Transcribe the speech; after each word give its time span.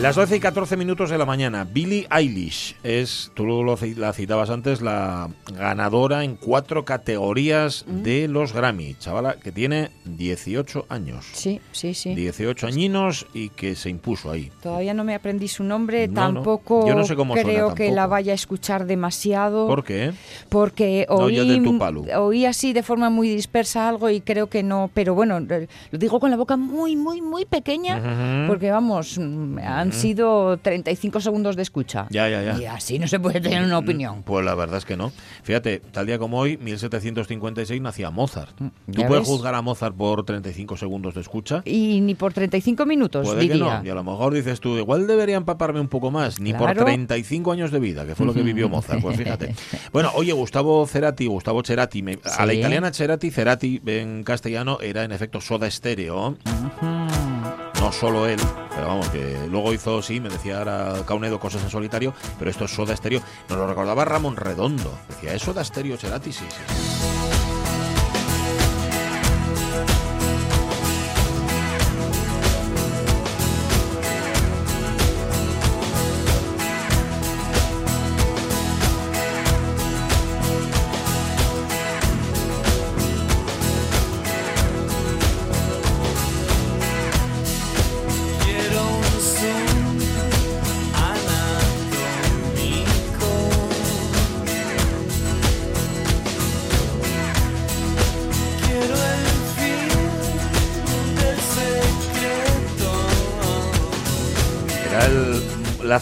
Las 0.00 0.14
12 0.14 0.36
y 0.36 0.40
14 0.40 0.76
minutos 0.76 1.10
de 1.10 1.18
la 1.18 1.26
mañana. 1.26 1.64
Billie 1.64 2.06
Eilish 2.08 2.76
es, 2.84 3.32
tú 3.34 3.44
lo, 3.44 3.64
la 3.96 4.12
citabas 4.12 4.48
antes, 4.48 4.80
la 4.80 5.28
ganadora 5.52 6.22
en 6.22 6.36
cuatro 6.36 6.84
categorías 6.84 7.84
de 7.88 8.28
los 8.28 8.52
Grammy. 8.52 8.94
Chavala 9.00 9.34
que 9.40 9.50
tiene 9.50 9.90
18 10.04 10.86
años. 10.88 11.26
Sí, 11.32 11.60
sí, 11.72 11.94
sí. 11.94 12.14
18 12.14 12.68
añinos 12.68 13.26
y 13.34 13.48
que 13.48 13.74
se 13.74 13.90
impuso 13.90 14.30
ahí. 14.30 14.52
Todavía 14.62 14.94
no 14.94 15.02
me 15.02 15.16
aprendí 15.16 15.48
su 15.48 15.64
nombre, 15.64 16.06
No, 16.06 16.14
no. 16.28 16.34
tampoco 16.34 16.86
Yo 16.86 16.94
no 16.94 17.04
sé 17.04 17.16
cómo 17.16 17.34
suena 17.34 17.50
creo 17.50 17.74
que 17.74 17.86
tampoco. 17.86 17.96
la 17.96 18.06
vaya 18.06 18.32
a 18.32 18.34
escuchar 18.36 18.86
demasiado. 18.86 19.66
¿Por 19.66 19.82
qué? 19.82 20.12
Porque 20.48 21.06
No, 21.08 21.16
oí, 21.16 21.60
Tupalu. 21.64 22.06
oí 22.16 22.46
así 22.46 22.72
de 22.72 22.84
forma 22.84 23.10
muy 23.10 23.28
dispersa 23.28 23.88
algo 23.88 24.08
y 24.10 24.20
creo 24.20 24.46
que 24.48 24.62
no, 24.62 24.90
pero 24.94 25.14
bueno, 25.16 25.40
lo 25.40 25.98
digo 25.98 26.20
con 26.20 26.30
la 26.30 26.36
boca 26.36 26.56
muy, 26.56 26.94
muy, 26.94 27.20
muy 27.20 27.44
pequeña, 27.46 27.96
Ujú. 27.98 28.46
porque 28.46 28.70
vamos, 28.70 29.18
mm, 29.18 29.58
han 29.88 29.92
sido 30.00 30.56
35 30.58 31.20
segundos 31.20 31.56
de 31.56 31.62
escucha. 31.62 32.06
Ya, 32.10 32.28
ya, 32.28 32.42
ya. 32.42 32.58
Y 32.60 32.66
así 32.66 32.98
no 32.98 33.08
se 33.08 33.18
puede 33.20 33.40
tener 33.40 33.62
una 33.64 33.78
opinión. 33.78 34.22
Pues 34.22 34.44
la 34.44 34.54
verdad 34.54 34.78
es 34.78 34.84
que 34.84 34.96
no. 34.96 35.12
Fíjate, 35.42 35.80
tal 35.92 36.06
día 36.06 36.18
como 36.18 36.38
hoy, 36.38 36.56
1756, 36.58 37.80
nacía 37.80 38.10
Mozart. 38.10 38.54
¿Tú 38.56 38.64
Mm, 38.64 38.70
¿ya 38.88 39.06
puedes 39.08 39.22
ves? 39.22 39.28
juzgar 39.28 39.54
a 39.54 39.62
Mozart 39.62 39.94
por 39.96 40.24
35 40.24 40.76
segundos 40.76 41.14
de 41.14 41.20
escucha? 41.20 41.62
Y 41.64 42.00
ni 42.00 42.14
por 42.14 42.32
35 42.32 42.86
minutos, 42.86 43.26
Puede 43.26 43.46
que 43.48 43.52
diría. 43.54 43.78
no. 43.80 43.86
Y 43.86 43.88
a 43.90 43.94
lo 43.94 44.04
mejor 44.04 44.34
dices 44.34 44.60
tú, 44.60 44.76
igual 44.76 45.06
debería 45.06 45.36
empaparme 45.36 45.80
un 45.80 45.88
poco 45.88 46.10
más, 46.10 46.40
ni 46.40 46.52
por 46.52 46.64
Claro. 46.72 46.84
35 46.84 47.52
años 47.52 47.70
de 47.70 47.78
vida, 47.80 48.04
que 48.06 48.14
fue 48.14 48.26
lo 48.26 48.34
que 48.34 48.42
vivió 48.42 48.68
Mozart. 48.68 49.00
Pues 49.00 49.16
fíjate. 49.16 49.54
Bueno, 49.92 50.10
oye, 50.14 50.32
Gustavo 50.32 50.86
Cerati, 50.86 51.26
Gustavo 51.26 51.62
Cerati, 51.64 52.02
me- 52.02 52.18
a 52.36 52.44
la 52.46 52.52
Sí. 52.52 52.58
italiana 52.58 52.92
Cerati, 52.92 53.30
Cerati 53.30 53.80
en 53.86 54.22
castellano 54.24 54.78
era 54.80 55.04
en 55.04 55.12
efecto 55.12 55.40
soda 55.40 55.66
estéreo. 55.66 56.36
No 57.88 57.92
solo 57.92 58.26
él, 58.26 58.38
pero 58.68 58.86
vamos, 58.86 59.08
que 59.08 59.48
luego 59.50 59.72
hizo, 59.72 60.02
sí, 60.02 60.20
me 60.20 60.28
decía 60.28 60.58
ahora 60.58 60.92
Caunedo 61.06 61.40
cosas 61.40 61.62
en 61.62 61.70
solitario, 61.70 62.12
pero 62.38 62.50
esto 62.50 62.66
es 62.66 62.70
soda 62.70 62.92
estéreo. 62.92 63.22
Nos 63.48 63.56
lo 63.56 63.66
recordaba 63.66 64.04
Ramón 64.04 64.36
Redondo. 64.36 64.92
Decía, 65.08 65.32
¿es 65.32 65.40
soda 65.40 65.62
estéreo 65.62 65.96
Cerati? 65.96 66.30
Sí. 66.30 66.44
sí. 66.50 67.17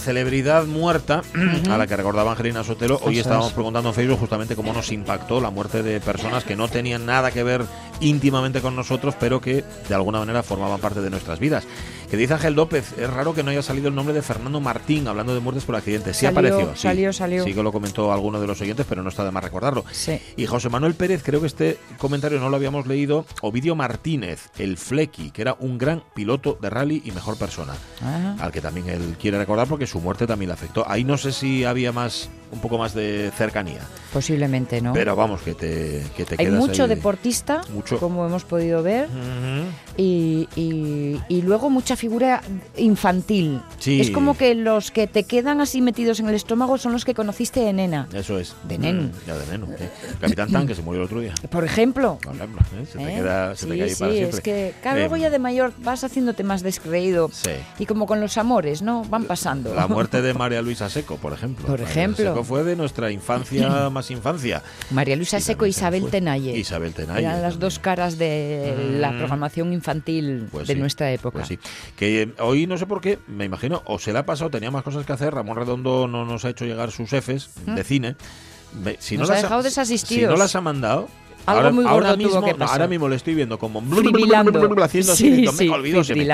Celebridad 0.06 0.66
muerta 0.66 1.22
a 1.68 1.76
la 1.76 1.88
que 1.88 1.96
recordaba 1.96 2.30
Angelina 2.30 2.62
Sotelo. 2.62 3.00
Hoy 3.02 3.18
estábamos 3.18 3.48
es. 3.48 3.54
preguntando 3.54 3.88
en 3.88 3.94
Facebook 3.96 4.20
justamente 4.20 4.54
cómo 4.54 4.72
nos 4.72 4.92
impactó 4.92 5.40
la 5.40 5.50
muerte 5.50 5.82
de 5.82 6.00
personas 6.00 6.44
que 6.44 6.54
no 6.54 6.68
tenían 6.68 7.06
nada 7.06 7.32
que 7.32 7.42
ver 7.42 7.64
íntimamente 8.00 8.60
con 8.60 8.76
nosotros, 8.76 9.14
pero 9.18 9.40
que 9.40 9.64
de 9.88 9.94
alguna 9.94 10.18
manera 10.20 10.42
formaban 10.42 10.80
parte 10.80 11.00
de 11.00 11.10
nuestras 11.10 11.38
vidas. 11.38 11.64
Que 12.10 12.16
dice 12.16 12.34
Ángel 12.34 12.54
López, 12.54 12.92
es 12.98 13.10
raro 13.10 13.34
que 13.34 13.42
no 13.42 13.50
haya 13.50 13.62
salido 13.62 13.88
el 13.88 13.94
nombre 13.94 14.14
de 14.14 14.22
Fernando 14.22 14.60
Martín 14.60 15.08
hablando 15.08 15.34
de 15.34 15.40
muertes 15.40 15.64
por 15.64 15.74
accidente. 15.74 16.14
Sí 16.14 16.20
Salió, 16.26 16.30
apareció. 16.38 16.74
sí. 16.76 16.82
salió, 16.82 17.12
salió. 17.12 17.44
Sí 17.44 17.52
que 17.52 17.62
lo 17.64 17.72
comentó 17.72 18.12
alguno 18.12 18.40
de 18.40 18.46
los 18.46 18.60
oyentes, 18.60 18.86
pero 18.88 19.02
no 19.02 19.08
está 19.08 19.24
de 19.24 19.32
más 19.32 19.42
recordarlo. 19.42 19.84
Sí. 19.90 20.20
Y 20.36 20.46
José 20.46 20.68
Manuel 20.68 20.94
Pérez, 20.94 21.22
creo 21.24 21.40
que 21.40 21.48
este 21.48 21.78
comentario 21.98 22.38
no 22.38 22.48
lo 22.48 22.54
habíamos 22.56 22.86
leído. 22.86 23.26
Ovidio 23.42 23.74
Martínez, 23.74 24.50
el 24.58 24.76
Flecky, 24.76 25.32
que 25.32 25.42
era 25.42 25.56
un 25.58 25.78
gran 25.78 26.04
piloto 26.14 26.56
de 26.60 26.70
rally 26.70 27.02
y 27.04 27.10
mejor 27.10 27.36
persona 27.38 27.74
Ah. 28.02 28.36
al 28.38 28.52
que 28.52 28.60
también 28.60 28.88
él 28.88 29.16
quiere 29.20 29.38
recordar 29.38 29.66
porque 29.66 29.86
su 29.88 30.00
muerte 30.00 30.28
también 30.28 30.48
le 30.50 30.54
afectó. 30.54 30.88
Ahí 30.88 31.02
no 31.02 31.18
sé 31.18 31.32
si 31.32 31.64
había 31.64 31.90
más, 31.92 32.28
un 32.52 32.60
poco 32.60 32.78
más 32.78 32.94
de 32.94 33.30
cercanía, 33.36 33.80
Posiblemente, 34.12 34.80
¿no? 34.80 34.92
pero 34.92 35.14
vamos, 35.16 35.42
que 35.42 35.54
te, 35.54 36.02
que 36.16 36.24
te 36.24 36.36
Hay 36.38 36.46
quedas 36.46 36.58
mucho 36.60 36.84
ahí. 36.84 36.88
deportista, 36.88 37.60
Mucho. 37.74 37.98
como 37.98 38.24
hemos 38.26 38.44
podido 38.44 38.82
ver, 38.82 39.08
y, 39.96 40.48
y- 40.56 41.20
y 41.28 41.42
luego 41.42 41.70
mucha 41.70 41.96
figura 41.96 42.42
infantil. 42.76 43.60
Sí. 43.78 44.00
Es 44.00 44.10
como 44.10 44.36
que 44.36 44.54
los 44.54 44.90
que 44.90 45.06
te 45.06 45.24
quedan 45.24 45.60
así 45.60 45.80
metidos 45.82 46.20
en 46.20 46.28
el 46.28 46.34
estómago 46.34 46.78
son 46.78 46.92
los 46.92 47.04
que 47.04 47.14
conociste 47.14 47.60
de 47.60 47.72
nena. 47.72 48.08
Eso 48.12 48.38
es. 48.38 48.54
De 48.68 48.78
neno. 48.78 49.02
Mm, 49.04 49.10
Ya 49.26 49.36
de 49.38 49.46
neno. 49.46 49.66
Capitán 50.20 50.50
Tan, 50.52 50.66
que 50.66 50.74
se 50.74 50.82
murió 50.82 51.00
el 51.00 51.06
otro 51.06 51.20
día. 51.20 51.34
Por 51.50 51.64
ejemplo. 51.64 52.18
Por 52.22 52.34
ejemplo, 52.36 52.60
¿eh? 52.80 52.86
Se 52.90 52.98
te 52.98 53.04
¿eh? 53.04 53.14
queda, 53.16 53.56
se 53.56 53.66
sí, 53.66 53.72
sí, 53.72 53.94
para 53.98 54.12
siempre. 54.12 54.28
es 54.36 54.40
que 54.40 54.74
claro, 54.82 54.96
Eh, 54.98 55.00
luego 55.00 55.16
ya 55.16 55.30
de 55.30 55.38
mayor 55.38 55.72
vas 55.78 56.04
haciéndote 56.04 56.44
más 56.44 56.62
descreído. 56.62 57.30
Sí. 57.32 57.50
Y 57.78 57.86
como 57.86 58.06
con 58.06 58.20
los 58.20 58.36
amores, 58.38 58.82
¿no? 58.82 59.02
Van 59.04 59.24
pasando. 59.24 59.74
La 59.74 59.86
muerte 59.88 60.20
de 60.22 60.34
María 60.34 60.62
Luisa 60.62 60.88
Seco, 60.90 61.16
por 61.16 61.32
ejemplo. 61.32 61.66
Por 61.66 61.80
ejemplo. 61.80 62.35
Seco 62.36 62.44
fue 62.44 62.64
de 62.64 62.76
nuestra 62.76 63.10
infancia 63.10 63.90
más 63.90 64.10
infancia. 64.10 64.62
María 64.90 65.16
Luisa 65.16 65.38
Y 65.38 65.42
Seco 65.42 65.66
y 65.66 65.70
Isabel 65.70 66.02
fue. 66.02 66.10
Tenalle. 66.10 66.56
Isabel 66.56 66.92
Tenalle. 66.94 67.20
Eran 67.20 67.32
las 67.34 67.42
también. 67.42 67.60
dos 67.60 67.78
caras 67.78 68.18
de 68.18 68.74
la 69.00 69.12
Mm. 69.12 69.18
programación 69.18 69.72
infantil 69.72 70.48
Pues 70.50 70.66
de 70.68 70.74
sí, 70.74 70.80
nuestra 70.80 71.10
época. 71.12 71.38
Pues 71.38 71.48
sí. 71.48 71.58
Que 71.96 72.22
eh, 72.22 72.34
hoy 72.40 72.66
no 72.66 72.76
sé 72.78 72.86
por 72.86 73.00
qué, 73.00 73.18
me 73.26 73.44
imagino, 73.44 73.82
o 73.86 73.98
se 73.98 74.12
le 74.12 74.18
ha 74.18 74.26
pasado, 74.26 74.50
tenía 74.50 74.70
más 74.70 74.82
cosas 74.82 75.04
que 75.06 75.12
hacer. 75.12 75.34
Ramón 75.34 75.56
Redondo 75.56 76.06
no 76.08 76.24
nos 76.24 76.44
ha 76.44 76.50
hecho 76.50 76.64
llegar 76.64 76.90
sus 76.90 77.10
Fs 77.12 77.50
de 77.66 77.84
cine. 77.84 78.16
Ve- 78.72 78.96
Si 79.00 79.16
¿Mm? 79.16 79.20
Nos 79.20 79.28
no 79.30 79.34
ha 79.34 79.38
dejado 79.42 79.62
Si 79.62 79.68
desasistidos. 79.68 80.30
no 80.32 80.36
las 80.36 80.54
ha 80.56 80.60
mandado. 80.60 81.08
Algo 81.46 81.60
ahora, 81.60 81.72
muy 81.72 81.84
gordo 81.84 81.94
ahora 81.94 82.08
tuvo 82.14 82.26
mismo, 82.26 82.44
que 82.44 82.52
no, 82.52 82.58
pasar. 82.58 82.74
ahora 82.74 82.88
mismo 82.88 83.08
le 83.08 83.16
estoy 83.16 83.34
viendo 83.34 83.58
como 83.58 83.80
haciendo 84.82 85.12
así, 85.12 85.46
Sí, 85.46 86.04
sí. 86.04 86.28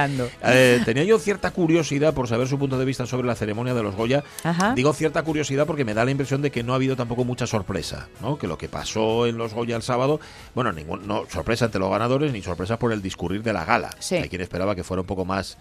Eh, 0.45 0.81
tenía 0.85 1.05
yo 1.05 1.19
cierta 1.19 1.51
curiosidad 1.51 2.15
por 2.15 2.29
saber 2.29 2.49
su 2.49 2.59
punto 2.59 2.79
de 2.79 2.85
vista 2.85 3.07
sobre 3.07 3.27
la 3.27 3.35
ceremonia 3.35 3.75
de 3.75 3.83
los 3.83 3.95
Goya. 3.95 4.25
Ajá. 4.43 4.75
Digo 4.75 4.93
cierta 4.93 5.23
curiosidad 5.23 5.67
porque 5.67 5.85
me 5.85 5.95
da 5.95 6.05
la 6.05 6.11
impresión 6.11 6.43
de 6.43 6.51
que 6.51 6.63
no 6.63 6.73
ha 6.73 6.77
habido 6.77 6.97
tampoco 6.97 7.25
mucha 7.25 7.47
sorpresa, 7.47 8.09
¿no? 8.21 8.39
Que 8.39 8.47
lo 8.47 8.59
que 8.59 8.69
pasó 8.69 9.27
en 9.27 9.37
los 9.37 9.55
Goya 9.55 9.77
el 9.77 9.83
sábado, 9.83 10.21
bueno, 10.55 10.73
ningún, 10.73 11.07
no 11.07 11.25
sorpresa 11.31 11.67
entre 11.67 11.81
los 11.81 11.91
ganadores 11.91 12.33
ni 12.33 12.43
sorpresa 12.43 12.79
por 12.79 12.93
el 12.93 13.03
discurrir 13.03 13.43
de 13.43 13.53
la 13.53 13.65
gala. 13.65 13.91
Sí. 13.99 14.17
Hay 14.17 14.29
quien 14.29 14.43
esperaba 14.43 14.75
que 14.75 14.85
fuera 14.85 15.03
un 15.03 15.07
poco 15.07 15.25
más 15.25 15.59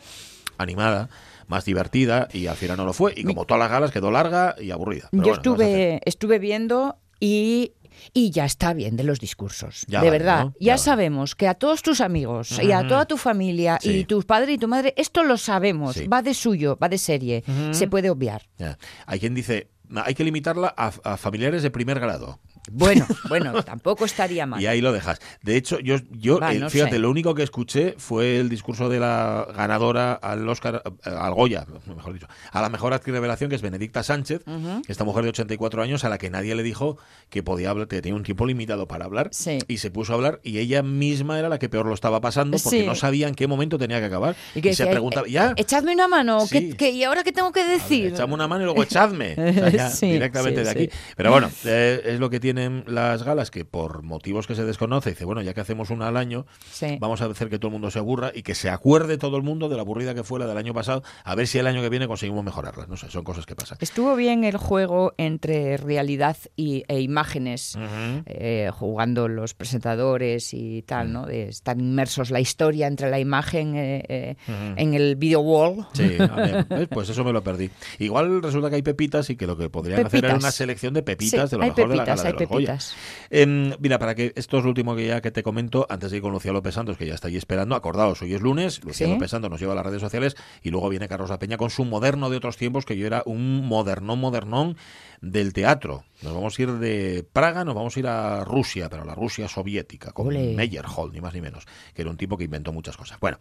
animada, 0.57 1.09
más 1.47 1.65
divertida 1.65 2.27
y 2.31 2.47
al 2.47 2.55
final 2.55 2.77
no 2.77 2.85
lo 2.85 2.93
fue. 2.93 3.13
Y 3.15 3.23
como 3.23 3.45
todas 3.45 3.59
las 3.59 3.71
galas 3.71 3.91
quedó 3.91 4.11
larga 4.11 4.55
y 4.59 4.71
aburrida. 4.71 5.09
Pero 5.11 5.23
Yo 5.23 5.33
estuve, 5.33 6.01
estuve 6.05 6.39
viendo 6.39 6.97
y, 7.19 7.73
y 8.13 8.31
ya 8.31 8.45
está 8.45 8.73
bien 8.73 8.95
de 8.95 9.03
los 9.03 9.19
discursos. 9.19 9.85
Ya 9.87 10.01
de 10.01 10.07
vale, 10.07 10.19
verdad. 10.19 10.45
¿no? 10.45 10.51
Ya, 10.59 10.65
Ya 10.67 10.73
vale. 10.73 10.83
sabemos 10.83 11.35
que 11.35 11.47
a 11.47 11.53
todos 11.55 11.81
tus 11.81 12.01
amigos 12.01 12.59
y 12.61 12.71
a 12.71 12.87
toda 12.87 13.05
tu 13.05 13.17
familia 13.17 13.77
Sí. 13.81 13.89
y 13.99 14.03
tu 14.05 14.21
padre 14.23 14.53
y 14.53 14.57
tu 14.57 14.67
madre, 14.67 14.93
esto 14.97 15.23
lo 15.23 15.37
sabemos. 15.37 15.95
Sí. 15.95 16.07
Va 16.07 16.21
de 16.21 16.33
suyo, 16.33 16.77
va 16.81 16.89
de 16.89 16.97
serie. 16.97 17.43
Se 17.71 17.87
puede 17.87 18.09
obviar. 18.09 18.43
Ya. 18.57 18.77
Hay 19.05 19.19
quien 19.19 19.33
dice, 19.35 19.69
hay 19.95 20.13
que 20.15 20.23
limitarla 20.23 20.73
a, 20.77 20.91
a 21.03 21.17
familiares 21.17 21.63
de 21.63 21.71
primer 21.71 21.99
grado. 21.99 22.39
Bueno, 22.71 23.07
bueno, 23.27 23.63
tampoco 23.63 24.05
estaría 24.05 24.45
mal. 24.45 24.61
Y 24.61 24.67
ahí 24.67 24.81
lo 24.81 24.91
dejas. 24.91 25.19
De 25.41 25.55
hecho, 25.57 25.79
yo, 25.79 25.97
yo 26.11 26.39
Va, 26.39 26.53
eh, 26.53 26.59
no 26.59 26.69
fíjate, 26.69 26.91
sé. 26.91 26.99
lo 26.99 27.09
único 27.09 27.33
que 27.33 27.43
escuché 27.43 27.95
fue 27.97 28.39
el 28.39 28.49
discurso 28.49 28.87
de 28.87 28.99
la 28.99 29.47
ganadora 29.55 30.13
al 30.13 30.47
Oscar, 30.47 30.83
eh, 30.85 31.09
al 31.09 31.33
Goya, 31.33 31.65
mejor 31.87 32.13
dicho, 32.13 32.27
a 32.51 32.61
la 32.61 32.69
mejor 32.69 32.93
actriz 32.93 33.13
revelación, 33.15 33.49
que 33.49 33.55
es 33.55 33.61
Benedicta 33.61 34.03
Sánchez, 34.03 34.43
esta 34.87 35.03
mujer 35.03 35.23
de 35.23 35.29
84 35.29 35.81
años 35.81 36.03
a 36.03 36.09
la 36.09 36.17
que 36.17 36.29
nadie 36.29 36.53
le 36.55 36.63
dijo 36.63 36.97
que 37.29 37.41
podía 37.43 37.71
hablar, 37.71 37.87
que 37.87 38.01
tenía 38.01 38.15
un 38.15 38.23
tiempo 38.23 38.45
limitado 38.45 38.87
para 38.87 39.05
hablar, 39.05 39.29
Sí. 39.31 39.57
y 39.67 39.77
se 39.77 39.89
puso 39.89 40.13
a 40.13 40.15
hablar, 40.15 40.39
y 40.43 40.59
ella 40.59 40.83
misma 40.83 41.39
era 41.39 41.49
la 41.49 41.57
que 41.57 41.67
peor 41.69 41.85
lo 41.87 41.93
estaba 41.93 42.21
pasando, 42.21 42.57
porque 42.63 42.81
Sí. 42.81 42.85
no 42.85 42.95
sabía 42.95 43.27
en 43.27 43.35
qué 43.35 43.47
momento 43.47 43.77
tenía 43.79 43.99
que 43.99 44.05
acabar. 44.05 44.35
Y, 44.55 44.61
que 44.61 44.73
se 44.75 44.83
decía, 44.83 44.91
preguntaba, 44.91 45.27
"Eh, 45.27 45.31
¿ya? 45.31 45.53
Echadme 45.57 45.93
una 45.93 46.07
mano, 46.07 46.39
¿qué- 46.49 46.59
Sí. 46.59 46.73
qué- 46.77 46.91
¿y 46.91 47.03
ahora 47.03 47.23
qué 47.23 47.31
tengo 47.31 47.51
que 47.51 47.63
decir? 47.65 48.07
Echadme 48.13 48.33
una 48.35 48.47
mano 48.47 48.61
y 48.61 48.65
luego 48.65 48.83
echadme. 48.83 49.33
O 49.33 49.35
sea, 49.53 49.69
ya 49.69 49.89
Sí, 49.89 50.11
directamente 50.11 50.63
de 50.63 50.69
aquí. 50.69 50.89
Pero 51.15 51.31
bueno, 51.31 51.49
eh, 51.65 52.01
es 52.05 52.19
lo 52.19 52.29
que 52.29 52.39
tienen 52.53 52.83
las 52.87 53.23
galas, 53.23 53.49
que 53.49 53.63
por 53.63 54.03
motivos 54.03 54.45
que 54.45 54.55
se 54.55 54.65
desconoce, 54.65 55.11
dice, 55.11 55.23
bueno, 55.23 55.41
ya 55.41 55.53
que 55.53 55.61
hacemos 55.61 55.89
una 55.89 56.07
al 56.09 56.17
año, 56.17 56.45
Sí. 56.71 56.97
vamos 56.99 57.21
a 57.21 57.25
hacer 57.25 57.49
que 57.49 57.57
todo 57.59 57.67
el 57.67 57.73
mundo 57.73 57.89
se 57.91 57.99
aburra 57.99 58.31
y 58.35 58.43
que 58.43 58.55
se 58.55 58.69
acuerde 58.69 59.17
todo 59.17 59.37
el 59.37 59.43
mundo 59.43 59.69
de 59.69 59.75
la 59.77 59.83
aburrida 59.83 60.13
que 60.13 60.23
fue 60.23 60.37
la 60.39 60.47
del 60.47 60.57
año 60.57 60.73
pasado, 60.73 61.01
a 61.23 61.33
ver 61.35 61.47
si 61.47 61.59
el 61.59 61.67
año 61.67 61.81
que 61.81 61.87
viene 61.89 62.07
conseguimos 62.07 62.43
mejorarla. 62.43 62.87
No 62.87 62.97
sé, 62.97 63.09
son 63.09 63.23
cosas 63.23 63.45
que 63.45 63.55
pasan. 63.55 63.77
Estuvo 63.79 64.15
bien 64.15 64.43
el 64.43 64.57
juego 64.57 65.13
entre 65.17 65.77
realidad 65.77 66.35
y, 66.57 66.83
e 66.89 66.99
imágenes, 66.99 67.75
Ujú. 67.75 68.23
eh, 68.25 68.69
jugando 68.73 69.27
los 69.29 69.53
presentadores 69.53 70.53
y 70.53 70.81
tal, 70.81 71.13
¿no? 71.13 71.25
De 71.25 71.43
estar 71.47 71.79
inmersos 71.79 72.31
la 72.31 72.39
historia 72.41 72.87
entre 72.87 73.09
la 73.09 73.19
imagen 73.19 73.75
eh, 73.77 74.03
eh, 74.09 74.35
en 74.75 74.93
el 74.93 75.15
video 75.15 75.39
wall. 75.39 75.85
Sí, 75.93 76.17
a 76.19 76.35
ver, 76.35 76.65
¿ves? 76.67 76.87
pues 76.91 77.07
eso 77.09 77.23
me 77.23 77.31
lo 77.31 77.41
perdí. 77.43 77.69
Igual 77.99 78.41
resulta 78.43 78.69
que 78.69 78.75
hay 78.75 78.81
pepitas 78.81 79.29
y 79.29 79.35
que 79.37 79.47
lo 79.47 79.57
que 79.57 79.69
podrían 79.69 80.05
hacer 80.05 80.19
era 80.19 80.27
Pepitas. 80.29 80.43
una 80.43 80.51
selección 80.51 80.93
de 80.93 81.03
pepitas 81.03 81.49
Sí, 81.49 81.55
de 81.55 81.57
lo 81.61 81.63
mejor 81.67 81.89
de 81.89 81.95
la 81.95 82.03
pepitas, 82.03 82.17
gala 82.17 82.23
de 82.23 82.31
los. 82.33 82.37
Pepitas. 82.47 82.95
Em, 83.29 83.73
mira, 83.79 83.99
para 83.99 84.15
que 84.15 84.33
esto 84.35 84.57
es 84.57 84.63
lo 84.63 84.69
último 84.69 84.95
que 84.95 85.07
ya 85.07 85.21
que 85.21 85.31
te 85.31 85.43
comento, 85.43 85.85
antes 85.89 86.11
de 86.11 86.17
ir 86.17 86.23
con 86.23 86.31
Lucía 86.31 86.51
López 86.51 86.75
Santos, 86.75 86.97
que 86.97 87.05
ya 87.07 87.13
está 87.13 87.27
ahí 87.27 87.37
esperando, 87.37 87.75
acordaos, 87.75 88.21
hoy 88.21 88.33
es 88.33 88.41
lunes, 88.41 88.83
Lucía 88.83 89.07
Sí. 89.07 89.13
López 89.13 89.31
Santos 89.31 89.49
nos 89.49 89.59
lleva 89.59 89.73
a 89.73 89.75
las 89.75 89.85
redes 89.85 90.01
sociales 90.01 90.35
y 90.61 90.69
luego 90.69 90.89
viene 90.89 91.07
Carlos 91.07 91.29
La 91.29 91.39
Peña 91.39 91.57
con 91.57 91.69
su 91.69 91.85
moderno 91.85 92.29
de 92.29 92.37
otros 92.37 92.57
tiempos, 92.57 92.85
que 92.85 92.97
yo 92.97 93.07
era 93.07 93.23
un 93.25 93.65
modernón, 93.67 94.19
modernón 94.19 94.77
del 95.21 95.53
teatro. 95.53 96.03
Nos 96.23 96.33
vamos 96.33 96.57
a 96.57 96.61
ir 96.61 96.71
de 96.73 97.25
Praga, 97.31 97.63
nos 97.63 97.75
vamos 97.75 97.95
a 97.95 97.99
ir 97.99 98.07
a 98.07 98.43
Rusia, 98.43 98.89
pero 98.89 99.03
a 99.03 99.05
la 99.05 99.15
Rusia 99.15 99.47
soviética, 99.47 100.11
con. 100.11 100.27
Meyerhold, 100.29 101.13
ni 101.13 101.21
más 101.21 101.33
ni 101.33 101.41
menos, 101.41 101.65
que 101.93 102.01
era 102.01 102.11
un 102.11 102.17
tipo 102.17 102.37
que 102.37 102.43
inventó 102.45 102.73
muchas 102.73 102.97
cosas. 102.97 103.19
Bueno, 103.19 103.37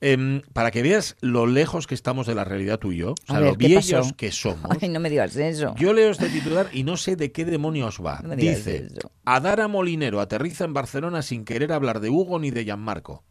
em, 0.00 0.42
para 0.52 0.70
que 0.70 0.82
veas 0.82 1.16
lo 1.20 1.46
lejos 1.46 1.86
que 1.86 1.94
estamos 1.94 2.26
de 2.26 2.34
la 2.34 2.44
realidad 2.44 2.78
tú 2.78 2.92
y 2.92 2.98
yo, 2.98 3.10
o 3.10 3.14
A 3.26 3.32
sea, 3.32 3.40
ver, 3.40 3.52
lo 3.52 3.58
¿qué 3.58 3.66
viejos 3.68 4.12
que 4.14 4.32
somos, 4.32 4.70
Ay, 4.80 4.88
no 4.88 5.00
me 5.00 5.10
digas 5.10 5.36
eso. 5.36 5.74
yo 5.78 5.92
leo 5.92 6.10
este 6.10 6.28
titular 6.30 6.68
y 6.72 6.82
no 6.82 6.96
sé 6.96 7.16
de 7.16 7.30
qué 7.32 7.44
demonios 7.44 7.98
va. 8.04 8.20
No 8.24 8.34
Dice. 8.36 8.88
Adara 9.24 9.68
Molinero 9.68 10.20
aterriza 10.20 10.64
en 10.64 10.72
Barcelona 10.72 11.22
sin 11.22 11.44
querer 11.44 11.72
hablar 11.72 12.00
de 12.00 12.08
Hugo 12.10 12.38
ni 12.38 12.50
de 12.50 12.64
Gianmarco. 12.64 13.22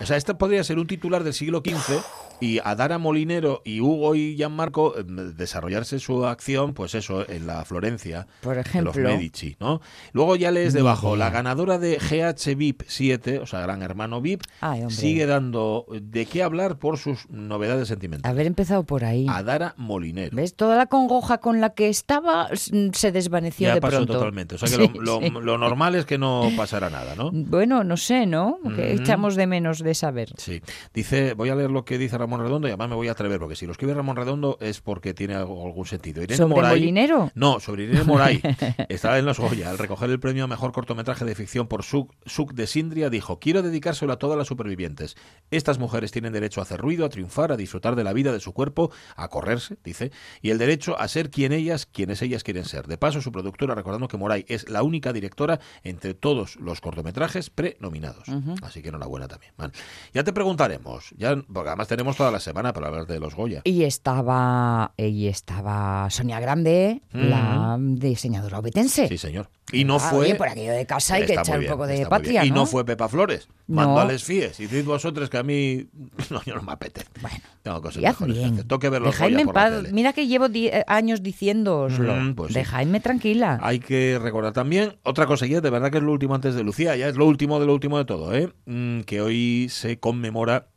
O 0.00 0.06
sea, 0.06 0.16
este 0.16 0.34
podría 0.34 0.64
ser 0.64 0.78
un 0.78 0.86
titular 0.86 1.22
del 1.24 1.32
siglo 1.34 1.62
XV 1.64 2.00
y 2.40 2.58
Adara 2.64 2.98
Molinero 2.98 3.62
y 3.64 3.80
Hugo 3.80 4.16
y 4.16 4.34
Gianmarco 4.36 4.98
eh, 4.98 5.04
desarrollarse 5.06 6.00
su 6.00 6.26
acción, 6.26 6.74
pues 6.74 6.94
eso, 6.96 7.28
en 7.30 7.46
la 7.46 7.64
Florencia 7.64 8.26
Por 8.40 8.56
de 8.56 8.62
los 8.62 8.66
ejemplo. 8.66 9.08
Medici, 9.08 9.56
¿no? 9.60 9.80
Luego 10.12 10.34
ya 10.34 10.50
lees 10.50 10.72
debajo, 10.72 11.14
la 11.14 11.30
ganadora 11.30 11.78
de 11.78 11.96
GH 11.98 12.56
VIP 12.56 12.82
7, 12.88 13.38
o 13.38 13.46
sea, 13.46 13.60
Gran 13.60 13.82
Hermano 13.82 14.20
VIP, 14.20 14.42
Ay, 14.60 14.82
sigue 14.90 15.26
dando 15.26 15.86
de 15.88 16.26
qué 16.26 16.42
hablar 16.42 16.76
por 16.78 16.98
sus 16.98 17.30
novedades 17.30 17.86
sentimentales. 17.86 18.34
Haber 18.34 18.46
empezado 18.48 18.82
por 18.82 19.04
ahí. 19.04 19.26
Adara 19.28 19.74
Molinero. 19.76 20.36
¿Ves? 20.36 20.56
Toda 20.56 20.76
la 20.76 20.86
congoja 20.86 21.38
con 21.38 21.60
la 21.60 21.70
que 21.70 21.88
estaba 21.88 22.48
se 22.54 23.12
desvaneció 23.12 23.68
Ya 23.68 23.74
de 23.74 23.80
pasó 23.80 23.96
pronto. 23.98 24.14
totalmente. 24.14 24.56
O 24.56 24.58
sea 24.58 24.68
que 24.68 24.74
Sí, 24.88 24.90
lo, 24.94 25.00
lo- 25.02 25.20
sí. 25.20 25.30
lo 25.30 25.56
normal 25.56 25.94
es 25.94 26.04
que 26.04 26.18
no 26.18 26.50
pasará 26.56 26.90
nada, 26.90 27.14
¿no? 27.14 27.30
Bueno, 27.32 27.84
no 27.84 27.96
sé, 27.96 28.26
¿no? 28.26 28.58
Que 28.74 28.92
echamos 28.94 29.36
de 29.36 29.46
menos 29.46 29.83
de 29.84 29.94
saber. 29.94 30.32
Sí. 30.36 30.60
Dice, 30.92 31.34
voy 31.34 31.50
a 31.50 31.54
leer 31.54 31.70
lo 31.70 31.84
que 31.84 31.98
dice 31.98 32.18
Ramón 32.18 32.40
Redondo 32.40 32.66
y 32.66 32.70
además 32.72 32.88
me 32.88 32.94
voy 32.96 33.08
a 33.08 33.12
atrever, 33.12 33.38
porque 33.38 33.54
si 33.56 33.66
lo 33.66 33.72
escribe 33.72 33.94
Ramón 33.94 34.16
Redondo 34.16 34.58
es 34.60 34.80
porque 34.80 35.14
tiene 35.14 35.34
algún 35.34 35.86
sentido. 35.86 36.22
Irene 36.22 36.36
¿Sobre 36.36 36.54
Moray- 36.56 36.70
Molinero? 36.70 37.30
No, 37.34 37.60
sobre 37.60 37.84
Irene 37.84 38.02
Moray. 38.04 38.40
Estaba 38.88 39.18
en 39.18 39.24
los 39.26 39.38
Goya. 39.38 39.70
Al 39.70 39.78
recoger 39.78 40.10
el 40.10 40.18
premio 40.18 40.44
a 40.44 40.46
mejor 40.48 40.72
cortometraje 40.72 41.24
de 41.24 41.34
ficción 41.34 41.68
por 41.68 41.84
Suc, 41.84 42.12
Suc 42.26 42.52
de 42.54 42.66
Sindria, 42.66 43.10
dijo: 43.10 43.38
Quiero 43.38 43.62
dedicárselo 43.62 44.12
a 44.12 44.18
todas 44.18 44.36
las 44.38 44.48
supervivientes. 44.48 45.16
Estas 45.50 45.78
mujeres 45.78 46.10
tienen 46.10 46.32
derecho 46.32 46.60
a 46.60 46.64
hacer 46.64 46.80
ruido, 46.80 47.04
a 47.04 47.08
triunfar, 47.10 47.52
a 47.52 47.56
disfrutar 47.56 47.94
de 47.96 48.04
la 48.04 48.12
vida, 48.12 48.32
de 48.32 48.40
su 48.40 48.52
cuerpo, 48.52 48.90
a 49.16 49.28
correrse, 49.28 49.76
dice, 49.84 50.10
y 50.40 50.50
el 50.50 50.58
derecho 50.58 50.98
a 50.98 51.06
ser 51.08 51.30
quien 51.30 51.52
ellas, 51.52 51.86
quienes 51.86 52.22
ellas 52.22 52.42
quieren 52.42 52.64
ser. 52.64 52.86
De 52.86 52.96
paso, 52.96 53.20
su 53.20 53.30
productora, 53.30 53.74
recordando 53.74 54.08
que 54.08 54.16
Moray 54.16 54.44
es 54.48 54.68
la 54.70 54.82
única 54.82 55.12
directora 55.12 55.60
entre 55.82 56.14
todos 56.14 56.56
los 56.56 56.80
cortometrajes 56.80 57.50
prenominados. 57.50 58.28
Así 58.62 58.80
que 58.82 58.88
enhorabuena 58.88 59.28
también. 59.28 59.52
Vale. 59.58 59.73
Ya 60.12 60.22
te 60.24 60.32
preguntaremos, 60.32 61.10
ya, 61.16 61.34
porque 61.52 61.68
además 61.70 61.88
tenemos 61.88 62.16
toda 62.16 62.30
la 62.30 62.40
semana 62.40 62.72
para 62.72 62.86
hablar 62.88 63.06
de 63.06 63.18
los 63.18 63.34
Goya. 63.34 63.62
Y 63.64 63.82
estaba, 63.84 64.92
y 64.96 65.26
estaba 65.28 66.08
Sonia 66.10 66.38
Grande, 66.40 67.02
Mm. 67.12 67.18
la 67.28 67.76
diseñadora 67.80 68.58
obetense. 68.60 69.08
Sí, 69.08 69.18
señor. 69.18 69.48
Y 69.72 69.84
no 69.84 69.96
Ah, 69.96 69.98
fue. 70.00 70.18
oye, 70.26 70.34
por 70.34 70.46
aquello 70.48 70.72
de 70.72 70.84
casa 70.86 71.14
hay 71.14 71.26
que 71.26 71.32
echar 71.34 71.58
un 71.58 71.66
poco 71.66 71.86
de 71.86 72.06
patria, 72.06 72.44
Y 72.44 72.50
no 72.50 72.66
fue 72.66 72.84
Pepa 72.84 73.08
Flores. 73.08 73.48
No. 73.66 73.76
Mandó 73.76 74.00
a 74.00 74.04
les 74.04 74.22
fíes. 74.22 74.60
Y 74.60 74.66
decid 74.66 74.84
vosotros 74.84 75.30
que 75.30 75.38
a 75.38 75.42
mí 75.42 75.86
no, 76.30 76.42
yo 76.44 76.54
no 76.54 76.62
me 76.62 76.72
apetece. 76.72 77.08
Bueno, 77.22 77.38
Tengo 77.62 77.80
cosas 77.80 78.02
mejores 78.02 78.34
que 78.34 78.40
bien. 78.40 78.52
hacer. 78.54 78.68
Tengo 78.68 78.78
que 78.78 78.88
ver 78.90 79.00
los 79.02 79.14
Dejadme 79.18 79.40
en 79.40 79.48
paz. 79.48 79.72
Mira 79.90 80.12
que 80.12 80.26
llevo 80.26 80.46
eh, 80.52 80.84
años 80.86 81.22
diciéndoslo. 81.22 82.14
Mm, 82.14 82.34
pues 82.34 82.52
sí. 82.52 82.60
Tranquila. 83.02 83.58
Hay 83.62 83.80
que 83.80 84.18
recordar 84.20 84.52
también 84.52 84.96
otra 85.02 85.26
cosa, 85.26 85.46
ya 85.46 85.60
de 85.62 85.70
verdad 85.70 85.90
que 85.90 85.96
es 85.98 86.04
lo 86.04 86.12
último 86.12 86.34
antes 86.34 86.54
de 86.54 86.62
Lucía, 86.62 86.94
ya 86.96 87.08
es 87.08 87.16
lo 87.16 87.26
último 87.26 87.58
de 87.58 87.66
lo 87.66 87.72
último 87.74 87.96
de 87.98 88.04
todo, 88.04 88.34
¿eh? 88.34 88.52
Mm, 88.66 89.00
que 89.00 89.20
hoy 89.22 89.63
se 89.68 89.98
conmemora 89.98 90.68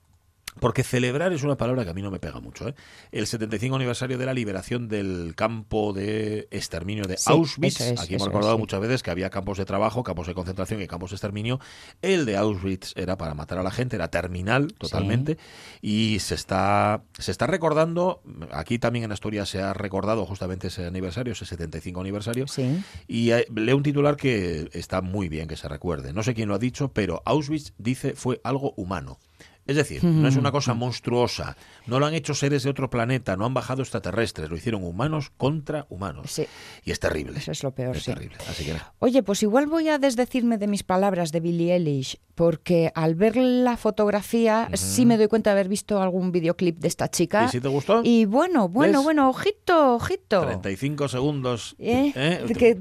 porque 0.60 0.84
celebrar 0.84 1.34
es 1.34 1.44
una 1.44 1.58
palabra 1.58 1.84
que 1.84 1.92
a 1.92 1.94
mí 1.94 2.02
no 2.02 2.12
me 2.12 2.20
pega 2.20 2.40
mucho. 2.40 2.68
¿eh? 2.68 2.76
El 3.12 3.28
75 3.28 3.76
aniversario 3.76 4.18
de 4.18 4.26
la 4.26 4.34
liberación 4.34 4.88
del 4.88 5.34
campo 5.36 5.94
de 5.94 6.48
exterminio 6.52 7.06
de 7.06 7.18
Sí, 7.18 7.32
Auschwitz. 7.32 7.82
es, 7.82 8.00
Aquí 8.02 8.16
hemos 8.16 8.28
es, 8.28 8.34
recordado 8.34 8.56
sí. 8.56 8.60
muchas 8.60 8.80
veces 8.80 9.04
que 9.04 9.12
había 9.12 9.30
campos 9.30 9.58
de 9.58 9.66
trabajo, 9.66 10.04
campos 10.04 10.28
de 10.28 10.34
concentración 10.34 10.82
y 10.82 10.88
campos 10.88 11.12
de 11.12 11.16
exterminio. 11.16 11.60
El 12.02 12.26
de 12.26 12.38
Auschwitz 12.38 12.94
era 12.96 13.18
para 13.18 13.34
matar 13.34 13.58
a 13.58 13.64
la 13.64 13.72
gente, 13.72 13.96
era 13.96 14.10
terminal 14.10 14.74
totalmente. 14.74 15.38
Y 15.82 16.18
se 16.20 16.36
está, 16.36 17.02
se 17.18 17.32
está 17.32 17.48
recordando, 17.48 18.22
aquí 18.52 18.80
también 18.80 19.06
en 19.06 19.12
Asturias 19.12 19.50
se 19.50 19.62
ha 19.62 19.74
recordado 19.74 20.26
justamente 20.26 20.68
ese 20.68 20.86
aniversario, 20.86 21.34
ese 21.34 21.46
75 21.46 22.02
aniversario. 22.02 22.48
Sí. 22.48 22.84
Y 23.08 23.32
eh, 23.32 23.46
leo 23.56 23.78
un 23.78 23.84
titular 23.84 24.16
que 24.18 24.70
está 24.74 25.02
muy 25.02 25.30
bien 25.30 25.48
que 25.48 25.56
se 25.58 25.68
recuerde. 25.68 26.14
No 26.14 26.24
sé 26.24 26.34
quién 26.34 26.50
lo 26.50 26.56
ha 26.56 26.60
dicho, 26.60 26.92
pero 26.94 27.22
Auschwitz 27.26 27.74
dice 27.78 28.14
fue 28.16 28.42
algo 28.44 28.74
humano. 28.78 29.20
Es 29.68 29.76
decir, 29.76 30.04
no 30.04 30.28
es 30.28 30.36
una 30.38 30.52
cosa 30.52 30.74
monstruosa. 30.74 31.56
No 31.86 32.00
lo 32.00 32.06
han 32.06 32.14
hecho 32.14 32.34
seres 32.34 32.64
de 32.64 32.70
otro 32.70 32.90
planeta, 32.90 33.36
no 33.38 33.46
han 33.46 33.54
bajado 33.54 33.82
extraterrestres, 33.82 34.50
lo 34.50 34.56
hicieron 34.58 34.84
humanos 34.84 35.32
contra 35.38 35.86
humanos. 35.90 36.32
Sí. 36.32 36.48
Y 36.86 36.92
es 36.92 37.00
terrible. 37.00 37.38
Eso 37.40 37.52
es 37.52 37.64
lo 37.64 37.72
peor, 37.72 37.96
Es 37.98 38.04
sí. 38.04 38.14
terrible. 38.14 38.38
Así 38.50 38.66
que 38.66 38.74
nada. 38.74 38.94
Oye, 39.00 39.24
pues 39.24 39.44
igual 39.44 39.68
voy 39.68 39.90
a 39.90 39.98
desdecirme 40.00 40.58
de 40.58 40.68
mis 40.68 40.84
palabras 40.84 41.32
de 41.32 41.40
Billie 41.42 41.74
Eilish, 41.74 42.18
porque 42.36 42.92
al 42.96 43.16
ver 43.16 43.36
la 43.36 43.78
fotografía 43.78 44.70
sí 44.74 45.06
me 45.06 45.18
doy 45.18 45.28
cuenta 45.28 45.50
de 45.50 45.54
haber 45.60 45.68
visto 45.70 46.02
algún 46.02 46.32
videoclip 46.32 46.78
de 46.80 46.88
esta 46.88 47.10
chica. 47.10 47.46
¿Y 47.46 47.50
si 47.50 47.60
te 47.60 47.68
gustó? 47.68 48.02
Y 48.04 48.26
bueno, 48.26 48.70
bueno, 48.70 49.00
¿Ves? 49.00 49.04
bueno, 49.06 49.30
ojito, 49.30 49.96
ojito. 49.96 50.42
35 50.42 51.08
segundos. 51.08 51.76
¿Eh? 51.80 52.14
¿eh? 52.16 52.46
Que- 52.58 52.76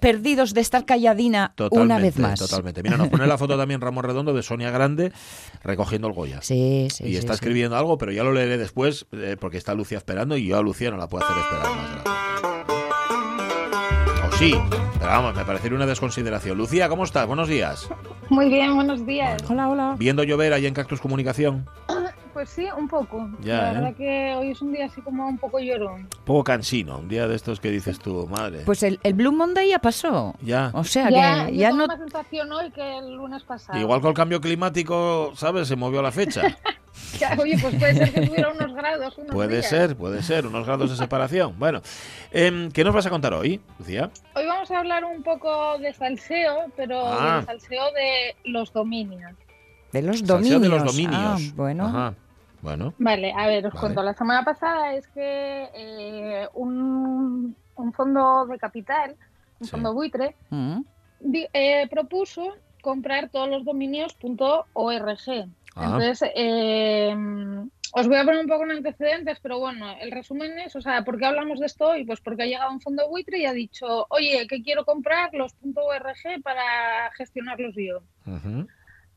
perdidos 0.00 0.52
de 0.54 0.60
estar 0.60 0.84
calladina 0.84 1.52
Totalmente, 1.56 1.84
una 1.94 1.98
vez 1.98 2.18
más. 2.18 2.38
Totalmente. 2.38 2.82
Mira, 2.82 2.96
nos 2.96 3.08
pone 3.08 3.26
la 3.26 3.38
foto 3.38 3.56
también 3.56 3.80
Ramón 3.80 4.04
Redondo 4.04 4.34
de 4.34 4.42
Sonia 4.42 4.70
Grande 4.70 5.12
recogiendo 5.62 6.08
el 6.08 6.14
Sí, 6.42 6.88
sí. 6.90 7.04
y 7.04 7.08
sí, 7.08 7.16
está 7.16 7.32
sí. 7.34 7.36
escribiendo 7.36 7.76
algo, 7.76 7.98
pero 7.98 8.12
ya 8.12 8.22
lo 8.24 8.32
leeré 8.32 8.58
después 8.58 9.06
eh, 9.12 9.36
porque 9.38 9.56
está 9.58 9.74
Lucía 9.74 9.98
esperando 9.98 10.36
y 10.36 10.46
yo 10.46 10.56
a 10.58 10.62
Lucía 10.62 10.90
no 10.90 10.96
la 10.96 11.08
puedo 11.08 11.24
hacer 11.24 11.36
esperar 11.38 11.76
más. 11.76 11.90
gracias. 12.04 12.16
O 14.34 14.36
sí, 14.38 14.54
pero 14.98 15.06
vamos, 15.10 15.34
me 15.36 15.44
parecería 15.44 15.76
una 15.76 15.86
desconsideración. 15.86 16.58
Lucía, 16.58 16.88
¿cómo 16.88 17.04
estás? 17.04 17.26
Buenos 17.26 17.48
días. 17.48 17.88
Muy 18.28 18.48
bien, 18.48 18.74
buenos 18.74 19.06
días. 19.06 19.42
Hola, 19.48 19.68
hola. 19.68 19.94
Viendo 19.98 20.24
llover 20.24 20.52
ahí 20.52 20.66
en 20.66 20.74
Cactus 20.74 21.00
Comunicación. 21.00 21.66
Pues 22.36 22.50
sí, 22.50 22.66
un 22.76 22.86
poco. 22.86 23.30
Ya, 23.40 23.62
La 23.62 23.70
¿eh? 23.70 23.74
verdad 23.76 23.94
que 23.96 24.34
hoy 24.36 24.50
es 24.50 24.60
un 24.60 24.70
día 24.70 24.84
así 24.84 25.00
como 25.00 25.26
un 25.26 25.38
poco 25.38 25.58
llorón. 25.58 26.02
Un 26.02 26.24
poco 26.26 26.44
cansino, 26.44 26.98
un 26.98 27.08
día 27.08 27.26
de 27.26 27.34
estos 27.34 27.60
que 27.60 27.70
dices 27.70 27.98
tú, 27.98 28.26
madre. 28.30 28.58
Pues 28.66 28.82
el, 28.82 29.00
el 29.04 29.14
Blue 29.14 29.32
Monday 29.32 29.70
ya 29.70 29.78
pasó. 29.78 30.34
ya. 30.42 30.70
O 30.74 30.84
sea 30.84 31.08
ya, 31.08 31.46
que 31.46 31.54
yo 31.54 31.60
ya 31.60 31.68
tengo 31.70 31.80
no. 31.80 31.86
más 31.86 31.98
sensación 31.98 32.52
hoy 32.52 32.70
que 32.72 32.98
el 32.98 33.14
lunes 33.14 33.42
pasado. 33.44 33.78
Igual 33.78 34.02
con 34.02 34.10
el 34.10 34.14
cambio 34.14 34.38
climático, 34.42 35.32
¿sabes? 35.34 35.66
Se 35.66 35.76
movió 35.76 36.02
la 36.02 36.12
fecha. 36.12 36.42
Ya, 37.20 37.36
oye, 37.38 37.56
pues 37.60 37.74
puede 37.76 37.94
ser 37.94 38.12
que 38.12 38.26
tuviera 38.26 38.50
unos 38.52 38.74
grados. 38.74 39.16
Unos 39.18 39.30
Puede 39.32 39.52
días. 39.60 39.68
ser, 39.68 39.96
puede 39.96 40.22
ser, 40.22 40.46
unos 40.46 40.66
grados 40.66 40.90
de 40.90 40.96
separación. 40.96 41.54
Bueno, 41.58 41.80
em, 42.30 42.70
¿qué 42.70 42.84
nos 42.84 42.94
vas 42.94 43.04
a 43.06 43.10
contar 43.10 43.32
hoy, 43.34 43.60
Lucía? 43.78 44.10
Hoy 44.34 44.46
vamos 44.46 44.70
a 44.70 44.78
hablar 44.78 45.04
un 45.04 45.22
poco 45.22 45.78
de 45.78 45.92
salseo, 45.92 46.66
pero 46.76 47.06
Ah. 47.06 47.36
del 47.36 47.46
salseo 47.46 47.84
de 47.92 48.34
los 48.50 48.72
dominios. 48.72 49.32
De 49.92 50.02
los 50.02 50.18
Salseo 50.20 50.36
dominios. 50.36 50.62
de 50.62 50.68
los 50.70 50.84
dominios. 50.84 51.14
Ah, 51.22 51.38
bueno. 51.54 51.86
Ajá. 51.86 52.14
Bueno. 52.66 52.94
Vale, 52.98 53.32
a 53.32 53.46
ver, 53.46 53.64
os 53.66 53.74
Vale. 53.74 53.80
cuento. 53.80 54.02
La 54.02 54.12
semana 54.14 54.44
pasada 54.44 54.92
es 54.94 55.06
que 55.06 55.70
eh, 55.72 56.48
un, 56.54 57.54
un 57.76 57.92
fondo 57.92 58.44
de 58.46 58.58
capital 58.58 59.14
un 59.60 59.66
Sí. 59.66 59.70
fondo 59.70 59.94
buitre, 59.94 60.34
Mm. 60.50 60.80
di- 61.20 61.46
eh, 61.52 61.86
propuso 61.88 62.56
comprar 62.82 63.28
todos 63.30 63.48
los 63.48 63.64
dominios 63.64 64.16
.org. 64.72 65.18
Ah. 65.76 65.84
Entonces, 65.84 66.28
eh, 66.34 67.14
os 67.92 68.08
voy 68.08 68.16
a 68.16 68.24
poner 68.24 68.40
un 68.40 68.48
poco 68.48 68.64
en 68.64 68.72
antecedentes, 68.72 69.38
pero 69.40 69.60
bueno, 69.60 69.86
el 70.00 70.10
resumen 70.10 70.58
es, 70.58 70.74
o 70.74 70.80
sea, 70.80 71.02
¿por 71.04 71.18
qué 71.18 71.26
hablamos 71.26 71.60
de 71.60 71.66
esto 71.66 71.90
hoy? 71.90 72.04
Pues 72.04 72.20
porque 72.20 72.42
ha 72.42 72.46
llegado 72.46 72.70
un 72.72 72.80
fondo 72.80 73.08
buitre 73.08 73.38
y 73.38 73.46
ha 73.46 73.52
dicho, 73.52 74.06
oye, 74.10 74.46
que 74.48 74.60
quiero 74.62 74.84
comprar 74.84 75.30
los 75.34 75.52
.org 75.74 76.42
para 76.42 77.10
gestionarlos 77.16 77.74
yo. 77.76 77.98
Ujú. 78.26 78.66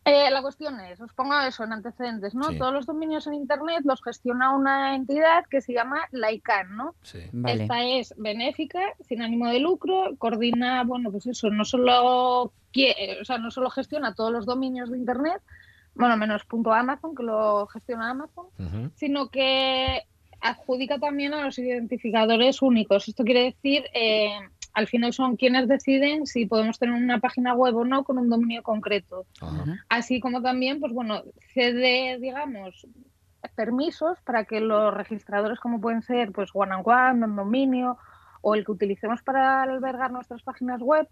Eh, 0.10 0.30
la 0.32 0.42
cuestión 0.42 0.80
es, 0.80 1.00
os 1.00 1.14
pongo 1.14 1.40
eso 1.42 1.64
en 1.64 1.74
antecedentes, 1.74 2.34
¿no? 2.36 2.46
Sí. 2.46 2.58
Todos 2.58 2.74
los 2.74 2.86
dominios 2.86 3.28
en 3.28 3.34
Internet 3.36 3.82
los 3.84 4.02
gestiona 4.04 4.56
una 4.56 4.96
entidad 4.96 5.46
que 5.50 5.62
se 5.62 5.74
llama 5.74 6.08
LAICAN, 6.12 6.76
¿no? 6.76 6.96
Sí. 7.04 7.20
Vale. 7.32 7.64
Esta 7.64 7.84
es 7.86 8.14
benéfica, 8.18 8.80
sin 9.08 9.22
ánimo 9.22 9.48
de 9.48 9.60
lucro, 9.60 10.16
coordina, 10.18 10.84
bueno, 10.84 11.12
pues 11.12 11.28
eso, 11.28 11.50
no 11.50 11.66
solo, 11.66 12.52
quie- 12.74 13.22
o 13.22 13.26
sea, 13.26 13.38
no 13.38 13.52
solo 13.52 13.70
gestiona 13.70 14.16
todos 14.16 14.32
los 14.32 14.46
dominios 14.46 14.90
de 14.92 14.98
Internet, 14.98 15.42
bueno, 15.96 16.16
menos 16.18 16.46
punto 16.46 16.72
Amazon, 16.74 17.14
que 17.16 17.24
lo 17.24 17.68
gestiona 17.68 18.12
Amazon, 18.12 18.46
sino 18.96 19.30
que 19.30 20.04
adjudica 20.42 20.98
también 21.00 21.34
a 21.34 21.44
los 21.44 21.60
identificadores 21.60 22.62
únicos. 22.62 23.08
Esto 23.10 23.24
quiere 23.26 23.44
decir, 23.44 23.84
eh, 23.94 24.32
al 24.74 24.88
final 24.88 25.14
son 25.14 25.36
quienes 25.36 25.68
deciden 25.68 26.26
si 26.26 26.46
podemos 26.46 26.80
tener 26.80 26.96
una 26.96 27.20
página 27.20 27.54
web 27.54 27.76
o 27.76 27.86
no 27.86 28.04
con 28.04 28.18
un 28.18 28.30
dominio 28.30 28.64
concreto. 28.64 29.26
Ajá. 29.42 29.78
Así 29.90 30.20
como 30.20 30.42
también, 30.42 30.80
pues 30.80 30.94
bueno, 30.94 31.24
cede, 31.54 32.18
digamos, 32.20 32.88
permisos 33.56 34.18
para 34.22 34.46
que 34.46 34.60
los 34.60 34.94
registradores, 34.94 35.60
como 35.60 35.82
pueden 35.82 36.02
ser, 36.02 36.32
pues 36.32 36.50
One 36.54 36.74
and 36.74 36.88
One, 36.88 37.26
un 37.26 37.36
dominio, 37.36 37.98
o 38.42 38.56
el 38.56 38.66
que 38.66 38.72
utilicemos 38.72 39.22
para 39.22 39.64
albergar 39.64 40.12
nuestras 40.12 40.42
páginas 40.44 40.82
web, 40.82 41.08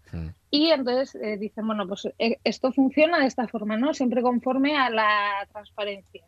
y 0.49 0.69
entonces 0.69 1.15
eh, 1.15 1.37
dicen, 1.37 1.67
bueno, 1.67 1.87
pues 1.87 2.07
eh, 2.19 2.37
esto 2.43 2.71
funciona 2.71 3.19
de 3.19 3.25
esta 3.25 3.47
forma, 3.47 3.75
¿no? 3.77 3.93
Siempre 3.93 4.21
conforme 4.21 4.77
a 4.77 4.89
la 4.89 5.45
transparencia. 5.51 6.23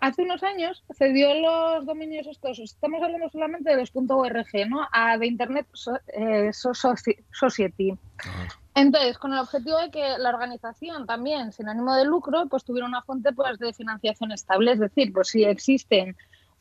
Hace 0.00 0.22
unos 0.22 0.42
años 0.42 0.84
cedió 0.96 1.34
los 1.34 1.86
dominios 1.86 2.26
estos, 2.26 2.58
estamos 2.58 3.02
hablando 3.02 3.28
solamente 3.30 3.70
de 3.70 3.76
los 3.76 3.90
.org, 3.94 4.46
¿no? 4.68 4.86
A 4.92 5.18
The 5.18 5.26
Internet 5.26 5.66
So- 5.72 5.98
eh, 6.08 6.52
So- 6.52 6.70
Soci- 6.74 7.22
Society. 7.32 7.92
Ajá. 8.18 8.48
Entonces, 8.74 9.18
con 9.18 9.32
el 9.32 9.38
objetivo 9.38 9.78
de 9.78 9.90
que 9.90 10.18
la 10.18 10.30
organización 10.30 11.06
también, 11.06 11.52
sin 11.52 11.68
ánimo 11.68 11.94
de 11.94 12.04
lucro, 12.04 12.46
pues 12.48 12.64
tuviera 12.64 12.86
una 12.88 13.02
fuente 13.02 13.32
pues, 13.32 13.58
de 13.58 13.72
financiación 13.72 14.32
estable. 14.32 14.72
Es 14.72 14.80
decir, 14.80 15.12
pues 15.12 15.28
si 15.28 15.44
existen 15.44 16.16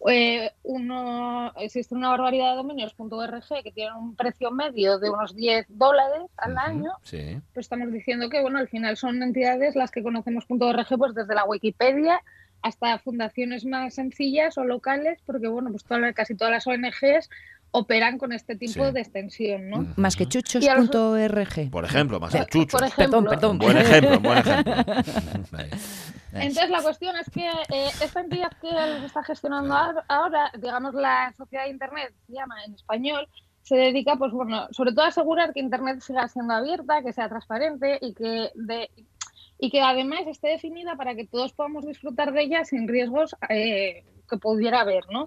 eh, 0.10 0.51
uno, 0.63 1.53
existe 1.55 1.96
una 1.96 2.10
barbaridad 2.10 2.51
de 2.51 2.58
dominios 2.58 2.93
.org 2.98 3.41
que 3.63 3.72
tienen 3.72 3.96
un 3.96 4.15
precio 4.15 4.51
medio 4.51 5.00
de 5.00 5.10
unos 5.10 5.34
10 5.34 5.65
dólares 5.70 6.29
al 6.38 6.58
año, 6.58 6.91
Sí. 7.03 7.39
pues 7.53 7.65
estamos 7.65 7.89
diciendo 7.91 8.29
que 8.29 8.41
bueno, 8.41 8.60
al 8.60 8.67
final 8.67 8.98
son 8.98 9.24
entidades 9.24 9.75
las 9.77 9.91
que 9.91 10.03
conocemos 10.03 10.43
.org 10.50 10.88
pues 10.98 11.13
desde 11.15 11.34
la 11.34 11.46
Wikipedia 11.46 12.20
hasta 12.63 12.98
fundaciones 12.98 13.65
más 13.65 13.93
sencillas 13.93 14.58
o 14.58 14.63
locales, 14.63 15.20
porque 15.25 15.48
bueno, 15.48 15.70
pues 15.70 15.84
toda- 15.84 16.13
casi 16.13 16.34
todas 16.36 16.51
las 16.51 16.65
ONGs 16.67 17.29
operan 17.75 18.17
con 18.20 18.34
este 18.34 18.55
tipo 18.55 18.86
Sí. 18.86 18.91
de 18.93 19.01
extensión, 19.01 19.70
¿no? 19.70 19.88
Más 19.98 20.15
que 20.15 20.27
chuchos.org. 20.27 21.72
Por 21.72 21.86
ejemplo, 21.86 22.20
más 22.20 22.36
a 22.36 22.46
Chucho. 22.46 22.77
Por 22.77 22.88
ejemplo, 22.88 23.24
Perdón, 23.24 23.25
perdón. 23.25 23.58
Buen 23.60 23.77
ejemplo, 23.77 24.20
buen 24.20 24.38
ejemplo. 24.39 24.74
Entonces 26.34 26.70
la 26.70 26.82
cuestión 26.82 27.15
es 27.17 27.29
que 27.29 27.48
eh, 27.48 27.89
esta 28.01 28.22
entidad 28.22 28.51
que 28.62 28.72
los 28.72 29.03
está 29.03 29.24
gestionando 29.24 29.74
ahora- 29.75 30.05
ahora, 30.08 30.51
digamos 30.58 30.93
la 30.96 31.34
sociedad 31.38 31.65
de 31.65 31.70
Internet, 31.72 32.13
se 32.27 32.34
llama 32.34 32.55
en 32.65 32.74
español, 32.74 33.27
se 33.62 33.75
dedica, 33.75 34.15
pues 34.17 34.32
bueno, 34.32 34.67
sobre 34.72 34.91
todo 34.91 35.05
a 35.05 35.10
asegurar 35.10 35.53
que 35.53 35.60
Internet 35.60 36.01
siga 36.01 36.27
siendo 36.27 36.53
abierta, 36.53 37.01
que 37.03 37.13
sea 37.13 37.29
transparente 37.29 37.98
y 38.01 38.13
que 38.13 38.50
de 38.55 38.89
y 39.63 39.70
que 39.70 39.79
además 39.79 40.27
esté 40.27 40.50
definida 40.50 40.98
para 40.98 41.15
que 41.15 41.25
todos 41.25 41.53
podamos 41.53 41.88
disfrutar 41.88 42.34
de 42.34 42.41
ella 42.41 42.65
sin 42.65 42.86
riesgos 42.86 43.34
eh, 43.48 44.03
que 44.29 44.36
pudiera 44.36 44.82
haber, 44.82 45.05
¿no? 45.10 45.25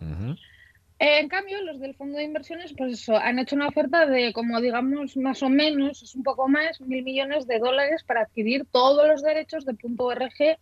Eh, 0.98 1.20
en 1.20 1.28
cambio, 1.30 1.62
los 1.62 1.80
del 1.80 1.94
fondo 1.94 2.18
de 2.18 2.24
inversiones, 2.24 2.74
pues 2.76 3.00
eso, 3.00 3.16
han 3.16 3.38
hecho 3.38 3.56
una 3.56 3.68
oferta 3.68 4.04
de, 4.04 4.34
como 4.34 4.60
digamos, 4.60 5.16
más 5.16 5.42
o 5.42 5.48
menos, 5.48 6.02
es 6.02 6.14
un 6.14 6.22
poco 6.22 6.48
más, 6.48 6.82
mil 6.82 7.02
millones 7.02 7.46
de 7.46 7.58
dólares 7.58 8.04
para 8.06 8.24
adquirir 8.24 8.66
todos 8.70 9.08
los 9.08 9.22
derechos 9.22 9.64
de 9.64 9.74
.org. 9.96 10.58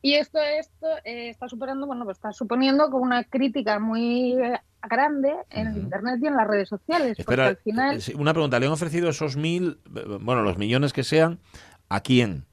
Y 0.00 0.14
esto, 0.14 0.38
esto 0.40 0.86
eh, 1.04 1.28
está 1.28 1.50
superando, 1.50 1.86
bueno, 1.86 2.06
pues 2.06 2.16
está 2.16 2.32
suponiendo 2.32 2.90
como 2.90 3.04
una 3.04 3.24
crítica 3.24 3.78
muy 3.78 4.38
grande 4.88 5.34
en 5.50 5.68
Ujú. 5.68 5.80
Internet 5.80 6.18
y 6.22 6.28
en 6.28 6.36
las 6.36 6.48
redes 6.48 6.70
sociales. 6.70 7.18
porque 7.18 7.20
Espera, 7.20 7.46
al 7.48 7.56
final, 7.58 8.00
sí, 8.00 8.14
una 8.14 8.32
pregunta. 8.32 8.58
¿Le 8.58 8.64
han 8.64 8.72
ofrecido 8.72 9.10
esos 9.10 9.36
mil, 9.36 9.80
bueno, 9.84 10.40
los 10.40 10.56
millones 10.56 10.94
que 10.94 11.04
sean, 11.04 11.40
a 11.90 12.00
quién? 12.00 12.46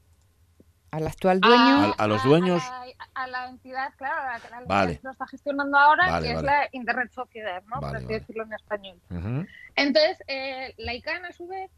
Al 0.92 1.06
actual 1.06 1.40
dueño. 1.40 1.56
a- 1.56 1.94
a 1.98 2.06
los 2.08 2.22
dueños. 2.24 2.62
A, 2.64 2.86
la, 2.86 2.92
a 3.14 3.26
la 3.28 3.48
entidad, 3.48 3.92
claro, 3.96 4.20
a 4.22 4.24
la, 4.38 4.56
a 4.56 4.60
la 4.60 4.66
Vale. 4.66 4.82
entidad 4.92 5.00
que 5.00 5.06
lo 5.06 5.12
está 5.12 5.26
gestionando 5.28 5.78
ahora, 5.78 6.10
Vale, 6.10 6.26
que 6.28 6.34
vale. 6.34 6.48
es 6.48 6.52
la 6.54 6.68
Internet 6.72 7.12
Sociedad, 7.12 7.62
¿no? 7.64 7.80
Vale, 7.80 7.86
Por 7.86 7.96
así 7.96 8.06
vale. 8.06 8.18
decirlo 8.20 8.42
en 8.44 8.52
español. 8.52 9.00
Entonces, 9.76 10.18
eh, 10.26 10.74
la 10.78 10.94
ICANN 10.94 11.24
a 11.26 11.32
su 11.32 11.46
vez 11.46 11.70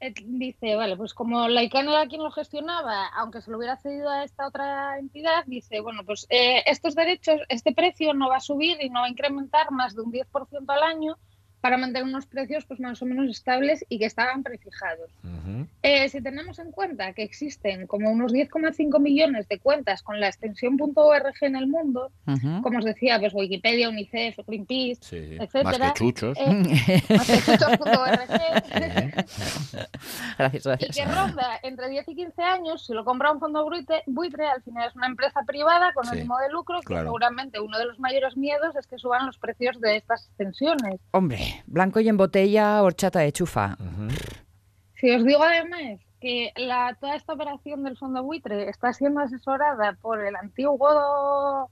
eh, 0.00 0.12
dice, 0.24 0.74
vale, 0.74 0.96
pues 0.96 1.14
como 1.14 1.46
la 1.48 1.62
ICANN 1.62 1.88
era 1.88 2.06
quien 2.08 2.22
lo 2.22 2.30
gestionaba, 2.32 3.06
aunque 3.14 3.40
se 3.40 3.50
lo 3.50 3.58
hubiera 3.58 3.76
cedido 3.76 4.10
a 4.10 4.24
esta 4.24 4.48
otra 4.48 4.98
entidad, 4.98 5.44
dice, 5.46 5.80
bueno, 5.80 6.02
pues 6.04 6.26
eh, 6.30 6.62
estos 6.66 6.94
derechos, 6.96 7.40
este 7.48 7.72
precio 7.72 8.12
no 8.12 8.28
va 8.28 8.36
a 8.38 8.40
subir 8.40 8.76
y 8.82 8.90
no 8.90 9.00
va 9.00 9.06
a 9.06 9.10
incrementar 9.10 9.70
más 9.70 9.94
de 9.94 10.02
un 10.02 10.10
10% 10.12 10.64
al 10.68 10.82
año 10.82 11.16
para 11.64 11.78
mantener 11.78 12.04
unos 12.06 12.26
precios 12.26 12.66
pues 12.66 12.78
más 12.78 13.00
o 13.00 13.06
menos 13.06 13.26
estables 13.30 13.86
y 13.88 13.98
que 13.98 14.04
estaban 14.04 14.42
prefijados. 14.42 15.10
Eh, 15.82 16.10
si 16.10 16.20
tenemos 16.20 16.58
en 16.58 16.70
cuenta 16.72 17.14
que 17.14 17.22
existen 17.22 17.86
como 17.86 18.10
unos 18.10 18.34
10,5 18.34 19.00
millones 19.00 19.48
de 19.48 19.58
cuentas 19.58 20.02
con 20.02 20.20
la 20.20 20.26
extensión 20.28 20.76
.org 20.94 21.34
en 21.40 21.56
el 21.56 21.66
mundo, 21.66 22.12
como 22.62 22.80
os 22.80 22.84
decía, 22.84 23.18
pues 23.18 23.32
Wikipedia, 23.32 23.88
UNICEF, 23.88 24.40
Greenpeace, 24.46 24.98
Sí. 25.00 25.36
etcétera, 25.40 25.62
Más 25.78 25.78
que 25.78 25.98
chuchos. 25.98 26.36
eh, 26.38 27.02
Massachusetts.org, 27.08 28.28
gracias, 30.38 30.64
y 30.66 30.68
gracias. 30.68 30.96
que 30.96 31.04
ronda 31.06 31.60
entre 31.62 31.88
10 31.88 32.08
y 32.08 32.14
15 32.14 32.42
años, 32.42 32.84
si 32.84 32.92
lo 32.92 33.06
compra 33.06 33.32
un 33.32 33.40
fondo 33.40 33.64
buitre, 33.64 34.02
buitre, 34.06 34.46
al 34.46 34.62
final 34.62 34.88
es 34.90 34.96
una 34.96 35.06
empresa 35.06 35.40
privada 35.46 35.92
con 35.94 36.04
Sí, 36.04 36.10
ánimo 36.18 36.36
de 36.38 36.50
lucro, 36.50 36.80
que 36.80 36.86
claro. 36.88 37.04
seguramente 37.06 37.58
uno 37.60 37.78
de 37.78 37.86
los 37.86 37.98
mayores 37.98 38.36
miedos 38.36 38.76
es 38.76 38.86
que 38.86 38.98
suban 38.98 39.24
los 39.26 39.38
precios 39.38 39.80
de 39.80 39.96
estas 39.96 40.26
extensiones. 40.26 41.00
Hombre, 41.12 41.53
blanco 41.66 42.00
y 42.00 42.08
en 42.08 42.16
botella, 42.16 42.82
horchata 42.82 43.20
de 43.20 43.32
chufa. 43.32 43.76
Si 45.00 45.10
os 45.10 45.24
digo 45.24 45.42
además 45.42 46.00
que 46.20 46.52
la, 46.56 46.96
toda 47.00 47.16
esta 47.16 47.34
operación 47.34 47.82
del 47.84 47.96
fondo 47.96 48.22
buitre 48.22 48.68
está 48.68 48.92
siendo 48.92 49.20
asesorada 49.20 49.96
por 50.00 50.24
el 50.24 50.36
antiguo 50.36 51.70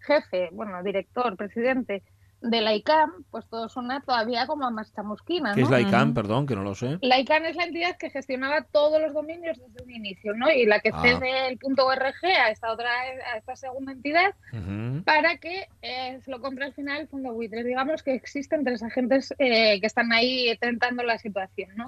jefe, 0.00 0.48
bueno, 0.52 0.82
director, 0.82 1.36
presidente 1.36 2.02
de 2.42 2.60
la 2.62 2.74
ICAM, 2.74 3.24
pues 3.30 3.46
todo 3.48 3.68
suena 3.68 4.00
todavía 4.00 4.46
como 4.46 4.64
a 4.66 4.70
más 4.70 4.92
chamusquina, 4.94 5.54
¿Qué 5.54 5.60
¿no? 5.60 5.66
es 5.66 5.70
la 5.70 5.80
ICANN? 5.80 6.08
Ujú. 6.08 6.14
Perdón, 6.14 6.46
que 6.46 6.56
no 6.56 6.62
lo 6.62 6.74
sé. 6.74 6.98
La 7.02 7.18
ICANN 7.20 7.44
es 7.46 7.56
la 7.56 7.64
entidad 7.64 7.96
que 7.98 8.08
gestionaba 8.10 8.62
todos 8.62 9.00
los 9.00 9.12
dominios 9.12 9.58
desde 9.58 9.84
un 9.84 9.90
inicio, 9.90 10.34
¿no? 10.34 10.50
Y 10.50 10.64
la 10.64 10.80
que 10.80 10.90
Ah. 10.92 11.02
cede 11.02 11.48
el 11.48 11.58
punto 11.58 11.86
.org 11.86 12.14
a 12.24 12.50
esta 12.50 12.72
otra, 12.72 12.88
a 13.32 13.36
esta 13.36 13.56
segunda 13.56 13.92
entidad 13.92 14.34
Ujú. 14.52 15.02
para 15.04 15.36
que 15.36 15.68
eh, 15.82 16.18
se 16.24 16.30
lo 16.30 16.40
compre 16.40 16.64
al 16.64 16.72
final 16.72 17.02
el 17.02 17.08
fondo 17.08 17.32
buitre. 17.34 17.62
Digamos 17.62 18.02
que 18.02 18.14
existen 18.14 18.64
tres 18.64 18.82
agentes 18.82 19.34
eh, 19.38 19.78
que 19.80 19.86
están 19.86 20.10
ahí 20.12 20.56
tentando 20.60 21.02
la 21.02 21.18
situación, 21.18 21.70
¿no? 21.76 21.84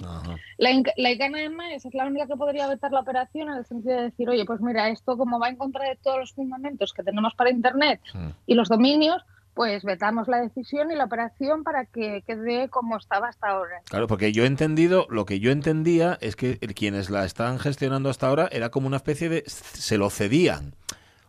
La, 0.57 0.69
la 0.97 1.11
ICANN 1.11 1.35
además 1.35 1.83
es 1.85 1.93
la 1.95 2.05
única 2.05 2.27
que 2.27 2.35
podría 2.35 2.67
vetar 2.67 2.91
la 2.91 2.99
operación 2.99 3.49
en 3.49 3.55
el 3.57 3.65
sentido 3.65 3.95
de 3.97 4.03
decir, 4.03 4.29
oye, 4.29 4.45
pues 4.45 4.61
mira, 4.61 4.89
esto 4.89 5.17
como 5.17 5.39
va 5.39 5.49
en 5.49 5.55
contra 5.55 5.89
de 5.89 5.95
todos 5.95 6.19
los 6.19 6.33
fundamentos 6.33 6.93
que 6.93 7.01
tenemos 7.03 7.33
para 7.33 7.49
Internet 7.49 7.99
Mm. 8.13 8.29
y 8.45 8.53
los 8.53 8.69
dominios, 8.69 9.23
pues 9.53 9.83
vetamos 9.83 10.27
la 10.27 10.37
decisión 10.41 10.91
y 10.91 10.95
la 10.95 11.05
operación 11.05 11.63
para 11.63 11.85
que 11.85 12.23
quede 12.25 12.69
como 12.69 12.97
estaba 12.97 13.27
hasta 13.29 13.49
ahora. 13.49 13.81
Claro, 13.85 14.07
porque 14.07 14.31
yo 14.31 14.43
he 14.43 14.47
entendido, 14.47 15.05
lo 15.09 15.25
que 15.25 15.39
yo 15.39 15.51
entendía 15.51 16.17
es 16.21 16.35
que 16.35 16.57
quienes 16.59 17.09
la 17.09 17.23
están 17.25 17.59
gestionando 17.59 18.09
hasta 18.09 18.27
ahora 18.27 18.49
era 18.51 18.69
como 18.69 18.87
una 18.87 18.97
especie 18.97 19.29
de, 19.29 19.43
se 19.47 19.97
lo 19.97 20.09
cedían. 20.09 20.73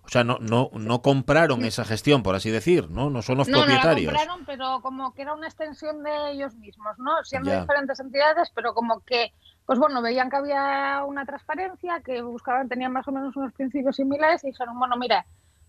O 0.07 0.09
sea, 0.09 0.23
no, 0.23 0.37
no, 0.39 0.69
no 0.75 1.01
compraron 1.01 1.65
esa 1.65 1.83
gestión, 1.85 2.23
por 2.23 2.35
así 2.35 2.51
decir, 2.51 2.91
¿no? 2.91 3.09
No 3.09 3.23
son 3.23 3.39
los 3.39 3.49
No, 3.49 3.61
no 3.61 3.61
la 3.61 3.67
propietarios. 3.81 4.13
compraron, 4.13 4.45
pero 4.45 4.81
como 4.83 5.15
que 5.15 5.23
era 5.23 5.33
una 5.33 5.47
extensión 5.47 6.03
de 6.03 6.33
ellos 6.33 6.55
mismos, 6.57 6.99
¿no? 6.99 7.25
Siendo 7.25 7.51
Ya. 7.51 7.63
diferentes 7.63 7.99
entidades, 8.01 8.51
pero 8.55 8.75
como 8.75 9.01
que, 9.01 9.33
pues 9.65 9.79
bueno, 9.79 10.03
veían 10.03 10.29
que 10.29 10.37
había 10.37 11.03
una 11.07 11.25
transparencia, 11.25 12.01
que 12.05 12.21
buscaban, 12.21 12.69
tenían 12.69 12.93
más 12.93 13.09
o 13.09 13.13
menos 13.13 13.35
unos 13.35 13.55
principios 13.55 13.97
similares 13.97 14.45
y 14.45 14.49
dijeron, 14.49 14.79
bueno, 14.79 14.95
mira, 14.99 15.25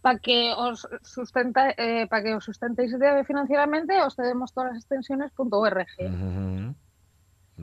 para 0.06 0.20
que 0.20 0.54
os 0.56 0.88
sustenta, 1.02 1.72
eh, 1.78 2.06
para 2.06 2.22
que 2.22 2.36
os 2.36 2.46
sustentéis 2.46 2.94
financieramente, 3.26 4.00
os 4.04 4.14
cedemos 4.16 4.54
todas 4.54 4.74
las 4.74 4.78
extensiones 4.84 5.32
.org. 5.36 5.88
Ujú. 5.98 6.76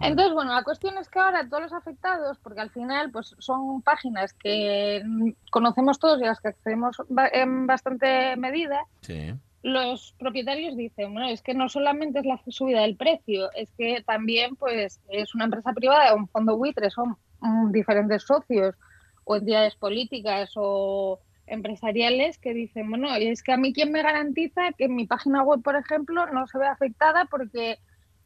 Entonces, 0.03 0.35
bueno, 0.35 0.53
la 0.53 0.65
cuestión 0.65 0.99
es 0.99 1.09
que 1.09 1.21
ahora 1.21 1.49
todos 1.49 1.63
los 1.63 1.73
afectados, 1.73 2.39
porque 2.43 2.61
al 2.61 2.71
final 2.71 3.13
pues 3.13 3.37
son 3.39 3.81
páginas 3.83 4.33
que 4.33 5.05
conocemos 5.53 6.01
todos 6.01 6.21
y 6.21 6.25
a 6.25 6.31
las 6.31 6.41
que 6.41 6.49
accedemos 6.49 6.97
en 7.33 7.69
bastante 7.69 8.35
medida, 8.37 8.81
Sí. 9.03 9.35
los 9.63 10.17
propietarios 10.19 10.77
dicen, 10.77 11.13
bueno, 11.13 11.29
es 11.29 11.43
que 11.43 11.55
no 11.55 11.69
solamente 11.69 12.19
es 12.19 12.27
la 12.27 12.41
subida 12.49 12.81
del 12.81 12.97
precio, 12.97 13.53
es 13.55 13.71
que 13.79 14.03
también 14.05 14.57
pues 14.57 14.99
es 15.11 15.33
una 15.37 15.45
empresa 15.45 15.73
privada, 15.75 16.13
un 16.17 16.27
fondo 16.27 16.57
buitre, 16.57 16.91
son 16.91 17.17
mm, 17.39 17.71
diferentes 17.71 18.25
socios 18.25 18.75
o 19.23 19.37
entidades 19.37 19.77
políticas 19.77 20.51
o 20.57 21.21
empresariales 21.47 22.39
que 22.39 22.55
dicen, 22.55 22.89
bueno, 22.89 23.17
y 23.19 23.27
es 23.29 23.43
que 23.43 23.53
a 23.53 23.57
mí 23.57 23.73
quién 23.73 23.93
me 23.93 24.03
garantiza 24.03 24.73
que 24.77 24.89
mi 24.89 25.07
página 25.07 25.43
web, 25.43 25.63
por 25.63 25.77
ejemplo, 25.77 26.27
no 26.27 26.47
se 26.47 26.59
ve 26.59 26.67
afectada 26.67 27.27
porque 27.27 27.79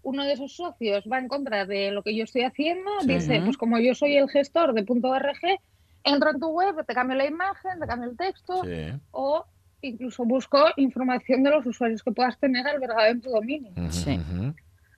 uno 0.02 0.25
de 0.25 0.32
esos 0.35 0.54
socios 0.54 1.04
va 1.11 1.18
en 1.18 1.28
contra 1.28 1.66
de 1.66 1.90
lo 1.90 2.02
que 2.02 2.14
yo 2.14 2.25
estoy 2.25 2.42
haciendo, 2.42 2.90
Sí. 3.00 3.08
dice, 3.08 3.40
pues 3.44 3.56
como 3.56 3.78
yo 3.78 3.94
soy 3.94 4.16
el 4.16 4.28
gestor 4.28 4.73
de 4.75 4.85
.org, 4.88 5.61
entro 6.04 6.30
en 6.30 6.38
tu 6.40 6.49
web, 6.49 6.85
te 6.87 6.94
cambio 6.94 7.16
la 7.16 7.26
imagen, 7.26 7.80
te 7.80 7.87
cambio 7.87 8.11
el 8.11 8.16
texto, 8.16 8.62
Sí. 8.64 8.92
o 9.11 9.44
incluso 9.82 10.25
busco 10.25 10.58
información 10.76 11.42
de 11.42 11.50
los 11.50 11.66
usuarios 11.66 12.02
que 12.02 12.12
puedas 12.12 12.38
tener 12.38 12.66
albergado 12.66 13.06
en 13.06 13.20
tu 13.20 13.30
dominio. 13.30 13.73
Sí. 13.90 14.18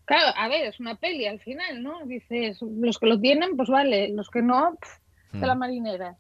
Claro, 0.05 0.33
a 0.37 0.49
ver, 0.49 0.67
es 0.67 0.81
una 0.81 0.95
peli 0.95 1.27
al 1.27 1.41
final, 1.41 1.83
¿no? 1.83 2.05
Dices, 2.07 2.59
los 2.63 2.99
que 2.99 3.07
lo 3.07 3.21
tienen, 3.21 3.57
pues 3.57 3.69
vale, 3.69 4.09
los 4.11 4.31
que 4.31 4.41
no, 4.43 4.77
pff, 4.81 4.99
de 5.41 5.47
la 5.47 5.55
marinera. 5.55 6.17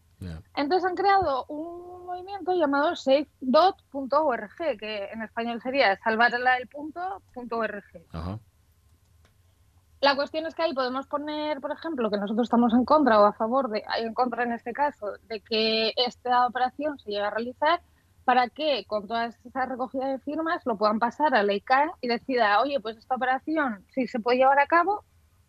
Entonces 0.54 0.88
han 0.88 0.96
creado 0.96 1.44
un 1.46 2.06
movimiento 2.06 2.52
llamado 2.54 2.96
safe.org, 2.96 4.78
que 4.78 5.04
en 5.12 5.22
español 5.22 5.60
sería 5.62 5.96
salvarla 5.98 6.56
el 6.56 6.68
punto 6.68 7.00
punto 7.32 7.58
.org. 7.58 7.84
Ajá. 8.12 8.38
La 10.00 10.14
cuestión 10.14 10.46
es 10.46 10.54
que 10.54 10.62
ahí 10.62 10.74
podemos 10.74 11.06
poner, 11.08 11.60
por 11.60 11.72
ejemplo, 11.72 12.08
que 12.08 12.18
nosotros 12.18 12.46
estamos 12.46 12.72
en 12.72 12.84
contra 12.84 13.20
o 13.20 13.24
a 13.24 13.32
favor 13.32 13.68
de, 13.68 13.82
en 13.98 14.14
contra 14.14 14.44
en 14.44 14.52
este 14.52 14.72
caso, 14.72 15.14
de 15.24 15.40
que 15.40 15.92
esta 15.96 16.46
operación 16.46 16.98
se 16.98 17.10
llegue 17.10 17.24
a 17.24 17.30
realizar 17.30 17.80
para 18.24 18.48
que 18.48 18.84
con 18.86 19.08
toda 19.08 19.26
esa 19.26 19.66
recogida 19.66 20.06
de 20.06 20.18
firmas 20.20 20.64
lo 20.66 20.76
puedan 20.76 20.98
pasar 20.98 21.34
a 21.34 21.42
la 21.42 21.54
ICANN 21.54 21.90
y 22.00 22.08
decida, 22.08 22.60
oye, 22.60 22.78
pues 22.78 22.96
esta 22.96 23.16
operación 23.16 23.84
si 23.92 24.06
se 24.06 24.20
puede 24.20 24.38
llevar 24.38 24.60
a 24.60 24.66
cabo 24.66 25.02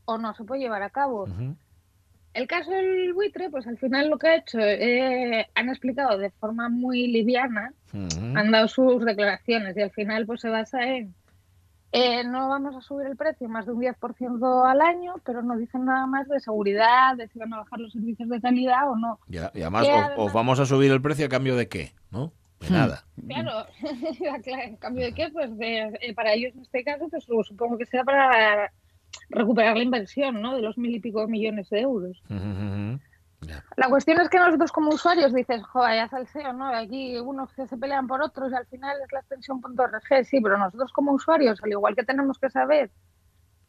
o 0.06 0.18
no 0.18 0.34
se 0.34 0.44
puede 0.44 0.62
llevar 0.62 0.82
a 0.82 0.90
cabo. 0.90 1.24
Ujú. 1.24 1.56
El 2.34 2.48
caso 2.48 2.72
del 2.72 3.14
buitre, 3.14 3.50
pues 3.50 3.66
al 3.68 3.78
final 3.78 4.10
lo 4.10 4.18
que 4.20 4.28
ha 4.28 4.36
hecho, 4.36 4.60
eh, 4.60 5.48
han 5.56 5.70
explicado 5.70 6.18
de 6.18 6.30
forma 6.32 6.70
muy 6.70 7.08
liviana, 7.08 7.74
han 7.94 8.52
dado 8.52 8.68
sus 8.68 9.04
declaraciones 9.04 9.76
y 9.76 9.82
al 9.82 9.92
final 9.92 10.26
pues 10.26 10.42
se 10.42 10.50
basa 10.50 10.82
en 10.84 11.14
eh, 11.92 12.24
no 12.24 12.50
vamos 12.50 12.76
a 12.76 12.82
subir 12.82 13.08
el 13.08 13.16
precio 13.18 13.50
más 13.50 13.66
de 13.66 13.72
un 13.72 13.82
10% 13.82 14.70
al 14.72 14.80
año, 14.80 15.16
pero 15.26 15.42
no 15.42 15.58
dicen 15.58 15.86
nada 15.86 16.06
más 16.06 16.28
de 16.28 16.40
seguridad, 16.40 17.16
de 17.16 17.28
si 17.30 17.40
van 17.40 17.52
a 17.52 17.58
bajar 17.58 17.80
los 17.80 17.92
servicios 17.94 18.30
de 18.30 18.40
calidad 18.40 18.92
o 18.92 18.96
no. 18.96 19.20
Ya, 19.28 19.52
y 19.56 19.62
además, 19.62 19.88
os, 19.88 19.90
además- 19.90 20.14
os 20.18 20.32
vamos 20.34 20.60
a 20.60 20.68
subir 20.68 20.92
el 20.92 21.02
precio 21.02 21.26
a 21.26 21.30
cambio 21.30 21.56
de 21.56 21.68
qué, 21.68 21.94
¿no? 22.12 22.32
De 22.60 22.68
Hmm. 22.70 22.74
nada. 22.74 23.06
Claro, 24.44 24.64
en 24.64 24.76
cambio 24.78 25.06
de 25.06 25.14
qué, 25.14 25.30
pues 25.34 25.58
de- 25.58 25.98
eh, 26.02 26.14
para 26.14 26.34
ellos 26.34 26.54
en 26.54 26.62
este 26.62 26.84
caso, 26.84 27.08
pues 27.10 27.24
supongo 27.24 27.76
que 27.80 27.88
sea 27.88 28.04
para 28.04 28.72
recuperar 29.30 29.78
la 29.78 29.84
inversión, 29.84 30.42
¿no? 30.42 30.56
De 30.56 30.62
los 30.62 30.78
mil 30.78 30.96
y 30.96 31.00
pico 31.00 31.28
millones 31.28 31.70
de 31.70 31.82
euros. 31.82 32.22
La 33.78 33.88
cuestión 33.90 34.20
es 34.20 34.30
que 34.30 34.38
nosotros 34.38 34.72
como 34.72 34.90
usuarios 34.90 35.34
dices, 35.34 35.64
joder, 35.64 35.96
ya 35.96 36.10
salseo, 36.10 36.54
¿no? 36.54 36.68
Aquí 36.68 37.18
unos 37.20 37.54
que 37.54 37.68
se 37.68 37.78
pelean 37.78 38.08
por 38.08 38.22
otros 38.22 38.52
y 38.52 38.56
al 38.56 38.66
final 38.66 38.98
es 39.04 39.12
la 39.12 39.20
extensión.org, 39.20 40.26
sí, 40.26 40.42
pero 40.42 40.58
nosotros 40.58 40.92
como 40.92 41.14
usuarios, 41.14 41.60
al 41.64 41.72
igual 41.72 41.96
que 41.96 42.04
tenemos 42.04 42.38
que 42.38 42.50
saber 42.50 42.92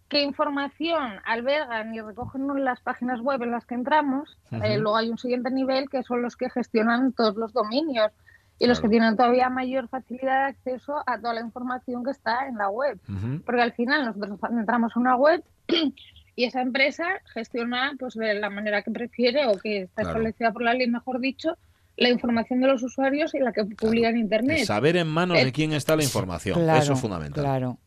qué 0.08 0.22
información 0.22 1.20
albergan 1.24 1.94
y 1.94 2.00
recogen 2.00 2.64
las 2.64 2.80
páginas 2.80 3.20
web 3.20 3.42
en 3.42 3.52
las 3.52 3.64
que 3.64 3.76
entramos, 3.76 4.38
eh, 4.50 4.76
luego 4.76 4.96
hay 4.96 5.08
un 5.08 5.18
siguiente 5.18 5.50
nivel 5.50 5.88
que 5.88 6.02
son 6.02 6.20
los 6.20 6.36
que 6.36 6.50
gestionan 6.50 7.12
todos 7.12 7.36
los 7.36 7.52
dominios 7.52 8.10
y 8.60 8.66
los 8.68 8.78
Claro. 8.78 8.82
que 8.90 8.92
tienen 8.92 9.16
todavía 9.16 9.48
mayor 9.48 9.88
facilidad 9.88 10.44
de 10.44 10.50
acceso 10.50 11.02
a 11.06 11.18
toda 11.18 11.34
la 11.34 11.40
información 11.40 12.04
que 12.04 12.12
está 12.12 12.46
en 12.46 12.56
la 12.58 12.68
web. 12.68 13.00
Porque 13.44 13.62
al 13.62 13.72
final 13.72 14.04
nosotros 14.04 14.38
entramos 14.52 14.92
a 14.94 15.00
una 15.00 15.16
web 15.16 15.42
y 16.36 16.44
esa 16.44 16.60
empresa 16.60 17.04
gestiona 17.34 17.92
pues 17.98 18.14
de 18.14 18.34
la 18.34 18.50
manera 18.50 18.82
que 18.82 18.90
prefiere 18.92 19.46
o 19.48 19.58
que 19.58 19.82
está 19.82 20.02
Claro. 20.02 20.10
establecida 20.10 20.52
por 20.52 20.62
la 20.62 20.74
ley, 20.74 20.86
mejor 20.88 21.18
dicho, 21.20 21.56
la 21.96 22.08
información 22.10 22.60
de 22.60 22.66
los 22.68 22.82
usuarios 22.82 23.34
y 23.34 23.38
la 23.40 23.52
que 23.52 23.64
publica 23.64 24.08
en 24.08 24.14
El 24.16 24.20
Internet. 24.22 24.64
saber 24.64 24.96
en 24.96 25.08
manos 25.08 25.38
Eh, 25.38 25.44
de 25.46 25.52
quién 25.52 25.72
está 25.72 25.96
la 25.96 26.04
información. 26.04 26.60
Claro, 26.60 26.80
Eso 26.82 26.92
es 26.92 27.00
fundamental. 27.00 27.42
Claro. 27.44 27.78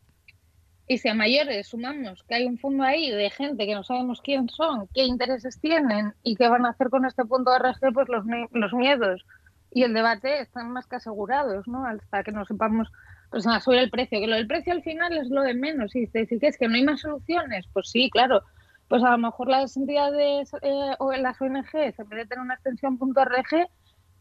Y 0.87 0.97
si 0.97 1.07
a 1.07 1.13
mayores 1.13 1.67
sumamos 1.67 2.23
que 2.23 2.35
hay 2.35 2.45
un 2.45 2.57
fondo 2.57 2.83
ahí 2.83 3.09
de 3.09 3.29
gente 3.29 3.65
que 3.65 3.73
no 3.73 3.83
sabemos 3.83 4.21
quién 4.21 4.49
son, 4.49 4.87
qué 4.93 5.03
intereses 5.05 5.59
tienen 5.61 6.13
y 6.23 6.35
qué 6.35 6.49
van 6.49 6.65
a 6.65 6.69
hacer 6.71 6.89
con 6.89 7.05
este 7.05 7.23
punto 7.25 7.51
de 7.51 7.59
RG, 7.59 7.93
pues 7.93 8.09
los, 8.09 8.25
mi- 8.25 8.47
los 8.51 8.73
miedos 8.73 9.25
y 9.73 9.83
el 9.83 9.93
debate 9.93 10.41
están 10.41 10.71
más 10.71 10.87
que 10.87 10.97
asegurados, 10.97 11.67
¿no? 11.67 11.85
Hasta 11.85 12.23
que 12.23 12.31
no 12.31 12.45
sepamos 12.45 12.91
pues 13.31 13.45
sobre 13.63 13.79
el 13.79 13.89
precio, 13.89 14.19
que 14.19 14.27
lo 14.27 14.35
del 14.35 14.45
precio 14.45 14.73
al 14.73 14.83
final 14.83 15.17
es 15.17 15.29
lo 15.29 15.41
de 15.41 15.55
menos. 15.55 15.95
Y 15.95 16.03
¿y 16.03 16.07
qué 16.39 16.47
es 16.47 16.57
que 16.57 16.67
no 16.67 16.75
hay 16.75 16.83
más 16.83 17.01
soluciones? 17.01 17.65
Pues 17.73 17.89
sí, 17.89 18.09
claro. 18.11 18.43
Pues 18.87 19.03
a 19.03 19.09
lo 19.09 19.17
mejor 19.17 19.47
las 19.47 19.75
entidades 19.75 20.53
eh, 20.61 20.91
o 20.99 21.11
las 21.13 21.41
ONGs, 21.41 21.73
en 21.73 22.09
vez 22.09 22.19
de 22.19 22.25
tener 22.27 22.43
una 22.43 22.53
extensión 22.53 22.99
.rg, 22.99 23.67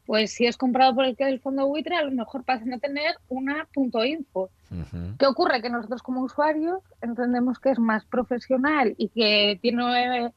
pues 0.06 0.32
si 0.32 0.46
es 0.46 0.56
comprado 0.56 0.94
por 0.94 1.04
el 1.04 1.14
que 1.14 1.26
del 1.26 1.40
fondo 1.40 1.66
buitre, 1.66 1.96
a 1.96 2.04
lo 2.04 2.10
mejor 2.10 2.44
pasan 2.44 2.72
a 2.72 2.78
tener 2.78 3.14
una 3.28 3.68
.info. 3.74 4.50
Ujú. 4.70 5.16
¿Qué 5.18 5.26
ocurre? 5.26 5.60
Que 5.60 5.68
nosotros 5.68 6.02
como 6.02 6.22
usuarios 6.22 6.80
entendemos 7.02 7.58
que 7.58 7.70
es 7.70 7.78
más 7.78 8.06
profesional 8.06 8.94
y 8.96 9.10
que 9.10 9.58
tiene, 9.60 10.26
eh, 10.26 10.32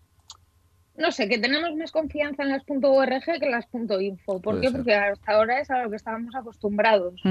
no 0.98 1.12
sé, 1.12 1.28
que 1.28 1.38
tenemos 1.38 1.76
más 1.76 1.92
confianza 1.92 2.44
en 2.44 2.50
las 2.50 2.64
.org 2.68 3.24
que 3.24 3.46
en 3.46 3.52
las 3.52 3.68
.info. 3.74 4.42
¿Por 4.42 4.42
Puede 4.42 4.62
qué? 4.62 4.68
ser. 4.68 4.78
Porque 4.78 4.96
hasta 4.96 5.32
ahora 5.34 5.60
es 5.60 5.70
a 5.70 5.84
lo 5.84 5.90
que 5.90 5.96
estábamos 5.98 6.34
acostumbrados. 6.36 7.22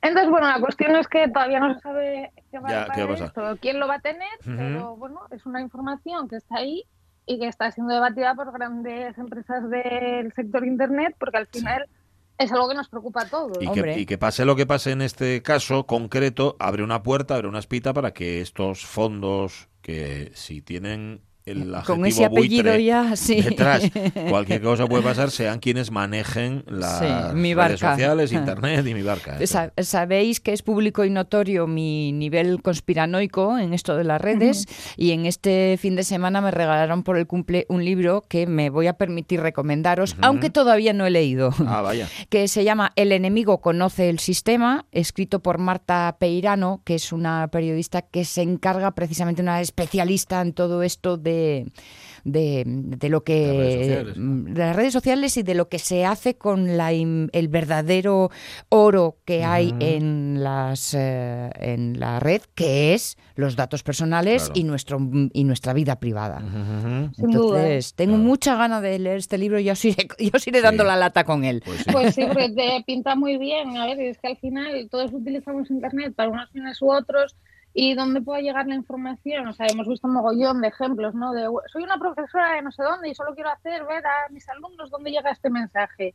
Entonces, 0.00 0.30
bueno, 0.30 0.46
la 0.46 0.60
cuestión 0.60 0.94
es 0.96 1.08
que 1.08 1.28
todavía 1.28 1.60
no 1.60 1.74
se 1.74 1.80
sabe 1.80 2.30
qué 2.50 2.58
va, 2.58 2.70
Ya, 2.70 2.82
a 2.84 2.88
¿qué 2.90 3.00
va 3.02 3.06
a 3.06 3.12
pasar 3.12 3.26
esto, 3.28 3.58
quién 3.60 3.80
lo 3.80 3.88
va 3.88 3.96
a 3.96 4.00
tener, 4.00 4.28
pero 4.44 4.96
bueno, 4.96 5.22
es 5.32 5.44
una 5.44 5.60
información 5.60 6.28
que 6.28 6.36
está 6.36 6.58
ahí 6.58 6.84
y 7.26 7.38
que 7.38 7.48
está 7.48 7.70
siendo 7.72 7.92
debatida 7.94 8.34
por 8.34 8.52
grandes 8.52 9.18
empresas 9.18 9.68
del 9.68 10.32
sector 10.32 10.64
Internet 10.64 11.16
porque 11.18 11.38
al 11.38 11.46
final 11.48 11.86
es 12.38 12.52
algo 12.52 12.68
que 12.68 12.76
nos 12.76 12.88
preocupa 12.88 13.22
a 13.22 13.28
todos. 13.28 13.56
Y 13.60 13.64
que, 13.64 13.68
Hombre. 13.68 13.98
y 13.98 14.06
que 14.06 14.16
pase 14.18 14.44
lo 14.44 14.54
que 14.54 14.66
pase 14.66 14.92
en 14.92 15.02
este 15.02 15.42
caso 15.42 15.86
concreto, 15.86 16.56
abre 16.60 16.84
una 16.84 17.02
puerta, 17.02 17.34
abre 17.34 17.48
una 17.48 17.58
espita 17.58 17.92
para 17.92 18.12
que 18.12 18.40
estos 18.40 18.86
fondos 18.86 19.68
que 19.82 20.30
si 20.34 20.62
tienen 20.62 21.20
el 21.50 21.74
adjetivo 21.74 21.96
Con 21.96 22.06
ese 22.06 22.24
apellido 22.24 22.62
buitre 22.64 22.84
ya, 22.84 23.16
sí. 23.16 23.40
detrás, 23.42 23.90
cualquier 24.28 24.62
cosa 24.62 24.86
puede 24.86 25.02
pasar, 25.02 25.30
sean 25.30 25.58
quienes 25.58 25.90
manejen 25.90 26.64
las 26.66 26.98
Sí, 26.98 27.04
mi 27.34 27.54
redes 27.54 27.80
sociales, 27.80 28.32
internet 28.32 28.86
y 28.86 28.94
mi 28.94 29.02
barca. 29.02 29.38
Sa- 29.46 29.72
Sabéis 29.82 30.40
que 30.40 30.52
es 30.52 30.62
público 30.62 31.04
y 31.04 31.10
notorio 31.10 31.66
mi 31.66 32.12
nivel 32.12 32.62
conspiranoico 32.62 33.58
en 33.58 33.74
esto 33.74 33.96
de 33.96 34.04
las 34.04 34.20
redes 34.20 34.66
y 34.96 35.12
en 35.12 35.26
este 35.26 35.76
fin 35.80 35.96
de 35.96 36.04
semana 36.04 36.40
me 36.40 36.50
regalaron 36.50 37.02
por 37.02 37.16
el 37.18 37.26
cumple 37.26 37.66
un 37.68 37.84
libro 37.84 38.24
que 38.28 38.46
me 38.46 38.70
voy 38.70 38.86
a 38.86 38.94
permitir 38.94 39.40
recomendaros, 39.40 40.16
aunque 40.20 40.50
todavía 40.50 40.92
no 40.92 41.06
he 41.06 41.10
leído. 41.10 41.50
Ah, 41.66 41.80
vaya. 41.82 42.08
que 42.28 42.48
se 42.48 42.64
llama 42.64 42.92
El 42.96 43.12
enemigo 43.12 43.60
conoce 43.60 44.08
el 44.08 44.18
sistema, 44.18 44.86
escrito 44.92 45.40
por 45.40 45.58
Marta 45.58 46.16
Peirano, 46.18 46.82
que 46.84 46.94
es 46.96 47.12
una 47.12 47.48
periodista 47.48 48.02
que 48.02 48.24
se 48.24 48.42
encarga 48.42 48.92
precisamente, 48.92 49.42
una 49.42 49.60
especialista 49.60 50.40
en 50.40 50.52
todo 50.52 50.82
esto 50.82 51.16
de, 51.16 51.37
de, 52.24 52.64
de 52.66 53.08
lo 53.08 53.22
que... 53.24 53.46
Las 53.46 53.56
redes 53.56 53.86
sociales. 53.86 54.14
de 54.54 54.60
las 54.60 54.76
redes 54.76 54.92
sociales 54.92 55.36
y 55.36 55.42
de 55.42 55.54
lo 55.54 55.68
que 55.68 55.78
se 55.78 56.04
hace 56.04 56.36
con 56.36 56.76
la, 56.76 56.92
el 56.92 57.48
verdadero 57.48 58.30
oro 58.68 59.16
que 59.24 59.44
hay 59.44 59.74
en, 59.80 60.42
las, 60.42 60.94
eh, 60.94 61.50
en 61.58 61.98
la 62.00 62.20
red, 62.20 62.42
que 62.54 62.92
es 62.94 63.16
los 63.34 63.56
datos 63.56 63.82
personales 63.82 64.44
Claro. 64.46 64.60
y, 64.60 64.64
nuestro, 64.64 64.98
y 65.32 65.44
nuestra 65.44 65.72
vida 65.72 65.98
privada. 66.00 66.42
Entonces, 67.18 67.94
tengo 67.94 68.14
Claro. 68.14 68.24
mucha 68.28 68.56
gana 68.56 68.80
de 68.80 68.98
leer 68.98 69.18
este 69.18 69.38
libro 69.38 69.58
y 69.58 69.64
ya 69.64 69.72
os 69.72 69.84
iré, 69.84 70.08
ya 70.18 70.30
os 70.34 70.46
iré 70.46 70.60
dando 70.60 70.84
la 70.84 70.96
lata 70.96 71.24
con 71.24 71.44
él. 71.44 71.62
Pues 71.64 71.78
sí. 71.78 71.90
Pues 71.92 72.14
sí, 72.14 72.24
porque 72.26 72.50
te 72.50 72.82
pinta 72.86 73.14
muy 73.14 73.38
bien. 73.38 73.76
A 73.76 73.86
ver, 73.86 74.00
es 74.00 74.18
que 74.18 74.28
al 74.28 74.36
final 74.36 74.88
todos 74.90 75.12
utilizamos 75.12 75.70
Internet 75.70 76.14
para 76.14 76.28
unos 76.30 76.50
fines 76.50 76.82
u 76.82 76.90
otros 76.92 77.36
y 77.74 77.94
dónde 77.94 78.20
pueda 78.20 78.40
llegar 78.40 78.66
la 78.66 78.74
información. 78.74 79.46
O 79.46 79.52
sea, 79.52 79.66
hemos 79.66 79.86
visto 79.86 80.06
un 80.06 80.14
mogollón 80.14 80.60
de 80.60 80.68
ejemplos, 80.68 81.14
¿no? 81.14 81.32
De 81.32 81.48
soy 81.72 81.82
una 81.82 81.98
profesora 81.98 82.54
de 82.54 82.62
no 82.62 82.72
sé 82.72 82.82
dónde 82.82 83.08
y 83.08 83.14
solo 83.14 83.34
quiero 83.34 83.50
hacer 83.50 83.84
ver 83.84 84.04
a 84.06 84.28
mis 84.30 84.48
alumnos 84.48 84.90
dónde 84.90 85.10
llega 85.10 85.30
este 85.30 85.50
mensaje. 85.50 86.14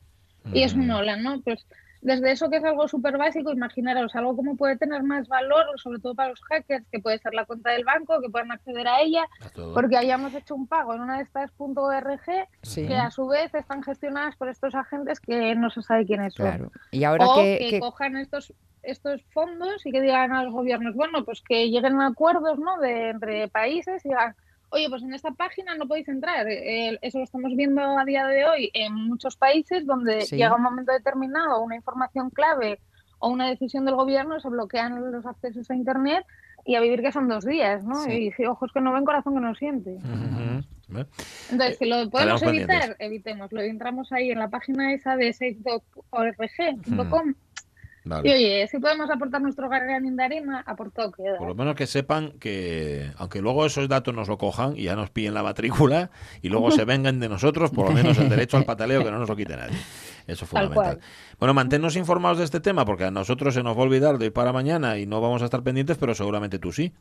Y 0.51 0.63
es 0.63 0.73
un 0.73 0.89
Ujú. 0.89 0.99
hola, 0.99 1.15
¿no? 1.17 1.41
Pues 1.41 1.65
desde 2.03 2.31
eso 2.31 2.49
que 2.49 2.57
es 2.57 2.63
algo 2.63 2.87
súper 2.87 3.17
básico, 3.17 3.51
imaginaros 3.51 4.15
algo 4.15 4.35
como 4.35 4.55
puede 4.55 4.77
tener 4.77 5.03
más 5.03 5.27
valor, 5.27 5.65
sobre 5.77 5.99
todo 5.99 6.13
para 6.15 6.29
los 6.29 6.41
hackers, 6.43 6.85
que 6.91 6.99
puede 6.99 7.17
ser 7.19 7.33
la 7.33 7.45
cuenta 7.45 7.71
del 7.71 7.85
banco, 7.85 8.19
que 8.21 8.29
puedan 8.29 8.51
acceder 8.51 8.87
a 8.87 9.01
ella, 9.01 9.23
A 9.41 9.73
porque 9.73 9.97
hayamos 9.97 10.33
hecho 10.35 10.53
un 10.55 10.67
pago 10.67 10.93
en 10.93 11.01
una 11.01 11.17
de 11.17 11.23
estas 11.23 11.51
.org 11.57 12.19
Sí. 12.61 12.87
que 12.87 12.95
a 12.95 13.09
su 13.09 13.27
vez 13.27 13.53
están 13.55 13.81
gestionadas 13.83 14.35
por 14.35 14.49
estos 14.49 14.75
agentes 14.75 15.19
que 15.19 15.55
no 15.55 15.69
se 15.69 15.81
sabe 15.81 16.05
quiénes 16.05 16.33
son. 16.33 16.45
Claro. 16.47 16.71
Y 16.91 17.03
ahora 17.05 17.25
o 17.27 17.35
que, 17.35 17.57
que, 17.59 17.69
que- 17.71 17.79
cojan 17.79 18.17
estos 18.17 18.53
estos 18.83 19.23
fondos 19.33 19.85
y 19.85 19.93
que 19.93 20.01
digan 20.01 20.33
a 20.33 20.43
los 20.43 20.51
gobiernos, 20.51 20.93
bueno, 20.93 21.23
pues 21.23 21.41
que 21.47 21.69
lleguen 21.69 22.01
a 22.01 22.07
acuerdos 22.07 22.59
¿no? 22.59 22.77
de 22.79 23.11
entre 23.11 23.47
países 23.47 24.03
y 24.05 24.09
digan, 24.09 24.35
oye, 24.73 24.89
pues 24.89 25.03
en 25.03 25.13
esta 25.13 25.31
página 25.31 25.75
no 25.75 25.87
podéis 25.87 26.07
entrar. 26.09 26.47
Eh, 26.49 26.97
eso 27.01 27.19
lo 27.19 27.23
estamos 27.23 27.55
viendo 27.55 27.81
a 27.97 28.03
día 28.05 28.25
de 28.27 28.45
hoy 28.45 28.69
en 28.73 28.93
muchos 28.93 29.37
países 29.37 29.85
donde 29.85 30.21
Sí. 30.21 30.35
llega 30.35 30.55
un 30.55 30.63
momento 30.63 30.91
determinado 30.91 31.61
una 31.61 31.75
información 31.75 32.29
clave 32.31 32.79
o 33.19 33.29
una 33.29 33.47
decisión 33.49 33.85
del 33.85 33.95
gobierno 33.95 34.39
se 34.39 34.49
bloquean 34.49 35.11
los 35.11 35.25
accesos 35.25 35.69
a 35.69 35.75
Internet 35.75 36.25
y 36.65 36.75
a 36.75 36.81
vivir 36.81 37.01
que 37.01 37.11
son 37.11 37.27
dos 37.27 37.45
días, 37.45 37.83
¿no? 37.83 37.95
Sí. 38.03 38.11
Y 38.11 38.31
si 38.33 38.45
ojos 38.45 38.71
que 38.73 38.81
no 38.81 38.93
ven, 38.93 39.05
corazón 39.05 39.33
que 39.35 39.39
no 39.41 39.55
siente. 39.55 39.91
¿Eh? 39.91 41.05
Entonces, 41.51 41.77
si 41.77 41.85
lo 41.85 42.09
podemos 42.09 42.41
estaremos 42.41 42.43
evitar, 42.43 42.67
pendientes. 42.79 42.97
evitémoslo. 42.99 43.61
Entramos 43.61 44.11
ahí 44.11 44.31
en 44.31 44.39
la 44.39 44.49
página 44.49 44.93
esa 44.93 45.15
de 45.15 45.31
safe.org.com 45.33 47.33
Vale. 48.05 48.27
y 48.29 48.33
oye, 48.33 48.67
si 48.67 48.79
podemos 48.79 49.09
aportar 49.09 49.41
nuestro 49.41 49.69
granito 49.69 50.15
de 50.15 50.23
arena, 50.23 50.63
aportado 50.65 51.11
queda. 51.11 51.37
Por 51.37 51.47
lo 51.47 51.55
menos 51.55 51.75
que 51.75 51.87
sepan 51.87 52.33
que, 52.39 53.11
aunque 53.17 53.41
luego 53.41 53.65
esos 53.65 53.87
datos 53.87 54.13
nos 54.13 54.27
lo 54.27 54.37
cojan 54.37 54.75
y 54.75 54.83
ya 54.83 54.95
nos 54.95 55.09
pillen 55.09 55.33
la 55.33 55.41
matrícula 55.43 56.11
y 56.41 56.49
luego 56.49 56.71
se 56.71 56.83
vengan 56.85 57.19
de 57.19 57.29
nosotros, 57.29 57.71
por 57.71 57.87
lo 57.87 57.91
menos 57.93 58.17
el 58.17 58.29
derecho 58.29 58.57
al 58.57 58.65
pataleo 58.65 59.03
que 59.03 59.11
no 59.11 59.19
nos 59.19 59.29
lo 59.29 59.35
quite 59.35 59.55
nadie. 59.55 59.77
Eso 60.27 60.45
es 60.45 60.51
Tal 60.51 60.67
fundamental. 60.67 60.99
Bueno, 61.39 61.53
manténnos 61.53 61.95
informados 61.95 62.37
de 62.39 62.45
este 62.45 62.59
tema 62.59 62.85
porque 62.85 63.05
a 63.05 63.11
nosotros 63.11 63.53
se 63.53 63.63
nos 63.63 63.75
va 63.77 63.81
a 63.81 63.83
olvidar 63.83 64.17
de 64.17 64.25
hoy 64.25 64.31
para 64.31 64.51
mañana 64.53 64.97
y 64.97 65.05
no 65.05 65.21
vamos 65.21 65.41
a 65.41 65.45
estar 65.45 65.63
pendientes, 65.63 65.97
pero 65.97 66.13
seguramente 66.15 66.59
tú 66.59 66.71
sí. 66.71 66.93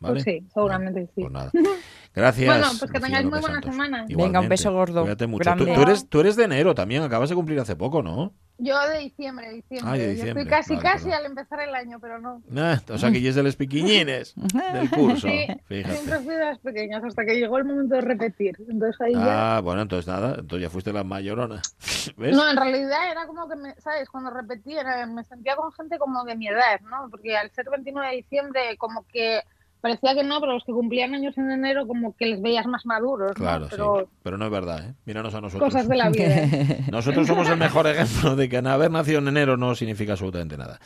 ¿Vale? 0.00 0.14
Pues 0.14 0.24
sí, 0.24 0.46
seguramente 0.52 1.06
sí. 1.14 1.20
Pues 1.20 1.30
nada. 1.30 1.50
Gracias. 2.14 2.46
Bueno, 2.46 2.66
pues 2.78 2.90
que 2.90 3.00
tengáis 3.00 3.24
muy 3.24 3.38
buena 3.40 3.54
Santos. 3.54 3.70
semana. 3.70 3.98
Venga, 3.98 4.04
un 4.06 4.10
Igualmente. 4.10 4.48
beso 4.48 4.72
gordo, 4.72 5.02
Cuídate 5.02 5.26
mucho. 5.26 5.50
Tú, 5.56 5.64
grande. 5.64 5.74
tú 5.74 5.82
eres, 5.82 6.08
tú 6.08 6.20
eres 6.20 6.36
de 6.36 6.44
enero 6.44 6.74
también, 6.74 7.02
acabas 7.02 7.28
de 7.30 7.34
cumplir 7.36 7.58
hace 7.60 7.76
poco, 7.76 8.02
¿no? 8.02 8.34
Yo 8.64 8.78
de 8.88 8.98
diciembre, 8.98 9.50
diciembre. 9.52 9.90
Ah, 9.90 9.94
de 9.94 10.04
Yo 10.04 10.10
diciembre. 10.10 10.42
estoy 10.42 10.46
casi, 10.46 10.74
Vale, 10.76 10.82
casi 10.88 11.04
perdón. 11.06 11.18
al 11.18 11.26
empezar 11.26 11.60
el 11.60 11.74
año, 11.74 11.98
pero 12.00 12.18
no. 12.20 12.42
Ah, 12.56 12.80
o 12.90 12.96
sea 12.98 13.10
que 13.10 13.20
ya 13.20 13.30
es 13.30 13.34
de 13.34 13.42
los 13.42 13.56
piquiñines 13.56 14.34
del 14.72 14.88
curso. 14.90 15.26
Sí, 15.26 15.46
Fíjate. 15.66 15.96
siempre 15.96 16.18
fui 16.20 16.34
de 16.34 16.44
las 16.44 16.58
pequeñas 16.60 17.02
hasta 17.02 17.24
que 17.24 17.34
llegó 17.34 17.58
el 17.58 17.64
momento 17.64 17.96
de 17.96 18.00
repetir. 18.02 18.56
Entonces 18.68 19.00
ahí 19.00 19.14
ya... 19.14 19.56
Ah, 19.56 19.60
bueno, 19.60 19.82
entonces 19.82 20.06
nada, 20.06 20.36
entonces 20.38 20.60
ya 20.62 20.70
fuiste 20.70 20.92
la 20.92 21.02
mayorona. 21.02 21.60
¿Ves? 22.16 22.36
No, 22.36 22.48
en 22.48 22.56
realidad 22.56 23.10
era 23.10 23.26
como 23.26 23.48
que, 23.48 23.56
me, 23.56 23.74
¿sabes? 23.80 24.08
Cuando 24.08 24.30
repetí, 24.30 24.76
era- 24.76 25.06
me 25.06 25.24
sentía 25.24 25.56
con 25.56 25.72
gente 25.72 25.98
como 25.98 26.22
de 26.24 26.36
mi 26.36 26.46
edad, 26.48 26.80
¿no? 26.82 27.08
Porque 27.10 27.36
al 27.36 27.50
ser 27.50 27.68
29 27.70 28.08
de 28.10 28.16
diciembre, 28.16 28.76
como 28.78 29.04
que 29.08 29.40
parecía 29.82 30.14
que 30.14 30.22
no, 30.22 30.40
pero 30.40 30.54
los 30.54 30.64
que 30.64 30.72
cumplían 30.72 31.14
años 31.14 31.36
en 31.36 31.50
enero, 31.50 31.86
como 31.86 32.16
que 32.16 32.24
les 32.24 32.40
veías 32.40 32.64
más 32.66 32.86
maduros, 32.86 33.32
¿no? 33.36 33.44
Claro, 33.44 33.66
Pero 33.68 34.00
sí. 34.00 34.16
Pero 34.22 34.38
no 34.38 34.46
es 34.46 34.50
verdad, 34.50 34.88
¿eh? 34.88 34.94
Míranos 35.04 35.34
a 35.34 35.40
nosotros. 35.42 35.70
cosas 35.70 35.88
de 35.88 35.96
la 35.96 36.08
vida. 36.08 36.46
Nosotros 36.90 37.26
somos 37.26 37.48
el 37.50 37.58
mejor 37.58 37.86
ejemplo 37.88 38.36
de 38.36 38.48
que 38.48 38.56
haber 38.56 38.90
nacido 38.90 39.18
en 39.18 39.28
enero 39.28 39.58
no 39.58 39.74
significa 39.74 40.12
absolutamente 40.12 40.56
nada. 40.56 40.80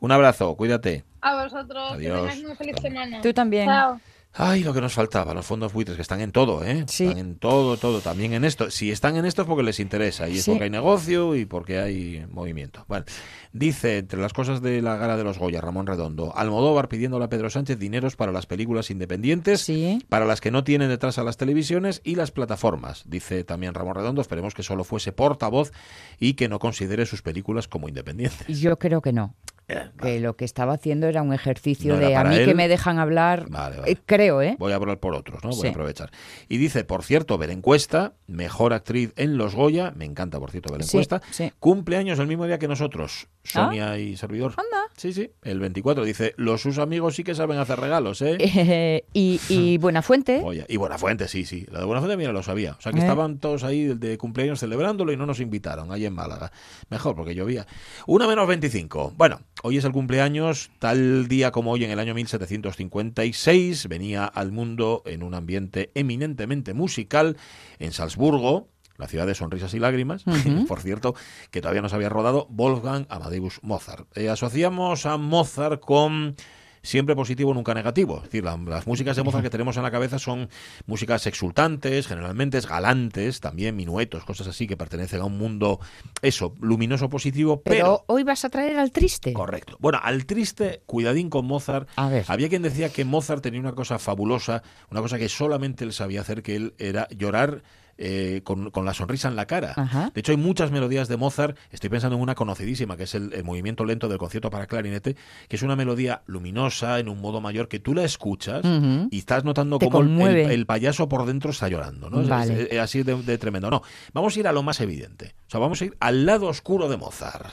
Un 0.00 0.12
abrazo, 0.12 0.56
cuídate. 0.56 1.04
A 1.20 1.44
vosotros, 1.44 1.92
Adiós. 1.92 2.14
que 2.14 2.20
tengáis 2.20 2.44
una 2.44 2.56
feliz 2.56 2.76
semana. 2.80 3.20
Tú 3.20 3.32
también. 3.32 3.66
Chao. 3.66 4.00
Ay, 4.34 4.62
lo 4.62 4.72
que 4.72 4.80
nos 4.80 4.92
faltaba, 4.92 5.34
los 5.34 5.44
fondos 5.44 5.72
buitres 5.72 5.96
que 5.96 6.02
están 6.02 6.20
en 6.20 6.30
todo, 6.30 6.62
¿eh? 6.64 6.84
Sí. 6.86 7.06
Están 7.06 7.18
en 7.18 7.34
todo, 7.38 7.76
todo, 7.76 8.00
también 8.00 8.34
en 8.34 8.44
esto. 8.44 8.70
Si 8.70 8.90
están 8.92 9.16
en 9.16 9.24
esto 9.24 9.42
es 9.42 9.48
porque 9.48 9.64
les 9.64 9.80
interesa 9.80 10.28
y 10.28 10.38
es 10.38 10.46
porque 10.46 10.64
hay 10.64 10.70
negocio 10.70 11.34
y 11.34 11.44
porque 11.44 11.80
hay 11.80 12.24
movimiento. 12.30 12.84
Bueno, 12.86 13.04
dice, 13.52 13.98
entre 13.98 14.20
las 14.20 14.32
cosas 14.32 14.62
de 14.62 14.80
la 14.80 14.96
gala 14.96 15.16
de 15.16 15.24
los 15.24 15.38
Goya, 15.38 15.60
Ramón 15.60 15.88
Redondo, 15.88 16.32
Almodóvar 16.36 16.88
pidiéndole 16.88 17.24
a 17.24 17.28
Pedro 17.28 17.50
Sánchez 17.50 17.80
dineros 17.80 18.14
para 18.14 18.30
las 18.30 18.46
películas 18.46 18.90
independientes, 18.92 19.62
Sí. 19.62 20.04
para 20.08 20.24
las 20.24 20.40
que 20.40 20.52
no 20.52 20.62
tienen 20.62 20.88
detrás 20.88 21.18
a 21.18 21.24
las 21.24 21.36
televisiones 21.36 22.00
y 22.04 22.14
las 22.14 22.30
plataformas. 22.30 23.02
Dice 23.06 23.42
también 23.42 23.74
Ramón 23.74 23.96
Redondo, 23.96 24.20
esperemos 24.20 24.54
que 24.54 24.62
solo 24.62 24.84
fuese 24.84 25.10
portavoz 25.10 25.72
y 26.20 26.34
que 26.34 26.48
no 26.48 26.60
considere 26.60 27.06
sus 27.06 27.22
películas 27.22 27.66
como 27.66 27.88
independientes. 27.88 28.46
Yo 28.60 28.78
creo 28.78 29.00
que 29.00 29.12
no. 29.12 29.34
Eh, 29.70 29.90
Que 30.00 30.18
lo 30.18 30.34
que 30.34 30.46
estaba 30.46 30.72
haciendo 30.72 31.08
era 31.08 31.20
un 31.20 31.34
ejercicio 31.34 31.92
No 31.92 31.98
era 31.98 32.08
de 32.08 32.16
a 32.16 32.24
mí 32.24 32.36
él. 32.36 32.46
que 32.46 32.54
me 32.54 32.68
dejan 32.68 32.98
hablar. 32.98 33.50
Vale, 33.50 33.76
vale. 33.80 33.92
eh, 33.92 33.98
creo, 34.18 34.42
¿eh? 34.42 34.56
Voy 34.58 34.72
a 34.72 34.74
hablar 34.74 34.98
por 34.98 35.14
otros, 35.14 35.42
¿no? 35.44 35.50
Voy 35.50 35.60
Sí. 35.60 35.66
a 35.68 35.70
aprovechar. 35.70 36.10
Y 36.48 36.56
dice, 36.58 36.82
por 36.82 37.04
cierto, 37.04 37.38
Berencuesta, 37.38 38.14
mejor 38.26 38.72
actriz 38.72 39.12
en 39.16 39.36
Los 39.38 39.54
Goya, 39.54 39.92
me 39.94 40.04
encanta, 40.06 40.40
por 40.40 40.50
cierto, 40.50 40.72
Berencuesta, 40.72 41.22
sí. 41.30 41.52
cumpleaños 41.60 42.18
el 42.18 42.26
mismo 42.26 42.46
día 42.46 42.58
que 42.58 42.66
nosotros, 42.66 43.28
Sonia 43.44 43.96
y 43.98 44.16
servidor. 44.16 44.54
Anda. 44.56 44.88
Sí, 44.96 45.12
sí, 45.12 45.30
el 45.42 45.60
24. 45.60 46.04
Dice, 46.04 46.34
los 46.36 46.60
sus 46.60 46.78
amigos 46.78 47.14
sí 47.14 47.22
que 47.22 47.34
saben 47.36 47.58
hacer 47.58 47.78
regalos, 47.78 48.20
¿eh? 48.22 48.36
Eh, 48.40 49.04
y, 49.12 49.40
y 49.48 49.78
Buenafuente. 49.78 50.42
Y 50.68 50.76
Buenafuente, 50.76 51.28
sí, 51.28 51.44
sí. 51.44 51.64
La 51.70 51.78
de 51.78 51.84
Buenafuente, 51.86 52.16
mira, 52.16 52.32
lo 52.32 52.42
sabía. 52.42 52.72
O 52.76 52.80
sea, 52.80 52.90
que 52.92 52.98
Eh. 52.98 53.02
estaban 53.02 53.38
todos 53.38 53.62
ahí 53.62 53.84
de 53.84 54.18
cumpleaños 54.18 54.58
celebrándolo 54.58 55.12
y 55.12 55.16
no 55.16 55.24
nos 55.26 55.38
invitaron, 55.40 55.92
ahí 55.92 56.04
en 56.04 56.12
Málaga. 56.14 56.50
Mejor, 56.90 57.14
porque 57.14 57.34
llovía. 57.36 57.66
Una 58.08 58.26
menos 58.26 58.48
25. 58.48 59.14
Bueno, 59.16 59.40
hoy 59.62 59.78
es 59.78 59.84
el 59.84 59.92
cumpleaños, 59.92 60.70
tal 60.80 61.28
día 61.28 61.52
como 61.52 61.70
hoy 61.70 61.84
en 61.84 61.90
el 61.90 61.98
año 62.00 62.14
1756, 62.14 63.86
venía 63.88 64.07
al 64.16 64.52
mundo 64.52 65.02
en 65.06 65.22
un 65.22 65.34
ambiente 65.34 65.90
eminentemente 65.94 66.74
musical 66.74 67.36
en 67.78 67.92
Salzburgo, 67.92 68.68
la 68.96 69.06
ciudad 69.06 69.26
de 69.26 69.34
sonrisas 69.34 69.72
y 69.74 69.78
lágrimas, 69.78 70.24
por 70.68 70.80
cierto, 70.80 71.14
que 71.50 71.60
todavía 71.60 71.82
no 71.82 71.88
se 71.88 71.96
había 71.96 72.08
rodado, 72.08 72.46
Wolfgang 72.50 73.06
Amadeus 73.08 73.60
Mozart. 73.62 74.06
Eh, 74.16 74.28
asociamos 74.28 75.06
a 75.06 75.16
Mozart 75.16 75.80
con 75.80 76.36
siempre 76.82 77.14
positivo, 77.16 77.52
nunca 77.54 77.74
negativo. 77.74 78.18
Es 78.18 78.22
decir, 78.24 78.44
la- 78.44 78.56
las 78.56 78.86
músicas 78.86 79.16
de 79.16 79.22
Mozart 79.22 79.44
que 79.44 79.50
tenemos 79.50 79.76
en 79.76 79.82
la 79.82 79.90
cabeza 79.90 80.18
son 80.18 80.48
músicas 80.86 81.26
exultantes, 81.26 82.06
generalmente 82.06 82.58
galantes, 82.60 83.40
también 83.40 83.76
minuetos, 83.76 84.24
cosas 84.24 84.46
así 84.48 84.66
que 84.66 84.76
pertenecen 84.76 85.20
a 85.20 85.24
un 85.24 85.38
mundo, 85.38 85.80
eso, 86.22 86.54
luminoso, 86.60 87.08
positivo, 87.08 87.62
pero, 87.62 87.76
pero... 87.76 88.04
hoy 88.06 88.22
vas 88.24 88.44
a 88.44 88.50
traer 88.50 88.78
al 88.78 88.90
triste. 88.92 89.32
Correcto. 89.32 89.76
Bueno, 89.80 90.00
al 90.02 90.26
triste, 90.26 90.82
cuidadín 90.86 91.30
con 91.30 91.44
Mozart. 91.46 91.88
A 91.96 92.08
ver. 92.08 92.24
Había 92.28 92.48
quien 92.48 92.62
decía 92.62 92.90
que 92.92 93.04
Mozart 93.04 93.42
tenía 93.42 93.60
una 93.60 93.72
cosa 93.72 93.98
fabulosa, 93.98 94.62
una 94.90 95.00
cosa 95.00 95.18
que 95.18 95.28
solamente 95.28 95.84
él 95.84 95.92
sabía 95.92 96.20
hacer, 96.20 96.42
que 96.42 96.56
él 96.56 96.74
era 96.78 97.08
llorar 97.10 97.62
eh, 97.98 98.40
con, 98.44 98.70
con 98.70 98.84
la 98.84 98.94
sonrisa 98.94 99.28
en 99.28 99.36
la 99.36 99.46
cara. 99.46 99.74
Ajá. 99.76 100.10
De 100.14 100.20
hecho, 100.20 100.32
hay 100.32 100.38
muchas 100.38 100.70
melodías 100.70 101.08
de 101.08 101.16
Mozart. 101.16 101.58
Estoy 101.70 101.90
pensando 101.90 102.16
en 102.16 102.22
una 102.22 102.34
conocidísima, 102.34 102.96
que 102.96 103.02
es 103.02 103.14
el, 103.14 103.32
el 103.34 103.44
movimiento 103.44 103.84
lento 103.84 104.08
del 104.08 104.18
concierto 104.18 104.50
para 104.50 104.66
clarinete, 104.66 105.16
que 105.48 105.56
es 105.56 105.62
una 105.62 105.74
melodía 105.76 106.22
luminosa, 106.26 106.98
en 107.00 107.08
un 107.08 107.20
modo 107.20 107.40
mayor, 107.40 107.68
que 107.68 107.80
tú 107.80 107.94
la 107.94 108.04
escuchas 108.04 108.62
y 109.10 109.18
estás 109.18 109.44
notando 109.44 109.78
cómo 109.78 109.98
el, 110.00 110.06
conmueve. 110.06 110.44
el- 110.44 110.50
el 110.52 110.66
payaso 110.66 111.08
por 111.08 111.26
dentro 111.26 111.50
está 111.50 111.68
llorando. 111.68 112.08
¿no? 112.08 112.20
Es- 112.22 112.28
Vale. 112.28 112.62
es- 112.62 112.68
es 112.72 112.78
así 112.78 113.02
de, 113.02 113.20
de 113.22 113.36
tremendo. 113.38 113.68
No, 113.70 113.82
vamos 114.12 114.36
a 114.36 114.40
ir 114.40 114.46
a 114.48 114.52
lo 114.52 114.62
más 114.62 114.80
evidente. 114.80 115.34
O 115.48 115.50
sea, 115.50 115.60
vamos 115.60 115.80
a 115.82 115.86
ir 115.86 115.96
al 116.00 116.24
lado 116.26 116.46
oscuro 116.46 116.88
de 116.88 116.96
Mozart. 116.96 117.48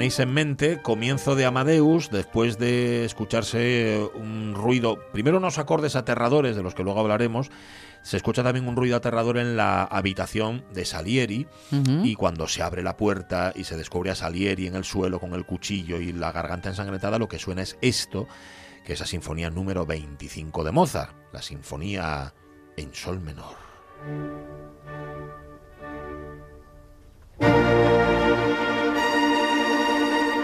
Tenéis 0.00 0.18
en 0.18 0.32
mente, 0.32 0.80
comienzo 0.80 1.34
de 1.34 1.44
Amadeus, 1.44 2.08
después 2.08 2.56
de 2.56 3.04
escucharse 3.04 3.96
eh, 3.96 4.10
un 4.14 4.54
ruido, 4.54 4.98
primero 5.12 5.36
unos 5.36 5.58
acordes 5.58 5.94
aterradores 5.94 6.56
de 6.56 6.62
los 6.62 6.74
que 6.74 6.82
luego 6.82 7.00
hablaremos, 7.00 7.50
se 8.00 8.16
escucha 8.16 8.42
también 8.42 8.66
un 8.66 8.76
ruido 8.76 8.96
aterrador 8.96 9.36
en 9.36 9.58
la 9.58 9.84
habitación 9.84 10.64
de 10.72 10.86
Salieri 10.86 11.46
y 12.02 12.14
cuando 12.14 12.48
se 12.48 12.62
abre 12.62 12.82
la 12.82 12.96
puerta 12.96 13.52
y 13.54 13.64
se 13.64 13.76
descubre 13.76 14.10
a 14.10 14.14
Salieri 14.14 14.68
en 14.68 14.74
el 14.74 14.84
suelo 14.84 15.20
con 15.20 15.34
el 15.34 15.44
cuchillo 15.44 16.00
y 16.00 16.14
la 16.14 16.32
garganta 16.32 16.70
ensangrentada, 16.70 17.18
lo 17.18 17.28
que 17.28 17.38
suena 17.38 17.60
es 17.60 17.76
esto, 17.82 18.26
que 18.86 18.94
es 18.94 19.00
la 19.00 19.06
sinfonía 19.06 19.50
número 19.50 19.84
25 19.84 20.64
de 20.64 20.72
Mozart, 20.72 21.14
la 21.30 21.42
sinfonía 21.42 22.32
en 22.78 22.94
sol 22.94 23.20
menor. 23.20 23.54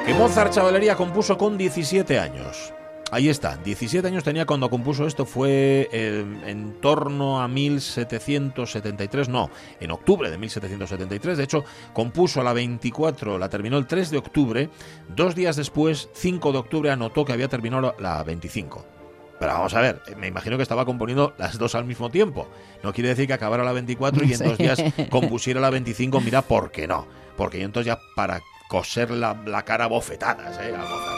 Que 0.06 0.14
Mozart 0.14 0.52
Chavalería 0.52 0.94
compuso 0.96 1.36
con 1.36 1.58
17 1.58 2.18
años. 2.18 2.72
Ahí 3.12 3.28
está, 3.28 3.56
17 3.56 4.06
años 4.08 4.24
tenía 4.24 4.46
cuando 4.46 4.68
compuso 4.68 5.06
esto, 5.06 5.26
fue 5.26 5.88
eh, 5.92 6.24
en 6.46 6.80
torno 6.80 7.40
a 7.40 7.46
1773, 7.46 9.28
no, 9.28 9.48
en 9.78 9.92
octubre 9.92 10.28
de 10.28 10.36
1773, 10.38 11.38
de 11.38 11.44
hecho 11.44 11.64
compuso 11.92 12.42
la 12.42 12.52
24, 12.52 13.38
la 13.38 13.48
terminó 13.48 13.78
el 13.78 13.86
3 13.86 14.10
de 14.10 14.18
octubre, 14.18 14.70
dos 15.14 15.36
días 15.36 15.54
después, 15.54 16.08
5 16.14 16.50
de 16.50 16.58
octubre, 16.58 16.90
anotó 16.90 17.24
que 17.24 17.32
había 17.32 17.46
terminado 17.48 17.94
la 18.00 18.22
25. 18.24 18.84
Pero 19.38 19.52
vamos 19.52 19.74
a 19.74 19.80
ver, 19.82 20.02
me 20.16 20.26
imagino 20.26 20.56
que 20.56 20.64
estaba 20.64 20.84
componiendo 20.84 21.32
las 21.38 21.58
dos 21.58 21.74
al 21.76 21.84
mismo 21.84 22.10
tiempo. 22.10 22.48
No 22.82 22.92
quiere 22.92 23.10
decir 23.10 23.26
que 23.28 23.34
acabara 23.34 23.62
la 23.62 23.72
24 23.72 24.24
y 24.24 24.32
en 24.32 24.38
Sí. 24.38 24.44
dos 24.44 24.58
días 24.58 24.82
compusiera 25.10 25.60
la 25.60 25.70
25, 25.70 26.20
mira, 26.22 26.42
¿por 26.42 26.72
qué 26.72 26.88
no? 26.88 27.06
Porque 27.36 27.58
yo 27.60 27.66
entonces 27.66 27.86
ya 27.86 28.00
para 28.16 28.40
coser 28.68 29.10
la, 29.10 29.34
la 29.46 29.64
cara 29.64 29.84
a 29.84 29.88
bofetadas, 29.88 30.58
¿eh? 30.58 30.74
A. 30.76 31.16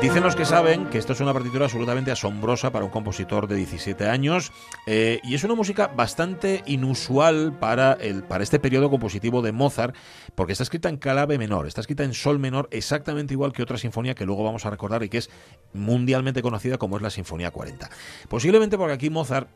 Dicen 0.00 0.22
los 0.22 0.36
que 0.36 0.44
saben 0.44 0.86
que 0.86 0.98
esto 0.98 1.14
es 1.14 1.20
una 1.20 1.32
partitura 1.32 1.64
absolutamente 1.64 2.10
asombrosa 2.10 2.70
para 2.70 2.84
un 2.84 2.90
compositor 2.90 3.48
de 3.48 3.56
17 3.56 4.06
años 4.06 4.52
eh, 4.86 5.20
y 5.22 5.34
es 5.34 5.44
una 5.44 5.54
música 5.54 5.86
bastante 5.86 6.62
inusual 6.66 7.56
para, 7.58 7.94
el, 7.94 8.22
para 8.22 8.44
este 8.44 8.58
periodo 8.58 8.90
compositivo 8.90 9.40
de 9.40 9.52
Mozart 9.52 9.96
porque 10.34 10.52
está 10.52 10.64
escrita 10.64 10.90
en 10.90 10.98
clave 10.98 11.38
menor, 11.38 11.66
está 11.66 11.80
escrita 11.80 12.04
en 12.04 12.12
sol 12.12 12.38
menor 12.38 12.68
exactamente 12.70 13.32
igual 13.32 13.52
que 13.52 13.62
otra 13.62 13.78
sinfonía 13.78 14.14
que 14.14 14.26
luego 14.26 14.44
vamos 14.44 14.66
a 14.66 14.70
recordar 14.70 15.02
y 15.02 15.08
que 15.08 15.18
es 15.18 15.30
mundialmente 15.72 16.42
conocida 16.42 16.76
como 16.76 16.96
es 16.96 17.02
la 17.02 17.10
Sinfonía 17.10 17.50
40. 17.50 17.88
Posiblemente 18.28 18.76
porque 18.76 18.92
aquí 18.92 19.08
Mozart 19.08 19.48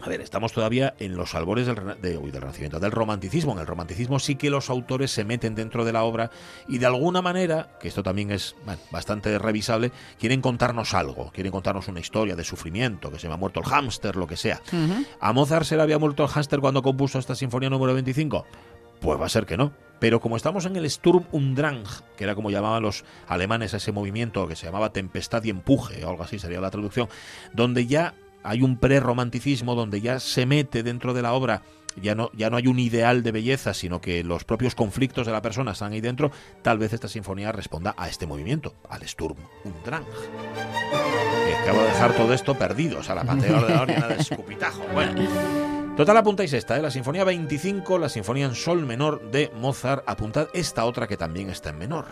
A 0.00 0.08
ver, 0.08 0.20
estamos 0.20 0.52
todavía 0.52 0.94
en 0.98 1.14
los 1.16 1.34
albores 1.36 1.66
del, 1.66 1.76
rena- 1.76 1.94
de- 1.94 2.18
uy, 2.18 2.32
del 2.32 2.40
Renacimiento, 2.40 2.80
del 2.80 2.90
romanticismo. 2.90 3.52
En 3.52 3.60
el 3.60 3.66
romanticismo 3.68 4.18
sí 4.18 4.34
que 4.34 4.50
los 4.50 4.68
autores 4.68 5.12
se 5.12 5.24
meten 5.24 5.54
dentro 5.54 5.84
de 5.84 5.92
la 5.92 6.02
obra 6.02 6.30
y 6.66 6.78
de 6.78 6.86
alguna 6.86 7.22
manera, 7.22 7.76
que 7.78 7.86
esto 7.86 8.02
también 8.02 8.32
es 8.32 8.56
bueno, 8.64 8.80
bastante 8.90 9.38
revisable, 9.38 9.92
quieren 10.18 10.40
contarnos 10.40 10.94
algo, 10.94 11.30
quieren 11.32 11.52
contarnos 11.52 11.86
una 11.86 12.00
historia 12.00 12.34
de 12.34 12.42
sufrimiento, 12.42 13.12
que 13.12 13.20
se 13.20 13.28
me 13.28 13.34
ha 13.34 13.36
muerto 13.36 13.60
el 13.60 13.66
hámster, 13.66 14.16
lo 14.16 14.26
que 14.26 14.36
sea. 14.36 14.60
¿A 15.20 15.32
Mozart 15.32 15.66
se 15.66 15.76
le 15.76 15.82
había 15.82 15.98
muerto 16.00 16.24
el 16.24 16.30
hámster 16.30 16.58
cuando 16.58 16.82
compuso 16.82 17.20
esta 17.20 17.36
sinfonía 17.36 17.70
número 17.70 17.94
25? 17.94 18.44
Pues 19.00 19.20
va 19.20 19.26
a 19.26 19.28
ser 19.28 19.46
que 19.46 19.56
no. 19.56 19.72
Pero 20.00 20.20
como 20.20 20.36
estamos 20.36 20.64
en 20.66 20.74
el 20.74 20.90
Sturm 20.90 21.26
und 21.30 21.56
Drang, 21.56 21.84
que 22.16 22.24
era 22.24 22.34
como 22.34 22.50
llamaban 22.50 22.82
los 22.82 23.04
alemanes 23.28 23.72
a 23.74 23.76
ese 23.76 23.92
movimiento 23.92 24.48
que 24.48 24.56
se 24.56 24.66
llamaba 24.66 24.92
tempestad 24.92 25.44
y 25.44 25.50
empuje, 25.50 26.04
o 26.04 26.10
algo 26.10 26.24
así 26.24 26.40
sería 26.40 26.60
la 26.60 26.70
traducción, 26.72 27.08
donde 27.52 27.86
ya 27.86 28.14
hay 28.42 28.62
un 28.62 28.76
prerromanticismo, 28.76 29.74
donde 29.74 30.00
ya 30.00 30.20
se 30.20 30.46
mete 30.46 30.82
dentro 30.82 31.14
de 31.14 31.22
la 31.22 31.32
obra, 31.32 31.62
ya 32.00 32.14
no, 32.14 32.30
ya 32.32 32.50
no 32.50 32.56
hay 32.56 32.66
un 32.66 32.78
ideal 32.78 33.22
de 33.22 33.32
belleza, 33.32 33.74
sino 33.74 34.00
que 34.00 34.24
los 34.24 34.44
propios 34.44 34.74
conflictos 34.74 35.26
de 35.26 35.32
la 35.32 35.42
persona 35.42 35.72
están 35.72 35.92
ahí 35.92 36.00
dentro, 36.00 36.30
tal 36.62 36.78
vez 36.78 36.92
esta 36.92 37.08
sinfonía 37.08 37.52
responda 37.52 37.94
a 37.96 38.08
este 38.08 38.26
movimiento, 38.26 38.74
al 38.88 39.06
Sturm 39.06 39.36
und 39.64 39.84
Drang. 39.84 40.04
Que 40.04 41.54
acabo 41.54 41.80
de 41.80 41.86
dejar 41.86 42.12
todo 42.14 42.32
esto 42.32 42.56
perdido, 42.56 43.00
o 43.00 43.02
sea, 43.02 43.14
la 43.14 43.24
pantalla 43.24 43.54
del 43.54 43.62
ordenador 43.62 43.88
llena 43.88 44.08
de 44.08 44.16
escupitajo. 44.16 44.82
Bueno. 44.92 45.22
Total, 45.96 46.16
apuntáis 46.16 46.52
esta, 46.54 46.78
¿eh? 46.78 46.82
la 46.82 46.90
Sinfonía 46.90 47.22
25, 47.24 47.98
la 47.98 48.08
Sinfonía 48.08 48.46
en 48.46 48.54
Sol 48.54 48.86
menor 48.86 49.30
de 49.30 49.50
Mozart. 49.60 50.02
Apuntad 50.06 50.48
esta 50.54 50.86
otra 50.86 51.06
que 51.06 51.18
también 51.18 51.50
está 51.50 51.68
en 51.70 51.78
menor. 51.78 52.06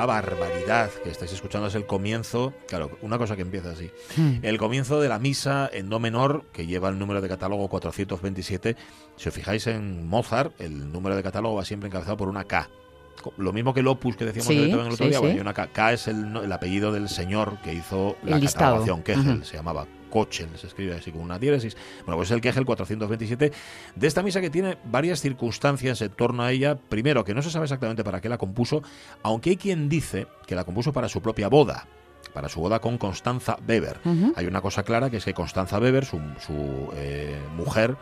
Esta 0.00 0.06
barbaridad 0.06 0.90
que 1.04 1.10
estáis 1.10 1.30
escuchando 1.30 1.68
es 1.68 1.74
el 1.74 1.84
comienzo, 1.84 2.54
claro, 2.66 2.96
una 3.02 3.18
cosa 3.18 3.36
que 3.36 3.42
empieza 3.42 3.72
así. 3.72 3.90
El 4.40 4.56
comienzo 4.56 4.98
de 4.98 5.10
la 5.10 5.18
misa 5.18 5.68
en 5.70 5.90
do 5.90 6.00
menor, 6.00 6.46
que 6.54 6.66
lleva 6.66 6.88
el 6.88 6.98
número 6.98 7.20
de 7.20 7.28
catálogo 7.28 7.68
427. 7.68 8.76
Si 9.16 9.28
os 9.28 9.34
fijáis 9.34 9.66
en 9.66 10.08
Mozart, 10.08 10.58
el 10.58 10.90
número 10.90 11.16
de 11.16 11.22
catálogo 11.22 11.56
va 11.56 11.66
siempre 11.66 11.88
encabezado 11.88 12.16
por 12.16 12.30
una 12.30 12.44
K. 12.44 12.70
Lo 13.36 13.52
mismo 13.52 13.74
que 13.74 13.80
el 13.80 13.88
opus 13.88 14.16
que 14.16 14.24
decíamos 14.24 14.48
Sí, 14.48 14.58
Beethoven 14.58 14.86
el 14.86 14.92
otro 14.92 15.04
sí, 15.04 15.10
día, 15.10 15.18
bueno, 15.18 15.32
sí. 15.32 15.36
hay 15.36 15.40
una 15.42 15.52
K. 15.52 15.66
K 15.68 15.92
es 15.92 16.08
el, 16.08 16.52
apellido 16.52 16.90
del 16.92 17.08
señor 17.08 17.58
que 17.62 17.74
hizo 17.74 18.16
la 18.24 18.36
El 18.36 18.44
catalogación, 18.44 19.02
Kegel, 19.02 19.44
se 19.44 19.56
llamaba 19.56 19.86
Kochel, 20.10 20.48
se 20.56 20.66
escribe 20.66 20.94
así 20.94 21.12
con 21.12 21.22
una 21.22 21.38
diéresis. 21.38 21.76
Bueno, 22.04 22.16
pues 22.16 22.28
es 22.28 22.34
el 22.34 22.40
Kegel 22.40 22.66
427 22.66 23.52
de 23.94 24.06
esta 24.06 24.22
misa 24.22 24.40
que 24.40 24.50
tiene 24.50 24.76
varias 24.84 25.20
circunstancias 25.20 26.02
en 26.02 26.10
torno 26.10 26.42
a 26.42 26.52
ella. 26.52 26.76
Primero, 26.76 27.24
que 27.24 27.34
no 27.34 27.42
se 27.42 27.50
sabe 27.50 27.64
exactamente 27.64 28.04
para 28.04 28.20
qué 28.20 28.28
la 28.28 28.38
compuso, 28.38 28.82
aunque 29.22 29.50
hay 29.50 29.56
quien 29.56 29.88
dice 29.88 30.26
que 30.46 30.54
la 30.54 30.64
compuso 30.64 30.92
para 30.92 31.08
su 31.08 31.22
propia 31.22 31.48
boda, 31.48 31.86
para 32.34 32.48
su 32.48 32.60
boda 32.60 32.80
con 32.80 32.98
Constanza 32.98 33.56
Weber. 33.66 34.00
Hay 34.36 34.46
una 34.46 34.60
cosa 34.60 34.82
clara 34.82 35.10
que 35.10 35.18
es 35.18 35.24
que 35.24 35.34
Constanza 35.34 35.78
Weber, 35.78 36.04
su, 36.04 36.20
su, 36.44 36.90
eh, 36.94 37.38
mujer, 37.56 37.96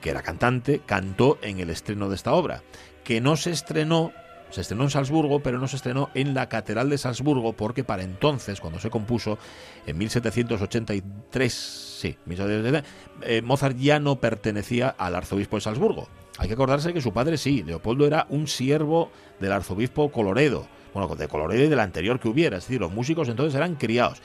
que 0.00 0.10
era 0.10 0.22
cantante, 0.22 0.80
cantó 0.84 1.38
en 1.42 1.60
el 1.60 1.70
estreno 1.70 2.08
de 2.08 2.16
esta 2.16 2.32
obra, 2.32 2.62
que 3.04 3.20
no 3.20 3.36
se 3.36 3.50
estrenó. 3.50 4.12
Se 4.50 4.62
estrenó 4.62 4.84
en 4.84 4.90
Salzburgo, 4.90 5.40
pero 5.40 5.58
no 5.58 5.68
se 5.68 5.76
estrenó 5.76 6.10
en 6.14 6.34
la 6.34 6.48
Catedral 6.48 6.90
de 6.90 6.98
Salzburgo 6.98 7.52
porque 7.52 7.84
para 7.84 8.02
entonces, 8.02 8.60
cuando 8.60 8.80
se 8.80 8.90
compuso, 8.90 9.38
en 9.86 9.96
1783, 9.98 11.52
sí, 11.52 12.16
1783, 12.26 12.84
eh, 13.22 13.42
Mozart 13.42 13.76
ya 13.76 14.00
no 14.00 14.16
pertenecía 14.16 14.88
al 14.88 15.14
arzobispo 15.14 15.56
de 15.56 15.60
Salzburgo. 15.62 16.08
Hay 16.38 16.48
que 16.48 16.54
acordarse 16.54 16.92
que 16.92 17.00
su 17.00 17.12
padre 17.12 17.36
sí, 17.36 17.62
Leopoldo 17.62 18.06
era 18.06 18.26
un 18.30 18.48
siervo 18.48 19.10
del 19.38 19.52
arzobispo 19.52 20.10
Coloredo, 20.10 20.66
bueno, 20.94 21.14
de 21.14 21.28
Coloredo 21.28 21.64
y 21.64 21.68
del 21.68 21.80
anterior 21.80 22.18
que 22.18 22.28
hubiera, 22.28 22.56
es 22.56 22.64
decir, 22.64 22.80
los 22.80 22.92
músicos 22.92 23.28
entonces 23.28 23.54
eran 23.54 23.76
criados. 23.76 24.20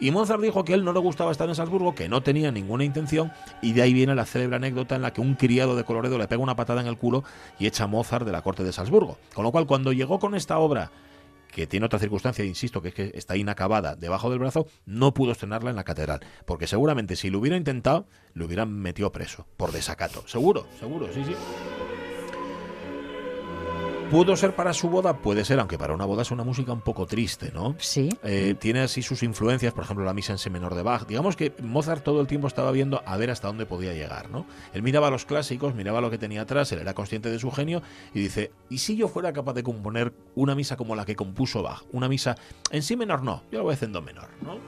Y 0.00 0.10
Mozart 0.10 0.40
dijo 0.40 0.64
que 0.64 0.72
él 0.72 0.82
no 0.82 0.94
le 0.94 0.98
gustaba 0.98 1.30
estar 1.30 1.48
en 1.48 1.54
Salzburgo, 1.54 1.94
que 1.94 2.08
no 2.08 2.22
tenía 2.22 2.50
ninguna 2.50 2.84
intención, 2.84 3.32
y 3.60 3.74
de 3.74 3.82
ahí 3.82 3.92
viene 3.92 4.14
la 4.14 4.24
célebre 4.24 4.56
anécdota 4.56 4.96
en 4.96 5.02
la 5.02 5.12
que 5.12 5.20
un 5.20 5.34
criado 5.34 5.76
de 5.76 5.84
Coloredo 5.84 6.16
le 6.16 6.26
pega 6.26 6.42
una 6.42 6.56
patada 6.56 6.80
en 6.80 6.86
el 6.86 6.96
culo 6.96 7.22
y 7.58 7.66
echa 7.66 7.84
a 7.84 7.86
Mozart 7.86 8.24
de 8.24 8.32
la 8.32 8.40
corte 8.40 8.64
de 8.64 8.72
Salzburgo. 8.72 9.18
Con 9.34 9.44
lo 9.44 9.52
cual, 9.52 9.66
cuando 9.66 9.92
llegó 9.92 10.18
con 10.18 10.34
esta 10.34 10.58
obra, 10.58 10.90
que 11.52 11.66
tiene 11.66 11.86
otra 11.86 11.98
circunstancia, 11.98 12.44
insisto, 12.44 12.80
que 12.80 12.88
es 12.88 12.94
que 12.94 13.12
está 13.14 13.36
inacabada 13.36 13.94
debajo 13.94 14.30
del 14.30 14.38
brazo, 14.38 14.66
no 14.86 15.12
pudo 15.12 15.32
estrenarla 15.32 15.70
en 15.70 15.76
la 15.76 15.84
catedral, 15.84 16.20
porque 16.46 16.66
seguramente 16.66 17.16
si 17.16 17.28
lo 17.28 17.38
hubiera 17.38 17.56
intentado, 17.56 18.06
lo 18.32 18.46
hubieran 18.46 18.72
metido 18.72 19.12
preso, 19.12 19.46
por 19.56 19.72
desacato. 19.72 20.26
Seguro, 20.26 20.66
seguro, 20.78 21.08
sí, 21.12 21.24
sí. 21.24 21.34
¿Pudo 24.10 24.34
ser 24.34 24.56
para 24.56 24.72
su 24.72 24.90
boda? 24.90 25.18
Puede 25.18 25.44
ser, 25.44 25.60
aunque 25.60 25.78
para 25.78 25.94
una 25.94 26.04
boda 26.04 26.22
es 26.22 26.32
una 26.32 26.42
música 26.42 26.72
un 26.72 26.80
poco 26.80 27.06
triste, 27.06 27.52
¿no? 27.54 27.76
Sí. 27.78 28.08
Eh, 28.24 28.56
tiene 28.58 28.80
así 28.80 29.02
sus 29.02 29.22
influencias, 29.22 29.72
por 29.72 29.84
ejemplo, 29.84 30.04
la 30.04 30.12
misa 30.12 30.32
en 30.32 30.38
si 30.38 30.50
menor 30.50 30.74
de 30.74 30.82
Bach. 30.82 31.06
Digamos 31.06 31.36
que 31.36 31.54
Mozart 31.62 32.02
todo 32.02 32.20
el 32.20 32.26
tiempo 32.26 32.48
estaba 32.48 32.72
viendo 32.72 33.04
a 33.06 33.16
ver 33.16 33.30
hasta 33.30 33.46
dónde 33.46 33.66
podía 33.66 33.92
llegar, 33.92 34.28
¿no? 34.28 34.46
Él 34.74 34.82
miraba 34.82 35.10
los 35.10 35.26
clásicos, 35.26 35.76
miraba 35.76 36.00
lo 36.00 36.10
que 36.10 36.18
tenía 36.18 36.42
atrás, 36.42 36.72
él 36.72 36.80
era 36.80 36.92
consciente 36.92 37.30
de 37.30 37.38
su 37.38 37.52
genio 37.52 37.82
y 38.12 38.18
dice, 38.18 38.50
¿y 38.68 38.78
si 38.78 38.96
yo 38.96 39.06
fuera 39.06 39.32
capaz 39.32 39.52
de 39.52 39.62
componer 39.62 40.12
una 40.34 40.56
misa 40.56 40.76
como 40.76 40.96
la 40.96 41.04
que 41.04 41.14
compuso 41.14 41.62
Bach? 41.62 41.84
Una 41.92 42.08
misa 42.08 42.34
en 42.72 42.82
si 42.82 42.96
menor 42.96 43.22
no, 43.22 43.44
yo 43.52 43.58
lo 43.58 43.64
voy 43.64 43.74
a 43.74 43.74
hacer 43.74 43.86
en 43.86 43.92
do 43.92 44.02
menor, 44.02 44.28
¿no? 44.42 44.58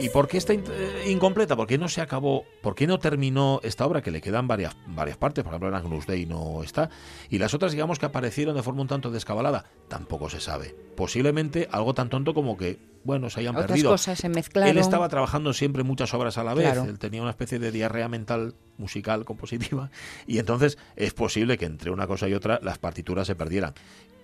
¿Y 0.00 0.10
por 0.10 0.28
qué 0.28 0.36
está 0.36 0.52
in- 0.52 0.64
eh, 0.70 1.10
incompleta? 1.10 1.56
¿Por 1.56 1.66
qué 1.66 1.78
no 1.78 1.88
se 1.88 2.00
acabó? 2.02 2.44
¿Por 2.60 2.74
qué 2.74 2.86
no 2.86 2.98
terminó 2.98 3.60
esta 3.62 3.86
obra? 3.86 4.02
Que 4.02 4.10
le 4.10 4.20
quedan 4.20 4.46
varias, 4.46 4.76
varias 4.88 5.16
partes. 5.16 5.42
Por 5.42 5.52
ejemplo, 5.52 5.68
en 5.68 5.74
Agnus 5.74 6.06
Dei 6.06 6.26
no 6.26 6.62
está. 6.62 6.90
Y 7.30 7.38
las 7.38 7.54
otras, 7.54 7.72
digamos, 7.72 7.98
que 7.98 8.06
aparecieron 8.06 8.54
de 8.56 8.62
forma 8.62 8.82
un 8.82 8.88
tanto 8.88 9.10
descabalada. 9.10 9.64
Tampoco 9.88 10.28
se 10.28 10.40
sabe. 10.40 10.74
Posiblemente 10.96 11.68
algo 11.72 11.94
tan 11.94 12.10
tonto 12.10 12.34
como 12.34 12.56
que, 12.58 12.78
bueno, 13.04 13.30
se 13.30 13.40
hayan 13.40 13.54
Otras 13.54 13.68
perdido. 13.68 13.90
cosas 13.90 14.18
se 14.18 14.28
mezclaron. 14.28 14.68
Él 14.70 14.78
estaba 14.78 15.08
trabajando 15.08 15.52
siempre 15.54 15.82
muchas 15.82 16.12
obras 16.12 16.36
a 16.36 16.44
la 16.44 16.52
vez. 16.54 16.66
Claro. 16.72 16.84
Él 16.90 16.98
tenía 16.98 17.22
una 17.22 17.30
especie 17.30 17.58
de 17.58 17.70
diarrea 17.72 18.08
mental, 18.08 18.54
musical, 18.78 19.24
compositiva. 19.24 19.90
Y 20.26 20.38
entonces 20.38 20.76
es 20.96 21.14
posible 21.14 21.56
que 21.56 21.64
entre 21.64 21.90
una 21.90 22.06
cosa 22.06 22.28
y 22.28 22.34
otra 22.34 22.60
las 22.62 22.78
partituras 22.78 23.26
se 23.26 23.34
perdieran. 23.34 23.72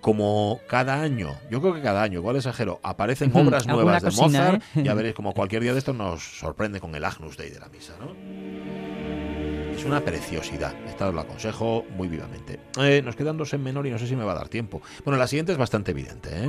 Como 0.03 0.61
cada 0.67 1.01
año, 1.01 1.37
yo 1.49 1.61
creo 1.61 1.73
que 1.75 1.81
cada 1.81 2.03
año, 2.03 2.19
igual 2.19 2.37
exagero, 2.37 2.81
aparecen 2.83 3.31
obras 3.35 3.67
nuevas 3.69 4.03
de 4.03 4.09
cosina, 4.11 4.27
Mozart, 4.27 4.63
¿eh? 4.75 4.83
ya 4.83 4.95
veréis 4.95 5.15
como 5.15 5.33
cualquier 5.33 5.63
día 5.63 5.73
de 5.73 5.79
estos 5.79 5.95
nos 5.95 6.23
sorprende 6.39 6.81
con 6.81 6.95
el 6.97 7.05
Agnus 7.05 7.37
Dei 7.37 7.51
de 7.51 7.61
la 7.61 7.69
misa, 7.69 7.95
¿no? 8.01 8.13
Es 9.73 9.85
una 9.85 10.05
preciosidad. 10.05 10.75
Esta 10.87 11.09
os 11.09 11.15
lo 11.15 11.21
aconsejo 11.21 11.85
muy 11.97 12.09
vivamente. 12.09 12.59
Eh, 12.79 13.01
nos 13.05 13.17
quedan 13.17 13.37
dos 13.37 13.55
en 13.55 13.63
menor 13.63 13.87
y 13.87 13.91
no 13.91 13.99
sé 13.99 14.09
si 14.09 14.17
me 14.17 14.25
va 14.25 14.33
a 14.33 14.37
dar 14.37 14.49
tiempo. 14.49 14.83
Bueno, 15.05 15.19
la 15.19 15.29
siguiente 15.29 15.53
es 15.53 15.59
bastante 15.59 15.93
evidente, 15.93 16.31
¿eh? 16.33 16.49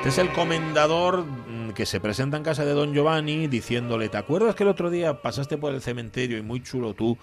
Este 0.00 0.08
es 0.08 0.16
el 0.16 0.32
comendador 0.32 1.26
mm, 1.26 1.72
que 1.72 1.84
se 1.84 2.00
presenta 2.00 2.38
en 2.38 2.42
casa 2.42 2.64
de 2.64 2.72
Don 2.72 2.94
Giovanni 2.94 3.48
diciéndole, 3.48 4.08
¿te 4.08 4.16
acuerdas 4.16 4.54
que 4.54 4.62
el 4.62 4.70
otro 4.70 4.88
día 4.88 5.20
pasaste 5.20 5.58
por 5.58 5.74
el 5.74 5.82
cementerio 5.82 6.38
y 6.38 6.42
muy 6.42 6.62
chulo 6.62 6.94
tú, 6.94 7.18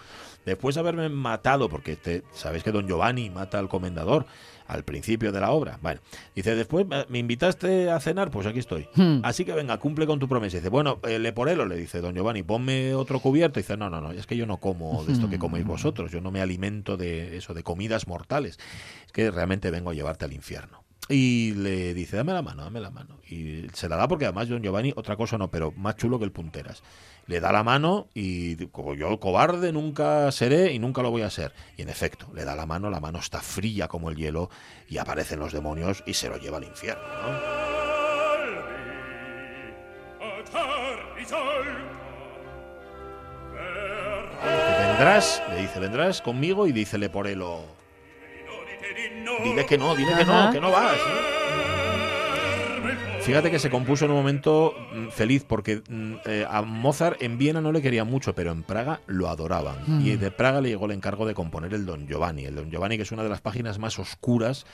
después 0.45 0.75
de 0.75 0.81
haberme 0.81 1.09
matado, 1.09 1.69
porque 1.69 1.95
te, 1.95 2.21
sabéis 2.33 2.63
que 2.63 2.71
Don 2.71 2.87
Giovanni 2.87 3.31
mata 3.31 3.57
al 3.57 3.67
comendador 3.67 4.27
al 4.67 4.83
principio 4.83 5.31
de 5.31 5.39
la 5.39 5.49
obra? 5.49 5.79
Bueno, 5.81 6.01
dice, 6.35 6.53
después 6.53 6.85
eh, 6.91 7.05
me 7.09 7.17
invitaste 7.17 7.89
a 7.89 7.99
cenar, 7.99 8.29
pues 8.29 8.45
aquí 8.45 8.59
estoy. 8.59 8.87
Hmm. 8.93 9.21
Así 9.23 9.43
que 9.43 9.53
venga, 9.53 9.79
cumple 9.79 10.05
con 10.05 10.19
tu 10.19 10.27
promesa. 10.27 10.57
Dice, 10.57 10.69
bueno, 10.69 10.99
eh, 11.07 11.17
Leporello, 11.17 11.65
le 11.65 11.77
dice 11.77 11.99
Don 11.99 12.13
Giovanni, 12.13 12.43
ponme 12.43 12.93
otro 12.93 13.19
cubierto. 13.19 13.59
Dice, 13.59 13.75
no, 13.75 13.89
no, 13.89 14.01
no, 14.01 14.11
es 14.11 14.27
que 14.27 14.37
yo 14.37 14.45
no 14.45 14.57
como 14.57 15.03
de 15.03 15.13
esto 15.13 15.31
que 15.31 15.39
coméis 15.39 15.65
vosotros, 15.65 16.11
yo 16.11 16.21
no 16.21 16.29
me 16.29 16.41
alimento 16.41 16.95
de 16.95 17.37
eso, 17.37 17.55
de 17.55 17.63
comidas 17.63 18.07
mortales. 18.07 18.59
Es 19.07 19.11
que 19.11 19.31
realmente 19.31 19.71
vengo 19.71 19.89
a 19.89 19.93
llevarte 19.95 20.25
al 20.25 20.33
infierno. 20.33 20.86
Y 21.09 21.53
le 21.53 21.93
dice, 21.93 22.17
dame 22.17 22.33
la 22.33 22.41
mano, 22.41 22.63
dame 22.63 22.79
la 22.79 22.89
mano. 22.89 23.19
Y 23.29 23.67
se 23.73 23.87
la 23.87 23.95
da 23.95 24.07
porque 24.07 24.25
además 24.25 24.49
Don 24.49 24.61
Giovanni, 24.61 24.93
otra 24.95 25.15
cosa 25.15 25.37
no, 25.37 25.49
pero 25.49 25.71
más 25.71 25.95
chulo 25.95 26.19
que 26.19 26.25
el 26.25 26.31
punteras. 26.31 26.83
Le 27.27 27.39
da 27.39 27.51
la 27.51 27.63
mano 27.63 28.07
y 28.13 28.67
como 28.67 28.93
yo 28.93 29.19
cobarde 29.19 29.71
nunca 29.71 30.31
seré 30.31 30.73
y 30.73 30.79
nunca 30.79 31.01
lo 31.01 31.11
voy 31.11 31.21
a 31.21 31.29
ser. 31.29 31.53
Y 31.77 31.81
en 31.81 31.89
efecto, 31.89 32.27
le 32.33 32.45
da 32.45 32.55
la 32.55 32.65
mano, 32.65 32.89
la 32.89 32.99
mano 32.99 33.19
está 33.19 33.41
fría 33.41 33.87
como 33.87 34.09
el 34.09 34.15
hielo 34.15 34.49
y 34.89 34.97
aparecen 34.97 35.39
los 35.39 35.53
demonios 35.53 36.03
y 36.05 36.13
se 36.13 36.29
lo 36.29 36.37
lleva 36.37 36.57
al 36.57 36.63
infierno. 36.63 37.03
vendrás, 44.97 45.43
le 45.49 45.61
dice, 45.61 45.79
vendrás 45.79 46.21
conmigo 46.23 46.65
y 46.65 46.71
dícele 46.71 47.07
por 47.09 47.27
él 47.27 47.43
o... 47.43 47.76
Dile 49.43 49.65
que 49.65 49.77
no, 49.77 49.95
dile 49.95 50.15
que 50.15 50.25
no, 50.25 50.51
que 50.51 50.61
no 50.61 50.71
vas. 50.71 50.97
Fíjate 53.27 53.51
que 53.51 53.59
se 53.59 53.69
compuso 53.69 54.05
en 54.05 54.11
un 54.11 54.17
momento 54.17 54.73
mm, 54.93 55.09
feliz 55.09 55.43
porque 55.43 55.81
mm, 55.89 56.13
eh, 56.25 56.45
a 56.49 56.61
Mozart 56.61 57.21
en 57.21 57.37
Viena 57.37 57.59
no 57.59 57.73
le 57.73 57.81
quería 57.81 58.05
mucho, 58.05 58.33
pero 58.33 58.53
en 58.53 58.63
Praga 58.63 59.01
lo 59.05 59.27
adoraban. 59.27 60.01
Y 60.01 60.15
de 60.15 60.31
Praga 60.31 60.61
le 60.61 60.69
llegó 60.69 60.85
el 60.85 60.93
encargo 60.93 61.25
de 61.25 61.33
componer 61.33 61.73
el 61.73 61.85
Don 61.85 62.07
Giovanni. 62.07 62.45
El 62.45 62.55
Don 62.55 62.71
Giovanni 62.71 62.95
que 62.95 63.03
es 63.03 63.11
una 63.11 63.23
de 63.23 63.29
las 63.29 63.41
páginas 63.41 63.79
más 63.79 63.99
oscuras 63.99 64.65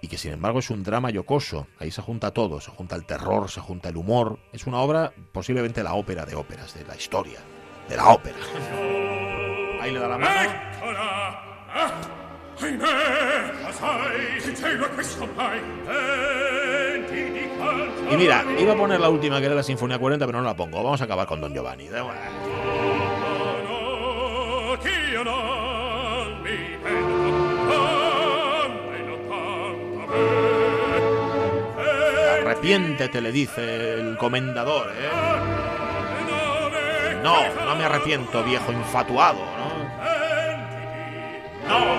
y 0.00 0.06
que 0.06 0.18
sin 0.18 0.32
embargo 0.32 0.60
es 0.60 0.70
un 0.70 0.84
drama 0.84 1.10
yocoso. 1.10 1.66
Ahí 1.80 1.90
se 1.90 2.00
junta 2.00 2.30
todo, 2.30 2.60
se 2.60 2.70
junta 2.70 2.94
el 2.94 3.04
terror, 3.06 3.50
se 3.50 3.60
junta 3.60 3.88
el 3.88 3.96
humor. 3.96 4.38
Es 4.52 4.68
una 4.68 4.78
obra, 4.78 5.12
posiblemente 5.32 5.82
la 5.82 5.94
ópera 5.94 6.24
de 6.24 6.36
óperas, 6.36 6.74
de 6.74 6.84
la 6.84 6.94
historia, 6.94 7.40
de 7.88 7.96
la 7.96 8.10
ópera. 8.10 8.36
Ahí 9.80 9.90
le 9.92 9.98
da 9.98 10.06
la 10.06 10.18
mano. 10.18 10.50
Y 18.10 18.16
mira, 18.16 18.44
iba 18.58 18.72
a 18.72 18.76
poner 18.76 19.00
la 19.00 19.08
última 19.08 19.40
que 19.40 19.46
era 19.46 19.54
la 19.54 19.62
Sinfonía 19.62 19.98
40, 19.98 20.24
pero 20.26 20.38
no 20.38 20.44
la 20.44 20.56
pongo. 20.56 20.82
Vamos 20.82 21.00
a 21.00 21.04
acabar 21.04 21.26
con 21.26 21.40
Don 21.40 21.52
Giovanni. 21.52 21.88
Arrepiéntete, 32.42 33.20
le 33.20 33.32
dice 33.32 33.94
el 33.94 34.16
comendador, 34.16 34.88
¿eh? 34.90 35.08
No, 37.22 37.36
no 37.64 37.76
me 37.76 37.84
arrepiento, 37.84 38.42
viejo 38.44 38.72
infatuado, 38.72 39.38
¿no? 39.38 39.66
Sí, 41.68 41.95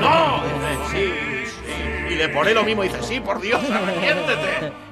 No, 0.00 0.42
sí. 0.90 1.12
Y 2.10 2.14
le 2.14 2.28
pone 2.28 2.54
lo 2.54 2.64
mismo, 2.64 2.82
dice 2.82 3.02
sí, 3.02 3.20
por 3.20 3.40
Dios, 3.40 3.60
arrepiéntete. 3.70 4.85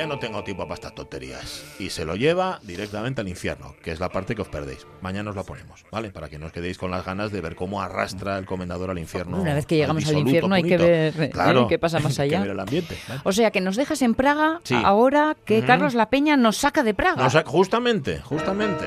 Ya 0.00 0.06
no 0.06 0.18
tengo 0.18 0.42
tiempo 0.42 0.62
para 0.62 0.76
estas 0.76 0.94
tonterías. 0.94 1.62
Y 1.78 1.90
se 1.90 2.06
lo 2.06 2.16
lleva 2.16 2.58
directamente 2.62 3.20
al 3.20 3.28
infierno, 3.28 3.74
que 3.82 3.92
es 3.92 4.00
la 4.00 4.08
parte 4.08 4.34
que 4.34 4.40
os 4.40 4.48
perdéis. 4.48 4.86
Mañana 5.02 5.28
os 5.28 5.36
la 5.36 5.42
ponemos, 5.42 5.84
¿vale? 5.92 6.08
Para 6.08 6.30
que 6.30 6.38
no 6.38 6.46
os 6.46 6.52
quedéis 6.52 6.78
con 6.78 6.90
las 6.90 7.04
ganas 7.04 7.30
de 7.32 7.42
ver 7.42 7.54
cómo 7.54 7.82
arrastra 7.82 8.38
el 8.38 8.46
comendador 8.46 8.88
al 8.88 8.98
infierno. 8.98 9.36
Una 9.38 9.52
vez 9.52 9.66
que 9.66 9.76
llegamos 9.76 10.06
al 10.08 10.16
infierno 10.16 10.54
hay 10.54 10.62
que 10.62 10.78
ver, 10.78 11.14
eh, 11.22 11.28
Claro, 11.28 11.68
qué 11.68 11.78
pasa 11.78 11.98
más 12.00 12.18
allá. 12.18 12.40
ver 12.40 12.52
el 12.52 12.60
ambiente. 12.60 12.96
¿vale? 13.08 13.20
O 13.24 13.32
sea, 13.32 13.50
que 13.50 13.60
nos 13.60 13.76
dejas 13.76 14.00
en 14.00 14.14
Praga 14.14 14.60
Sí. 14.64 14.74
ahora 14.82 15.36
que. 15.44 15.62
Carlos 15.66 15.92
La 15.92 16.08
Peña 16.08 16.38
nos 16.38 16.56
saca 16.56 16.82
de 16.82 16.94
Praga. 16.94 17.28
Justamente, 17.44 18.20
justamente. 18.22 18.86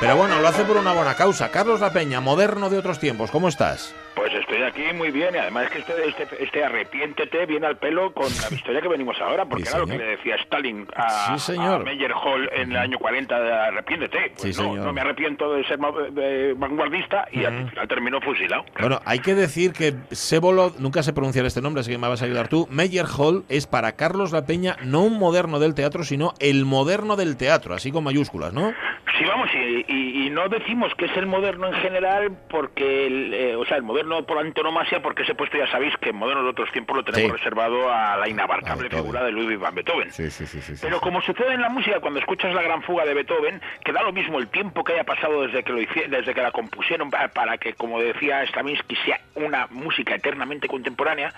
Pero 0.00 0.16
bueno, 0.16 0.40
lo 0.40 0.46
hace 0.48 0.64
por 0.64 0.76
una 0.76 0.92
buena 0.92 1.14
causa. 1.16 1.50
Carlos 1.50 1.80
La 1.80 1.92
Peña, 1.92 2.20
moderno 2.20 2.70
de 2.70 2.78
otros 2.78 3.00
tiempos, 3.00 3.32
¿cómo 3.32 3.48
estás? 3.48 3.94
Pues 4.14 4.32
estoy 4.32 4.62
aquí 4.62 4.82
muy 4.94 5.10
bien 5.10 5.34
y 5.34 5.38
además 5.38 5.68
que 5.70 5.78
este, 5.78 5.92
este, 6.08 6.28
este 6.42 6.64
arrepiéntete 6.64 7.46
viene 7.46 7.66
al 7.66 7.78
pelo 7.78 8.12
con 8.12 8.26
la 8.26 8.54
historia 8.56 8.80
que 8.80 8.86
venimos 8.88 9.16
ahora, 9.20 9.44
porque 9.44 9.64
Sí, 9.64 9.70
era 9.70 9.78
lo 9.80 9.86
que 9.86 9.98
le 9.98 10.04
decía 10.04 10.36
Stalin 10.36 10.86
a, 10.94 11.36
Sí, 11.38 11.52
señor. 11.52 11.80
a 11.80 11.84
Meyer 11.84 12.12
Hall 12.12 12.48
en 12.52 12.70
el 12.72 12.76
año 12.76 12.98
40 12.98 13.40
de 13.40 13.52
arrepiéntete. 13.52 14.32
Pues 14.36 14.54
Sí, 14.56 14.62
no, 14.62 14.68
señor. 14.70 14.86
no 14.86 14.92
me 14.92 15.00
arrepiento 15.00 15.52
de 15.54 15.64
ser 15.64 15.78
de 15.78 16.54
vanguardista 16.56 17.26
y 17.32 17.44
al 17.44 17.68
final 17.70 17.88
terminó 17.88 18.20
fusilado. 18.20 18.64
Bueno, 18.80 19.00
hay 19.04 19.18
que 19.18 19.34
decir 19.34 19.72
que 19.72 19.94
Sevolod, 20.12 20.78
nunca 20.78 21.02
sé 21.02 21.12
pronunciar 21.12 21.44
este 21.44 21.60
nombre, 21.60 21.80
así 21.80 21.90
que 21.90 21.98
me 21.98 22.08
vas 22.08 22.22
a 22.22 22.24
ayudar 22.24 22.46
tú. 22.48 22.68
Meyer 22.70 23.06
Hall 23.06 23.44
es 23.48 23.66
para 23.66 23.92
Carlos 23.92 24.30
La 24.30 24.46
Peña 24.46 24.76
no 24.84 25.02
un 25.02 25.18
moderno 25.18 25.58
del 25.58 25.74
teatro, 25.74 26.04
sino 26.04 26.34
el 26.38 26.64
moderno 26.66 27.16
del 27.16 27.36
teatro, 27.36 27.74
así 27.74 27.90
con 27.90 28.04
mayúsculas, 28.04 28.52
¿no? 28.52 28.72
Sí, 29.16 29.24
vamos, 29.24 29.48
y, 29.52 29.84
y- 29.88 30.26
y 30.26 30.30
no 30.30 30.48
decimos 30.48 30.94
que 30.94 31.06
es 31.06 31.16
el 31.16 31.26
moderno 31.26 31.66
en 31.68 31.74
general, 31.74 32.30
porque, 32.50 33.06
el, 33.06 33.34
eh, 33.34 33.56
o 33.56 33.64
sea, 33.64 33.78
el 33.78 33.82
moderno 33.82 34.22
por 34.26 34.38
antonomasia, 34.38 35.00
porque 35.02 35.22
ese 35.22 35.34
puesto 35.34 35.56
ya 35.56 35.66
sabéis 35.70 35.96
que 35.96 36.10
en 36.10 36.16
moderno 36.16 36.42
de 36.44 36.50
otros 36.50 36.70
tiempos 36.72 36.96
lo 36.96 37.02
tenemos 37.04 37.30
Sí. 37.32 37.36
reservado 37.38 37.90
a 37.92 38.16
la 38.16 38.28
inabarcable 38.28 38.90
figura 38.90 39.24
de 39.24 39.32
Ludwig 39.32 39.58
van 39.58 39.74
Beethoven. 39.74 40.10
Sí, 40.12 40.30
sí, 40.30 40.44
Pero 40.82 41.00
como 41.00 41.20
sucede 41.22 41.54
en 41.54 41.62
la 41.62 41.68
música 41.70 42.00
cuando 42.00 42.20
escuchas 42.20 42.54
la 42.54 42.62
gran 42.62 42.82
fuga 42.82 43.04
de 43.04 43.14
Beethoven, 43.14 43.60
que 43.84 43.92
da 43.92 44.02
lo 44.02 44.12
mismo 44.12 44.38
el 44.38 44.48
tiempo 44.48 44.84
que 44.84 44.92
haya 44.92 45.04
pasado 45.04 45.42
desde 45.46 45.62
que 45.64 45.72
lo 45.72 45.78
desde 46.08 46.34
que 46.34 46.42
la 46.42 46.50
compusieron 46.52 47.10
pa- 47.10 47.28
para 47.28 47.56
que, 47.58 47.72
como 47.72 47.98
decía 48.00 48.42
Stravinsky, 48.46 48.96
sea 49.06 49.18
una 49.34 49.66
música 49.70 50.14
eternamente 50.14 50.68
contemporánea, 50.68 51.32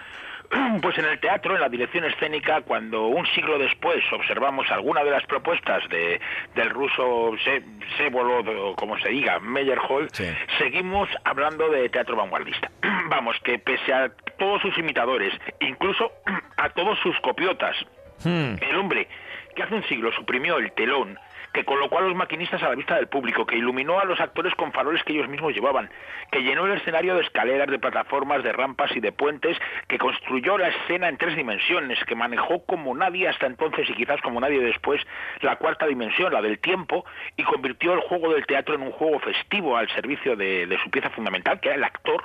pues 0.83 0.99
en 0.99 1.05
el 1.05 1.19
teatro, 1.21 1.55
en 1.55 1.61
la 1.61 1.69
dirección 1.69 2.05
escénica, 2.05 2.61
cuando 2.63 3.07
un 3.07 3.27
siglo 3.29 3.59
después 3.59 4.03
observamos 4.13 4.71
alguna 4.71 5.05
de 5.05 5.11
las 5.11 5.25
propuestas 5.27 5.89
de, 5.89 6.21
del 6.55 6.71
ruso 6.71 7.33
Se- 7.45 7.63
Sevolod, 7.97 8.49
o 8.49 8.75
como 8.75 8.99
se 8.99 9.09
diga, 9.11 9.39
Meyerhold, 9.41 10.11
Sí. 10.13 10.27
seguimos 10.59 11.09
hablando 11.25 11.69
de 11.71 11.89
teatro 11.89 12.17
vanguardista. 12.17 12.71
Vamos, 13.09 13.37
que 13.45 13.59
pese 13.59 13.93
a 13.93 14.11
todos 14.39 14.61
sus 14.63 14.77
imitadores, 14.79 15.33
incluso 15.61 16.13
a 16.57 16.69
todos 16.71 16.99
sus 17.01 17.19
copiotas, 17.21 17.77
Hmm. 18.23 18.57
el 18.61 18.77
hombre 18.77 19.09
que 19.57 19.63
hace 19.63 19.75
un 19.75 19.83
siglo 19.85 20.13
suprimió 20.13 20.59
el 20.59 20.71
telón, 20.73 21.19
que 21.53 21.65
colocó 21.65 21.99
a 21.99 22.03
los 22.03 22.15
maquinistas 22.15 22.63
a 22.63 22.69
la 22.69 22.75
vista 22.75 22.97
del 22.97 23.09
público, 23.09 23.45
que 23.47 23.57
iluminó 23.57 23.99
a 23.99 24.05
los 24.05 24.21
actores 24.21 24.55
con 24.55 24.73
faroles 24.73 25.03
que 25.05 25.13
ellos 25.13 25.29
mismos 25.29 25.53
llevaban, 25.53 25.91
que 26.31 26.43
llenó 26.43 26.67
el 26.67 26.79
escenario 26.79 27.15
de 27.15 27.23
escaleras, 27.23 27.69
de 27.69 27.79
plataformas, 27.79 28.43
de 28.43 28.53
rampas 28.53 28.95
y 28.95 29.01
de 29.01 29.13
puentes, 29.13 29.57
que 29.89 29.99
construyó 29.99 30.59
la 30.59 30.69
escena 30.69 31.09
en 31.09 31.17
tres 31.17 31.37
dimensiones, 31.37 31.99
que 32.05 32.15
manejó 32.15 32.65
como 32.67 32.95
nadie 32.95 33.29
hasta 33.29 33.47
entonces 33.47 33.89
y 33.91 33.95
quizás 33.95 34.21
como 34.21 34.41
nadie 34.41 34.61
después 34.61 35.03
la 35.41 35.57
cuarta 35.57 35.87
dimensión, 35.87 36.33
la 36.33 36.43
del 36.43 36.59
tiempo, 36.61 37.05
y 37.37 37.43
convirtió 37.43 37.95
el 37.95 38.01
juego 38.01 38.33
del 38.33 38.47
teatro 38.47 38.75
en 38.75 38.83
un 38.83 38.93
juego 38.93 39.19
festivo 39.21 39.77
al 39.77 39.89
servicio 39.91 40.37
de, 40.37 40.79
su 40.83 40.91
pieza 40.91 41.11
fundamental, 41.11 41.61
que 41.61 41.69
era 41.69 41.77
el 41.77 41.85
actor, 41.85 42.23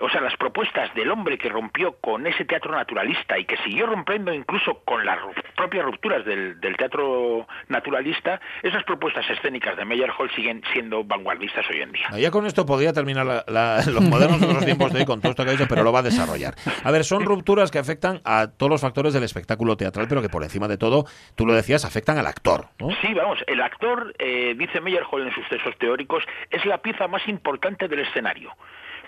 o 0.00 0.08
sea, 0.08 0.20
las 0.20 0.36
propuestas 0.36 0.92
del 0.94 1.10
hombre 1.10 1.38
que 1.38 1.48
rompió 1.48 1.96
con 2.00 2.26
ese 2.26 2.44
teatro 2.44 2.72
naturalista 2.72 3.38
y 3.38 3.44
que 3.44 3.56
siguió 3.58 3.86
rompiendo 3.86 4.32
incluso 4.32 4.82
con 4.84 5.04
ru- 5.04 5.34
propias 5.58 5.84
rupturas 5.84 6.24
del, 6.24 6.58
del 6.60 6.76
teatro 6.76 7.46
naturalista, 7.68 8.40
esas 8.62 8.82
propuestas 8.84 9.28
escénicas 9.28 9.76
de 9.76 9.84
Meyerhold 9.84 10.30
siguen 10.34 10.62
siendo 10.72 11.04
vanguardistas 11.04 11.66
hoy 11.70 11.82
en 11.82 11.92
día. 11.92 12.08
Ya 12.16 12.30
con 12.30 12.46
esto 12.46 12.64
podría 12.64 12.92
terminar 12.92 13.26
la- 13.26 13.44
la- 13.48 13.82
los 13.86 14.00
modernos 14.02 14.40
de 14.40 14.46
los 14.54 14.64
tiempos 14.64 14.92
de 14.92 15.00
hoy 15.00 15.04
con 15.04 15.20
todo 15.20 15.30
esto 15.32 15.44
que 15.44 15.50
ha 15.50 15.52
dicho, 15.52 15.66
pero 15.68 15.82
lo 15.82 15.92
va 15.92 15.98
a 15.98 16.02
desarrollar. 16.02 16.54
A 16.84 16.90
ver, 16.90 17.04
son 17.04 17.24
rupturas 17.24 17.70
que 17.70 17.78
afectan 17.78 18.20
a 18.24 18.46
todos 18.56 18.70
los 18.70 18.80
factores 18.80 19.12
del 19.12 19.24
espectáculo 19.24 19.76
teatral, 19.76 20.06
pero 20.08 20.22
que 20.22 20.28
por 20.28 20.42
encima 20.44 20.68
de 20.68 20.78
todo, 20.78 21.04
tú 21.34 21.44
lo 21.44 21.52
decías, 21.54 21.84
afectan 21.84 22.16
al 22.18 22.26
actor. 22.26 22.66
¿no? 22.78 22.88
Sí, 23.02 23.12
vamos, 23.12 23.38
el 23.46 23.60
actor, 23.60 24.14
eh, 24.18 24.54
dice 24.56 24.80
Meyerhold 24.80 25.26
en 25.28 25.34
sus 25.34 25.48
textos 25.48 25.76
teóricos, 25.78 26.22
es 26.50 26.64
la 26.64 26.78
pieza 26.78 27.08
más 27.08 27.26
importante 27.28 27.88
del 27.88 28.00
escenario. 28.00 28.52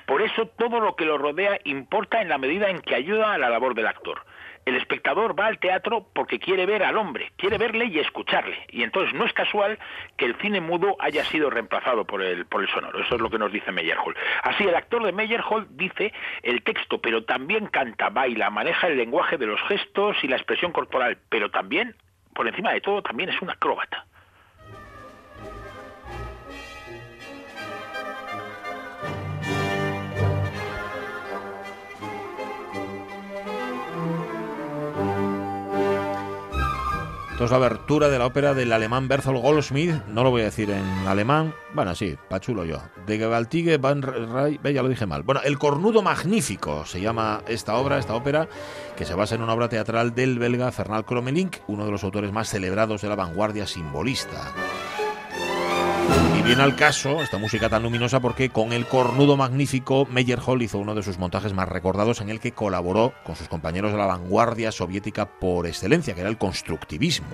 Por 0.06 0.22
eso 0.22 0.46
todo 0.58 0.80
lo 0.80 0.96
que 0.96 1.04
lo 1.04 1.18
rodea 1.18 1.60
importa 1.64 2.20
en 2.20 2.28
la 2.28 2.38
medida 2.38 2.68
en 2.68 2.80
que 2.80 2.96
ayuda 2.96 3.32
a 3.34 3.38
la 3.38 3.48
labor 3.48 3.74
del 3.74 3.86
actor. 3.86 4.22
El 4.66 4.76
espectador 4.76 5.38
va 5.38 5.46
al 5.46 5.58
teatro 5.58 6.06
porque 6.12 6.38
quiere 6.38 6.66
ver 6.66 6.82
al 6.82 6.96
hombre, 6.96 7.32
quiere 7.36 7.58
verle 7.58 7.86
y 7.86 7.98
escucharle. 7.98 8.58
Y 8.68 8.82
entonces 8.82 9.14
no 9.14 9.24
es 9.24 9.32
casual 9.32 9.78
que 10.16 10.26
el 10.26 10.36
cine 10.36 10.60
mudo 10.60 10.96
haya 11.00 11.24
sido 11.24 11.50
reemplazado 11.50 12.04
por 12.04 12.22
el, 12.22 12.46
por 12.46 12.62
el 12.62 12.68
sonoro. 12.68 13.00
Eso 13.00 13.14
es 13.14 13.20
lo 13.20 13.30
que 13.30 13.38
nos 13.38 13.52
dice 13.52 13.72
Meyerhold. 13.72 14.16
Así, 14.42 14.64
el 14.64 14.74
actor 14.74 15.04
de 15.04 15.12
Meyerhold 15.12 15.68
dice 15.76 16.12
el 16.42 16.62
texto, 16.62 17.00
pero 17.00 17.24
también 17.24 17.66
canta, 17.66 18.10
baila, 18.10 18.50
maneja 18.50 18.88
el 18.88 18.96
lenguaje 18.96 19.38
de 19.38 19.46
los 19.46 19.60
gestos 19.62 20.16
y 20.22 20.28
la 20.28 20.36
expresión 20.36 20.72
corporal, 20.72 21.18
pero 21.28 21.50
también, 21.50 21.96
por 22.34 22.46
encima 22.46 22.72
de 22.72 22.80
todo, 22.80 23.02
también 23.02 23.30
es 23.30 23.40
un 23.40 23.50
acróbata. 23.50 24.06
Esto 37.40 37.46
es 37.46 37.58
la 37.58 37.66
abertura 37.66 38.10
de 38.10 38.18
la 38.18 38.26
ópera 38.26 38.52
del 38.52 38.70
alemán 38.70 39.08
Bertolt 39.08 39.40
Goldschmidt. 39.40 40.04
No 40.08 40.24
lo 40.24 40.30
voy 40.30 40.42
a 40.42 40.44
decir 40.44 40.68
en 40.68 40.84
alemán. 41.08 41.54
Bueno, 41.72 41.94
sí, 41.94 42.14
pachulo 42.28 42.66
yo. 42.66 42.82
De 43.06 43.16
Gewaltige 43.16 43.78
van 43.78 44.02
Ray. 44.02 44.60
Ya 44.62 44.82
lo 44.82 44.90
dije 44.90 45.06
mal. 45.06 45.22
Bueno, 45.22 45.40
El 45.42 45.58
Cornudo 45.58 46.02
Magnífico 46.02 46.84
se 46.84 47.00
llama 47.00 47.40
esta 47.48 47.76
obra, 47.76 47.98
esta 47.98 48.14
ópera, 48.14 48.46
que 48.94 49.06
se 49.06 49.14
basa 49.14 49.36
en 49.36 49.42
una 49.42 49.54
obra 49.54 49.70
teatral 49.70 50.14
del 50.14 50.38
belga 50.38 50.70
Fernand 50.70 51.06
Kromelink, 51.06 51.56
uno 51.66 51.86
de 51.86 51.92
los 51.92 52.04
autores 52.04 52.30
más 52.30 52.50
celebrados 52.50 53.00
de 53.00 53.08
la 53.08 53.16
vanguardia 53.16 53.66
simbolista. 53.66 54.52
Y 56.38 56.42
viene 56.42 56.62
al 56.62 56.76
caso 56.76 57.22
esta 57.22 57.38
música 57.38 57.68
tan 57.68 57.82
luminosa 57.82 58.20
porque 58.20 58.50
con 58.50 58.72
el 58.72 58.86
cornudo 58.86 59.36
magnífico 59.36 60.06
Meyerhold 60.10 60.62
hizo 60.62 60.78
uno 60.78 60.94
de 60.94 61.02
sus 61.02 61.18
montajes 61.18 61.52
más 61.52 61.68
recordados 61.68 62.20
en 62.20 62.30
el 62.30 62.40
que 62.40 62.52
colaboró 62.52 63.12
con 63.24 63.36
sus 63.36 63.48
compañeros 63.48 63.92
de 63.92 63.98
la 63.98 64.06
vanguardia 64.06 64.72
soviética 64.72 65.26
por 65.26 65.66
excelencia, 65.66 66.14
que 66.14 66.20
era 66.20 66.30
el 66.30 66.38
constructivismo. 66.38 67.28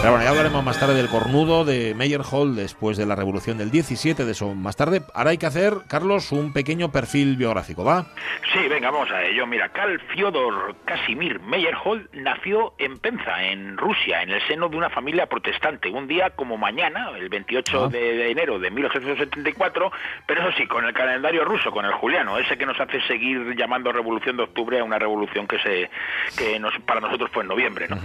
Pero 0.00 0.10
bueno, 0.10 0.24
ya 0.24 0.30
hablaremos 0.30 0.62
más 0.62 0.78
tarde 0.78 0.94
del 0.94 1.08
cornudo 1.08 1.64
de 1.64 1.94
Meyerhold 1.94 2.56
después 2.56 2.96
de 2.96 3.06
la 3.06 3.16
revolución 3.16 3.58
del 3.58 3.70
17, 3.72 4.24
de 4.24 4.30
eso 4.32 4.54
más 4.54 4.76
tarde. 4.76 5.02
Ahora 5.14 5.30
hay 5.30 5.38
que 5.38 5.46
hacer, 5.46 5.72
Carlos, 5.88 6.30
un 6.30 6.52
pequeño 6.52 6.92
perfil 6.92 7.36
biográfico, 7.36 7.82
¿va? 7.82 8.06
Sí, 8.52 8.68
venga, 8.68 8.90
vamos 8.90 9.10
a 9.10 9.24
ello. 9.24 9.46
Mira, 9.46 9.68
Karl 9.70 9.98
Fyodor 10.14 10.76
Casimir 10.84 11.40
Meyerhold 11.40 12.08
nació 12.12 12.74
en 12.78 12.98
Penza, 12.98 13.42
en 13.44 13.76
Rusia, 13.76 14.22
en 14.22 14.30
el 14.30 14.40
seno 14.46 14.68
de 14.68 14.76
una 14.76 14.90
familia 14.90 15.26
protestante. 15.26 15.90
Un 15.90 16.06
día 16.06 16.30
como 16.30 16.56
mañana, 16.56 17.08
el 17.16 17.28
28 17.28 17.86
Ah. 17.86 17.88
de, 17.88 18.30
enero 18.30 18.58
de 18.60 18.70
1874, 18.70 19.90
pero 20.26 20.40
eso 20.42 20.56
sí, 20.56 20.66
con 20.68 20.84
el 20.84 20.92
calendario 20.94 21.44
ruso, 21.44 21.72
con 21.72 21.84
el 21.84 21.92
juliano, 21.94 22.38
ese 22.38 22.56
que 22.56 22.66
nos 22.66 22.78
hace 22.78 23.00
seguir 23.08 23.56
llamando 23.56 23.90
Revolución 23.90 24.36
de 24.36 24.44
Octubre 24.44 24.78
a 24.78 24.84
una 24.84 24.98
revolución 24.98 25.48
que 25.48 25.58
se 25.58 25.90
que 26.38 26.60
nos, 26.60 26.78
para 26.80 27.00
nosotros 27.00 27.30
fue 27.32 27.42
en 27.42 27.48
noviembre, 27.48 27.88
¿no? 27.88 27.96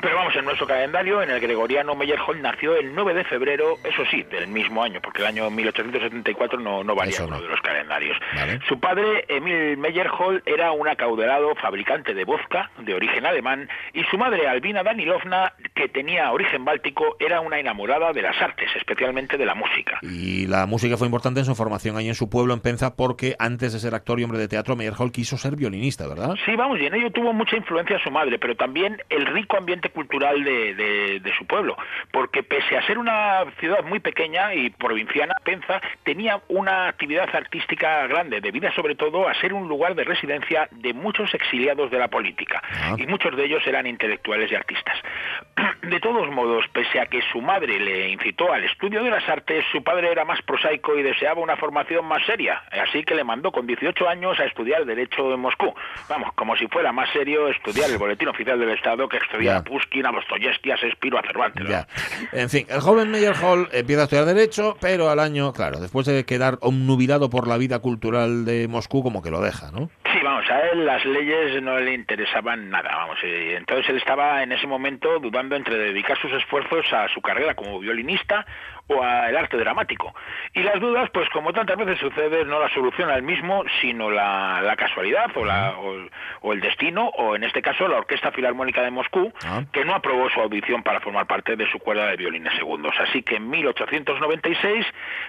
Pero 0.00 0.16
vamos, 0.16 0.34
en 0.36 0.44
nuestro 0.46 0.66
calendario, 0.66 0.99
en 1.00 1.30
el 1.30 1.40
gregoriano, 1.40 1.94
Meyerhold 1.94 2.40
nació 2.42 2.76
el 2.76 2.94
9 2.94 3.14
de 3.14 3.24
febrero, 3.24 3.78
eso 3.84 4.04
sí, 4.10 4.22
del 4.24 4.48
mismo 4.48 4.82
año, 4.82 5.00
porque 5.00 5.22
el 5.22 5.28
año 5.28 5.50
1874 5.50 6.58
no, 6.60 6.84
no 6.84 6.94
varía 6.94 7.14
Eso 7.14 7.26
uno 7.26 7.36
no. 7.36 7.42
de 7.42 7.48
los 7.48 7.60
calendarios. 7.62 8.16
Vale. 8.34 8.60
Su 8.68 8.78
padre, 8.78 9.24
Emil 9.28 9.76
Meyerhold, 9.78 10.42
era 10.46 10.72
un 10.72 10.86
acaudalado 10.88 11.54
fabricante 11.56 12.12
de 12.14 12.24
vodka 12.24 12.70
de 12.78 12.94
origen 12.94 13.24
alemán 13.26 13.68
y 13.94 14.04
su 14.04 14.18
madre, 14.18 14.46
Albina 14.46 14.82
Danilovna, 14.82 15.54
que 15.74 15.88
tenía 15.88 16.30
origen 16.32 16.64
báltico, 16.64 17.16
era 17.18 17.40
una 17.40 17.58
enamorada 17.58 18.12
de 18.12 18.22
las 18.22 18.40
artes, 18.40 18.68
especialmente 18.76 19.36
de 19.38 19.46
la 19.46 19.54
música. 19.54 19.98
Y 20.02 20.46
la 20.46 20.66
música 20.66 20.96
fue 20.96 21.06
importante 21.06 21.40
en 21.40 21.46
su 21.46 21.54
formación 21.54 21.96
ahí 21.96 22.08
en 22.08 22.14
su 22.14 22.28
pueblo, 22.28 22.52
en 22.54 22.60
Penza, 22.60 22.94
porque 22.94 23.34
antes 23.38 23.72
de 23.72 23.78
ser 23.78 23.94
actor 23.94 24.20
y 24.20 24.24
hombre 24.24 24.38
de 24.38 24.48
teatro, 24.48 24.76
Meyerhold 24.76 25.12
quiso 25.12 25.38
ser 25.38 25.56
violinista, 25.56 26.06
¿verdad? 26.06 26.34
Sí, 26.44 26.54
vamos, 26.56 26.78
y 26.78 26.86
en 26.86 26.94
ello 26.94 27.10
tuvo 27.10 27.32
mucha 27.32 27.56
influencia 27.56 27.98
su 28.02 28.10
madre, 28.10 28.38
pero 28.38 28.54
también 28.56 29.02
el 29.08 29.26
rico 29.26 29.56
ambiente 29.56 29.88
cultural 29.90 30.42
de, 30.44 30.74
de- 30.74 30.89
de 31.20 31.32
su 31.38 31.46
pueblo, 31.46 31.76
porque 32.10 32.42
pese 32.42 32.76
a 32.76 32.86
ser 32.86 32.98
una 32.98 33.44
ciudad 33.58 33.82
muy 33.84 34.00
pequeña 34.00 34.54
y 34.54 34.70
provinciana, 34.70 35.34
Penza 35.44 35.80
tenía 36.04 36.40
una 36.48 36.88
actividad 36.88 37.28
artística 37.34 38.06
grande, 38.06 38.40
debida 38.40 38.72
sobre 38.74 38.94
todo 38.94 39.28
a 39.28 39.34
ser 39.34 39.52
un 39.52 39.68
lugar 39.68 39.94
de 39.94 40.04
residencia 40.04 40.68
de 40.70 40.92
muchos 40.92 41.32
exiliados 41.34 41.90
de 41.90 41.98
la 41.98 42.08
política, 42.08 42.62
Ah. 42.82 42.94
y 42.98 43.06
muchos 43.06 43.36
de 43.36 43.44
ellos 43.44 43.66
eran 43.66 43.86
intelectuales 43.86 44.50
y 44.50 44.54
artistas. 44.54 44.96
De 45.82 45.98
todos 45.98 46.28
modos, 46.30 46.66
pese 46.72 47.00
a 47.00 47.06
que 47.06 47.20
su 47.32 47.40
madre 47.40 47.80
le 47.80 48.10
incitó 48.10 48.52
al 48.52 48.64
estudio 48.64 49.02
de 49.02 49.10
las 49.10 49.26
artes, 49.28 49.64
su 49.72 49.82
padre 49.82 50.10
era 50.12 50.24
más 50.24 50.40
prosaico 50.42 50.96
y 50.96 51.02
deseaba 51.02 51.40
una 51.40 51.56
formación 51.56 52.04
más 52.04 52.24
seria, 52.26 52.62
así 52.70 53.02
que 53.02 53.14
le 53.14 53.24
mandó 53.24 53.50
con 53.50 53.66
18 53.66 54.08
años 54.08 54.38
a 54.38 54.44
estudiar 54.44 54.84
Derecho 54.84 55.32
en 55.32 55.40
Moscú. 55.40 55.72
Vamos, 56.08 56.32
como 56.34 56.54
si 56.56 56.66
fuera 56.66 56.92
más 56.92 57.08
serio 57.12 57.48
estudiar 57.48 57.90
el 57.90 57.96
Boletín 57.96 58.28
Oficial 58.28 58.58
del 58.58 58.70
Estado 58.70 59.08
que 59.08 59.16
estudiar 59.16 59.56
a 59.56 59.64
Pushkin, 59.64 60.04
a 60.04 60.12
Dostoyevsky, 60.12 60.70
a 60.70 60.76
Shakespeare 60.76 61.16
a 61.16 61.22
Cervantes. 61.22 61.64
¿no? 61.64 61.70
Ya. 61.70 61.86
En 62.32 62.50
fin, 62.50 62.66
el 62.68 62.80
joven 62.80 63.10
Meyerhold 63.10 63.68
empieza 63.72 64.02
a 64.02 64.04
estudiar 64.04 64.26
Derecho, 64.26 64.76
pero 64.80 65.08
al 65.08 65.18
año, 65.18 65.52
claro, 65.52 65.80
después 65.80 66.06
de 66.06 66.24
quedar 66.24 66.58
omnubilado 66.60 67.30
por 67.30 67.48
la 67.48 67.56
vida 67.56 67.78
cultural 67.78 68.44
de 68.44 68.68
Moscú, 68.68 69.02
como 69.02 69.22
que 69.22 69.30
lo 69.30 69.40
deja, 69.40 69.70
¿no? 69.72 69.90
Sí, 70.12 70.18
vamos, 70.22 70.44
a 70.50 70.60
él 70.68 70.84
las 70.84 71.04
leyes 71.04 71.62
no 71.62 71.78
le 71.78 71.94
interesaban 71.94 72.68
nada, 72.68 72.90
vamos. 72.94 73.18
y 73.22 73.54
entonces 73.54 73.88
él 73.88 73.96
estaba 73.96 74.42
en 74.42 74.52
ese 74.52 74.66
momento 74.66 75.18
dudando 75.20 75.56
entre 75.56 75.69
dedicar 75.78 76.18
sus 76.18 76.32
esfuerzos 76.32 76.84
a 76.92 77.08
su 77.08 77.20
carrera 77.20 77.54
como 77.54 77.78
violinista 77.78 78.46
o 78.90 79.02
al 79.02 79.36
arte 79.36 79.56
dramático. 79.56 80.14
Y 80.54 80.62
las 80.62 80.80
dudas, 80.80 81.08
pues 81.10 81.28
como 81.30 81.52
tantas 81.52 81.76
veces 81.76 81.98
sucede, 81.98 82.44
no 82.44 82.58
las 82.60 82.72
soluciona 82.72 83.14
él 83.14 83.22
mismo, 83.22 83.64
sino 83.80 84.10
la, 84.10 84.60
la 84.62 84.76
casualidad 84.76 85.30
o, 85.36 85.44
la, 85.44 85.74
o, 85.78 85.94
o 86.42 86.52
el 86.52 86.60
destino, 86.60 87.06
o 87.08 87.36
en 87.36 87.44
este 87.44 87.62
caso 87.62 87.86
la 87.88 87.98
Orquesta 87.98 88.32
Filarmónica 88.32 88.82
de 88.82 88.90
Moscú, 88.90 89.32
Ah. 89.44 89.62
que 89.72 89.84
no 89.84 89.94
aprobó 89.94 90.28
su 90.30 90.40
audición 90.40 90.82
para 90.82 91.00
formar 91.00 91.26
parte 91.26 91.54
de 91.56 91.70
su 91.70 91.78
cuerda 91.78 92.06
de 92.06 92.16
violines 92.16 92.52
segundos. 92.54 92.94
Así 92.98 93.22
que 93.22 93.36
en 93.36 93.48
1896 93.48 94.86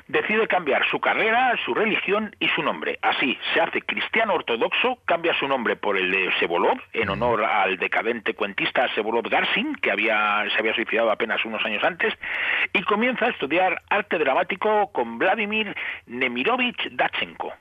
decide 0.07 0.47
cambiar 0.47 0.85
su 0.89 0.99
carrera, 0.99 1.53
su 1.65 1.73
religión 1.73 2.35
y 2.39 2.47
su 2.49 2.63
nombre. 2.63 2.97
Así, 3.01 3.37
se 3.53 3.61
hace 3.61 3.81
cristiano 3.81 4.33
ortodoxo, 4.33 4.97
cambia 5.05 5.33
su 5.35 5.47
nombre 5.47 5.75
por 5.75 5.97
el 5.97 6.11
de 6.11 6.31
Sevolov, 6.39 6.79
en 6.93 7.09
honor 7.09 7.43
al 7.43 7.77
decadente 7.77 8.33
cuentista 8.33 8.87
Sevolov 8.95 9.29
Garsin, 9.29 9.75
que 9.75 9.91
había, 9.91 10.43
se 10.53 10.59
había 10.59 10.73
suicidado 10.73 11.11
apenas 11.11 11.43
unos 11.45 11.63
años 11.65 11.83
antes, 11.83 12.13
y 12.73 12.81
comienza 12.83 13.25
a 13.25 13.29
estudiar 13.29 13.50
arte 13.89 14.17
dramático 14.17 14.91
con 14.91 15.17
Vladimir 15.17 15.75
Nemirovich 16.05 16.89
Dachenko. 16.91 17.53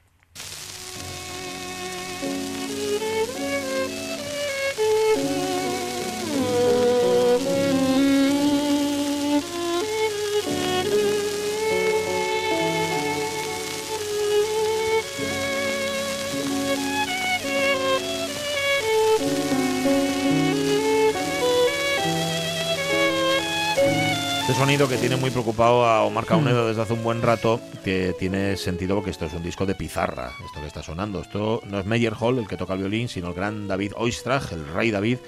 Este 24.51 24.63
sonido 24.63 24.89
que 24.89 24.97
tiene 24.97 25.15
muy 25.15 25.31
preocupado 25.31 25.87
a 25.87 26.03
Omar 26.03 26.27
Caunedo 26.27 26.67
desde 26.67 26.83
hace 26.83 26.95
un 26.95 27.05
buen 27.05 27.23
rato, 27.23 27.61
que 27.85 28.17
tiene 28.19 28.57
sentido 28.57 28.97
porque 28.97 29.13
esto 29.13 29.27
es 29.27 29.33
un 29.33 29.45
disco 29.45 29.65
de 29.65 29.77
pizarra, 29.77 30.33
esto 30.45 30.61
que 30.61 30.67
está 30.67 30.83
sonando. 30.83 31.21
Esto 31.21 31.63
no 31.67 31.79
es 31.79 31.87
Meyerhold 31.87 32.41
el 32.41 32.49
que 32.49 32.57
toca 32.57 32.73
el 32.73 32.81
violín, 32.81 33.09
sino 33.09 33.29
el 33.29 33.35
gran 33.35 33.69
David 33.69 33.93
Oistrakh, 33.95 34.51
el 34.51 34.67
rey 34.67 34.91
David. 34.91 35.19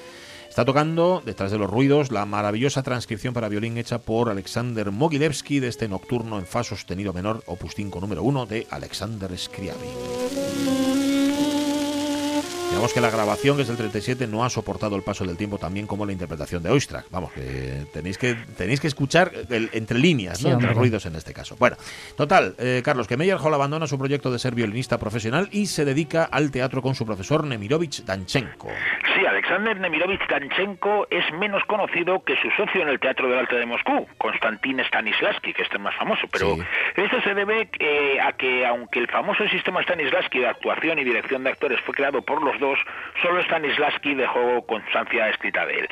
Está 0.49 0.65
tocando, 0.65 1.23
detrás 1.25 1.53
de 1.53 1.59
los 1.59 1.71
ruidos, 1.71 2.11
la 2.11 2.27
maravillosa 2.27 2.83
transcripción 2.83 3.33
para 3.33 3.49
violín 3.49 3.79
hecha 3.79 3.99
por 3.99 4.29
Alexander 4.29 4.91
Mogilevsky 4.91 5.61
de 5.61 5.69
este 5.69 5.87
nocturno 5.87 6.41
en 6.41 6.47
fa 6.47 6.65
sostenido 6.65 7.13
menor, 7.13 7.45
opus 7.47 7.77
5 7.77 8.01
número 8.01 8.25
1 8.25 8.47
de 8.47 8.67
Alexander 8.71 9.39
Scriabin. 9.39 10.92
Digamos 12.73 12.95
que 12.95 13.01
la 13.03 13.11
grabación, 13.11 13.55
que 13.57 13.63
es 13.63 13.69
del 13.69 13.77
37, 13.77 14.27
no 14.27 14.45
ha 14.45 14.51
soportado 14.51 14.97
el 14.97 15.03
paso 15.03 15.25
del 15.25 15.37
tiempo 15.37 15.59
también 15.59 15.87
como 15.87 16.07
la 16.07 16.13
interpretación 16.13 16.63
de 16.63 16.71
Oistrakh. 16.71 17.05
Vamos, 17.11 17.31
que 17.33 17.85
tenéis 17.93 18.17
que, 18.19 18.35
tenéis 18.57 18.81
que 18.81 18.87
escuchar 18.89 19.31
el- 19.51 19.69
entre 19.75 19.99
líneas, 19.99 20.39
Sí, 20.39 20.49
¿no? 20.49 20.55
entre 20.55 20.73
ruidos 20.73 21.05
en 21.07 21.15
este 21.15 21.33
caso. 21.35 21.55
Bueno, 21.59 21.77
total, 22.17 22.55
eh, 22.59 22.81
Carlos, 22.83 23.07
que 23.07 23.17
Meyerhold 23.19 23.55
abandona 23.55 23.87
su 23.87 23.99
proyecto 23.99 24.33
de 24.33 24.39
ser 24.39 24.55
violinista 24.55 24.99
profesional 24.99 25.49
y 25.53 25.67
se 25.67 25.85
dedica 25.85 26.25
al 26.25 26.51
teatro 26.51 26.81
con 26.83 26.95
su 26.95 27.05
profesor 27.05 27.45
Nemirovich 27.45 28.05
Danchenko. 28.05 28.69
Sí, 29.15 29.27
Alexander 29.27 29.79
Nemirovich 29.79 30.27
Danchenko 30.27 31.07
es 31.11 31.25
menos 31.39 31.63
conocido 31.67 32.25
que 32.25 32.35
su 32.37 32.49
socio 32.57 32.81
en 32.81 32.89
el 32.89 32.99
Teatro 32.99 33.29
del 33.29 33.39
Arte 33.39 33.57
de 33.57 33.67
Moscú, 33.67 34.07
Konstantin 34.17 34.81
Stanislavski, 34.81 35.53
que 35.53 35.63
este 35.63 35.77
es 35.77 35.83
más 35.83 35.95
famoso, 35.97 36.27
pero 36.33 36.57
Sí. 36.57 36.63
esto 36.97 37.21
se 37.23 37.35
debe 37.35 37.69
eh, 37.79 38.19
a 38.21 38.33
que 38.33 38.65
aunque 38.67 38.99
el 38.99 39.09
famoso 39.09 39.47
sistema 39.49 39.83
Stanislavski 39.83 40.39
de 40.41 40.49
actuación 40.49 40.99
y 40.99 41.05
dirección 41.05 41.45
de 41.45 41.51
actores 41.51 41.79
fue 41.85 41.95
creado 41.95 42.23
por 42.23 42.43
los 42.43 42.59
dos, 42.63 42.79
solo 43.21 43.43
Stanislavski 43.43 44.15
dejó 44.15 44.65
constancia 44.67 45.29
escrita 45.29 45.67
de 45.67 45.81
él. 45.81 45.89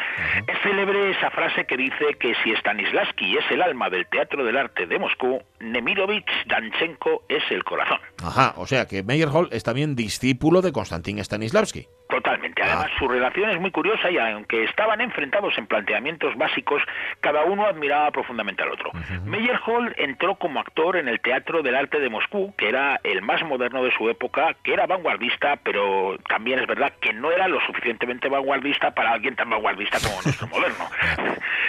Es 0.47 0.59
célebre 0.63 1.11
esa 1.11 1.31
frase 1.31 1.67
que 1.67 1.77
dice 1.77 2.15
que 2.19 2.35
si 2.43 2.53
Stanislavski 2.57 3.37
es 3.37 3.51
el 3.51 3.61
alma 3.61 3.91
del 3.91 4.07
Teatro 4.07 4.45
del 4.45 4.57
Arte 4.57 4.87
de 4.87 4.99
Moscú, 4.99 5.43
Nemirovich 5.61 6.27
Danchenko 6.47 7.23
es 7.29 7.43
el 7.51 7.63
corazón. 7.65 7.99
Ajá, 8.25 8.55
o 8.57 8.67
sea 8.67 8.87
que 8.87 9.03
Meyerhold 9.03 9.53
es 9.53 9.63
también 9.63 9.95
discípulo 9.95 10.63
de 10.63 10.73
Konstantin 10.73 11.23
Stanislavski. 11.23 11.87
Totalmente. 12.09 12.61
Además, 12.63 12.87
Ah. 12.91 12.99
su 12.99 13.07
relación 13.07 13.51
es 13.51 13.61
muy 13.61 13.71
curiosa 13.71 14.11
y 14.11 14.19
aunque 14.19 14.65
estaban 14.65 15.01
enfrentados 15.01 15.57
en 15.59 15.67
planteamientos 15.67 16.37
básicos, 16.37 16.83
cada 17.21 17.45
uno 17.45 17.67
admiraba 17.67 18.11
profundamente 18.11 18.63
al 18.65 18.73
otro. 18.73 18.91
Meyerhold 19.25 19.95
entró 19.97 20.35
como 20.35 20.59
actor 20.61 20.97
en 20.97 21.07
el 21.09 21.21
Teatro 21.21 21.63
del 21.63 21.77
Arte 21.77 22.01
de 22.01 22.09
Moscú, 22.11 22.53
que 22.57 22.69
era 22.69 22.99
el 23.05 23.23
más 23.23 23.43
moderno 23.45 23.85
de 23.85 23.93
su 23.97 24.09
época, 24.11 24.57
que 24.65 24.73
era 24.73 24.87
vanguardista, 24.87 25.57
pero 25.63 26.17
también 26.29 26.59
es 26.59 26.67
verdad 26.67 26.93
que 27.01 27.13
no 27.13 27.31
era 27.31 27.47
lo 27.47 27.61
suficientemente 27.67 28.29
vanguardista 28.29 28.91
para 28.93 29.13
alguien 29.13 29.37
tan 29.37 29.49
vanguardista 29.51 29.99
como 30.01 30.21
nuestro 30.23 30.47
moderno. 30.49 30.87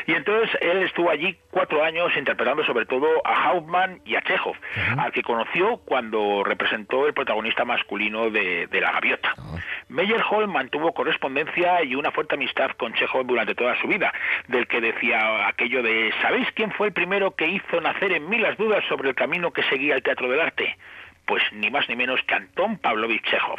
Y 0.08 0.14
entonces 0.14 0.50
él 0.62 0.84
estuvo 0.84 1.10
allí 1.10 1.38
cuatro 1.50 1.84
años 1.84 2.12
interpretando 2.18 2.64
sobre 2.66 2.86
todo 2.86 3.08
a 3.26 3.50
Hauptmann 3.50 4.02
y 4.06 4.16
a 4.16 4.22
Chekhov, 4.22 4.56
al 4.98 5.12
que 5.12 5.24
conoció 5.24 5.78
cuando 5.78 6.44
representó 6.44 7.08
el 7.08 7.14
protagonista 7.14 7.66
masculino 7.66 8.30
de, 8.30 8.68
de 8.68 8.82
La 8.82 8.92
Gaviota. 8.94 9.36
Meyerhold 9.90 10.48
mantuvo 10.48 10.94
correspondencia 10.94 11.84
y 11.84 11.96
una 11.96 12.12
fuerte 12.12 12.36
amistad 12.36 12.72
con 12.72 12.94
Chekhov 12.94 13.26
durante 13.26 13.56
toda 13.56 13.80
su 13.82 13.88
vida, 13.88 14.14
del 14.48 14.68
que 14.68 14.80
decía 14.80 15.48
aquello 15.48 15.84
de 15.84 16.14
¿sabéis 16.22 16.48
quién 16.54 16.72
fue 16.72 16.88
el 16.88 16.94
primero 16.94 17.36
que 17.36 17.48
hizo 17.48 17.82
nacer 17.82 18.14
en 18.14 18.30
mí 18.30 18.38
las 18.38 18.58
dudas 18.58 18.84
sobre 18.88 19.10
el 19.10 19.16
camino 19.16 19.52
que 19.52 19.64
seguía 19.64 19.96
el 19.96 20.04
teatro 20.04 20.30
del 20.30 20.40
arte? 20.40 20.78
Pues 21.32 21.44
ni 21.54 21.70
más 21.70 21.88
ni 21.88 21.96
menos 21.96 22.20
que 22.28 22.36
Anton 22.36 22.78
Pavlovich 22.78 23.24
Chekhov. 23.24 23.58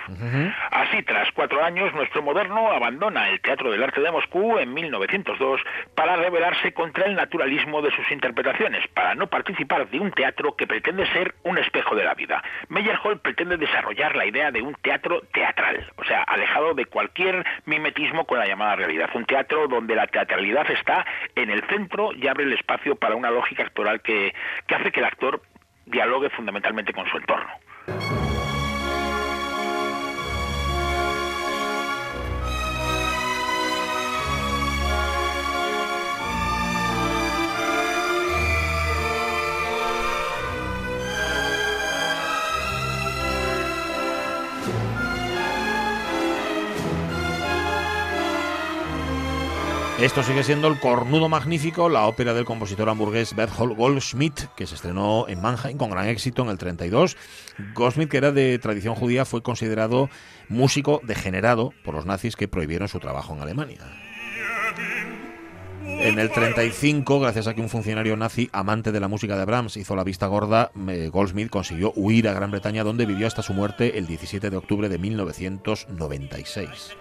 Así, 0.70 1.02
tras 1.04 1.32
cuatro 1.32 1.64
años, 1.64 1.94
nuestro 1.94 2.20
moderno 2.20 2.70
abandona 2.70 3.30
el 3.30 3.40
Teatro 3.40 3.70
del 3.70 3.82
Arte 3.82 4.02
de 4.02 4.10
Moscú 4.10 4.58
en 4.58 4.74
1902 4.74 5.62
para 5.94 6.16
rebelarse 6.16 6.74
contra 6.74 7.06
el 7.06 7.14
naturalismo 7.14 7.80
de 7.80 7.90
sus 7.92 8.10
interpretaciones, 8.10 8.86
para 8.88 9.14
no 9.14 9.28
participar 9.28 9.88
de 9.88 10.00
un 10.00 10.12
teatro 10.12 10.54
que 10.54 10.66
pretende 10.66 11.10
ser 11.14 11.34
un 11.44 11.56
espejo 11.56 11.94
de 11.96 12.04
la 12.04 12.12
vida. 12.12 12.42
Meyerhold 12.68 13.22
pretende 13.22 13.56
desarrollar 13.56 14.16
la 14.16 14.26
idea 14.26 14.50
de 14.50 14.60
un 14.60 14.74
teatro 14.74 15.22
teatral, 15.32 15.90
o 15.96 16.04
sea, 16.04 16.24
alejado 16.24 16.74
de 16.74 16.84
cualquier 16.84 17.42
mimetismo 17.64 18.26
con 18.26 18.38
la 18.38 18.46
llamada 18.46 18.76
realidad. 18.76 19.08
Un 19.14 19.24
teatro 19.24 19.66
donde 19.66 19.94
la 19.94 20.08
teatralidad 20.08 20.70
está 20.70 21.06
en 21.36 21.48
el 21.48 21.62
centro 21.68 22.12
y 22.12 22.28
abre 22.28 22.44
el 22.44 22.52
espacio 22.52 22.96
para 22.96 23.16
una 23.16 23.30
lógica 23.30 23.62
actoral 23.62 24.02
que, 24.02 24.34
que 24.66 24.74
hace 24.74 24.92
que 24.92 25.00
el 25.00 25.06
actor 25.06 25.40
dialogue 25.86 26.30
fundamentalmente 26.30 26.92
con 26.92 27.06
su 27.08 27.16
entorno. 27.16 27.61
Thank 27.86 28.12
you. 28.12 28.21
Esto 50.02 50.24
sigue 50.24 50.42
siendo 50.42 50.66
el 50.66 50.80
cornudo 50.80 51.28
magnífico, 51.28 51.88
la 51.88 52.08
ópera 52.08 52.34
del 52.34 52.44
compositor 52.44 52.88
hamburgués 52.88 53.36
Berthold 53.36 53.76
Goldschmidt, 53.76 54.48
que 54.56 54.66
se 54.66 54.74
estrenó 54.74 55.26
en 55.28 55.40
Mannheim 55.40 55.78
con 55.78 55.90
gran 55.90 56.08
éxito 56.08 56.42
en 56.42 56.48
el 56.48 56.58
32. 56.58 57.16
Goldschmidt, 57.72 58.10
que 58.10 58.16
era 58.16 58.32
de 58.32 58.58
tradición 58.58 58.96
judía, 58.96 59.24
fue 59.24 59.44
considerado 59.44 60.10
músico 60.48 61.00
degenerado 61.04 61.72
por 61.84 61.94
los 61.94 62.04
nazis 62.04 62.34
que 62.34 62.48
prohibieron 62.48 62.88
su 62.88 62.98
trabajo 62.98 63.32
en 63.32 63.42
Alemania. 63.42 63.78
En 65.84 66.18
el 66.18 66.32
35, 66.32 67.20
gracias 67.20 67.46
a 67.46 67.54
que 67.54 67.60
un 67.60 67.68
funcionario 67.68 68.16
nazi 68.16 68.50
amante 68.52 68.90
de 68.90 68.98
la 68.98 69.06
música 69.06 69.36
de 69.36 69.44
Brahms 69.44 69.76
hizo 69.76 69.94
la 69.94 70.02
vista 70.02 70.26
gorda, 70.26 70.72
eh, 70.88 71.10
Goldsmith 71.12 71.48
consiguió 71.48 71.92
huir 71.94 72.28
a 72.28 72.34
Gran 72.34 72.50
Bretaña 72.50 72.82
donde 72.82 73.06
vivió 73.06 73.28
hasta 73.28 73.42
su 73.42 73.52
muerte 73.52 73.98
el 73.98 74.08
17 74.08 74.50
de 74.50 74.56
octubre 74.56 74.88
de 74.88 74.98
1996. 74.98 76.96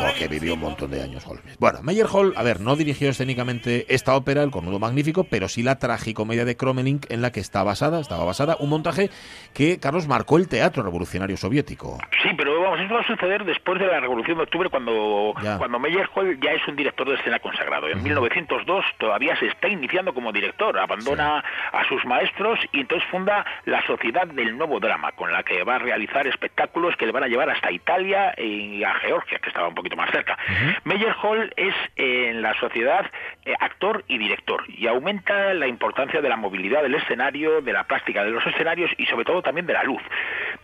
Porque 0.00 0.28
vivió 0.28 0.54
un 0.54 0.60
montón 0.60 0.90
de 0.90 1.02
años 1.02 1.24
Goldsmith. 1.24 1.56
Bueno, 1.58 1.80
Meyerhold, 1.82 2.36
a 2.36 2.42
ver, 2.42 2.60
no 2.60 2.76
dirigió 2.76 3.10
escénicamente 3.10 3.86
esta 3.94 4.14
ópera, 4.16 4.42
El 4.42 4.50
Cornudo 4.50 4.78
Magnífico, 4.78 5.24
pero 5.24 5.48
sí 5.48 5.62
la 5.62 5.78
tragicomedia 5.78 6.44
de 6.44 6.56
Kromelink 6.56 7.10
en 7.10 7.22
la 7.22 7.30
que 7.32 7.40
está 7.40 7.62
basada, 7.62 8.00
estaba 8.00 8.24
basada, 8.24 8.56
un 8.58 8.70
montaje 8.70 9.10
que, 9.54 9.78
Carlos, 9.78 10.08
marcó 10.08 10.36
el 10.38 10.48
teatro 10.48 10.82
revolucionario 10.82 11.36
soviético. 11.36 11.98
Sí, 12.22 12.30
pero 12.36 12.60
vamos, 12.62 12.80
eso 12.80 12.94
va 12.94 13.00
a 13.00 13.06
suceder 13.06 13.44
después 13.44 13.78
de 13.78 13.86
la 13.86 14.00
Revolución 14.00 14.36
de 14.38 14.44
Octubre, 14.44 14.68
cuando, 14.70 15.34
Ya. 15.42 15.58
cuando 15.58 15.78
Meyerhold 15.78 16.42
ya 16.42 16.52
es 16.52 16.66
un 16.68 16.76
director 16.76 17.08
de 17.08 17.14
escena 17.16 17.38
consagrado. 17.38 17.88
En 17.88 18.02
1902 18.02 18.84
todavía 18.98 19.36
se 19.36 19.46
está 19.46 19.68
iniciando 19.68 20.14
como 20.14 20.32
director, 20.32 20.78
abandona 20.78 21.44
a 21.72 21.84
sus 21.88 22.04
maestros 22.04 22.58
y 22.72 22.80
entonces 22.80 23.08
funda 23.10 23.44
la 23.64 23.84
Sociedad 23.86 24.26
del 24.26 24.56
Nuevo 24.56 24.80
Drama, 24.80 25.12
con 25.12 25.32
la 25.32 25.42
que 25.42 25.62
va 25.64 25.76
a 25.76 25.78
realizar 25.78 26.26
espectáculos 26.26 26.96
que 26.96 27.06
le 27.06 27.12
van 27.12 27.24
a 27.24 27.28
llevar 27.28 27.50
hasta 27.50 27.70
Italia 27.70 28.34
y 28.38 28.82
a 28.84 28.94
Georgia, 28.94 29.38
que 29.38 29.48
estaba 29.48 29.68
un 29.72 29.76
poquito 29.76 29.96
más 29.96 30.10
cerca. 30.10 30.38
Meyerhold 30.84 31.52
es 31.56 31.74
eh, 31.96 32.28
en 32.30 32.42
la 32.42 32.54
sociedad 32.60 33.06
eh, 33.44 33.54
actor 33.58 34.04
y 34.06 34.18
director 34.18 34.64
y 34.68 34.86
aumenta 34.86 35.54
la 35.54 35.66
importancia 35.66 36.20
de 36.20 36.28
la 36.28 36.36
movilidad 36.36 36.82
del 36.82 36.94
escenario, 36.94 37.60
de 37.60 37.72
la 37.72 37.84
práctica 37.84 38.22
de 38.24 38.30
los 38.30 38.46
escenarios 38.46 38.90
y 38.98 39.06
sobre 39.06 39.24
todo 39.24 39.42
también 39.42 39.66
de 39.66 39.72
la 39.72 39.82
luz. 39.82 40.02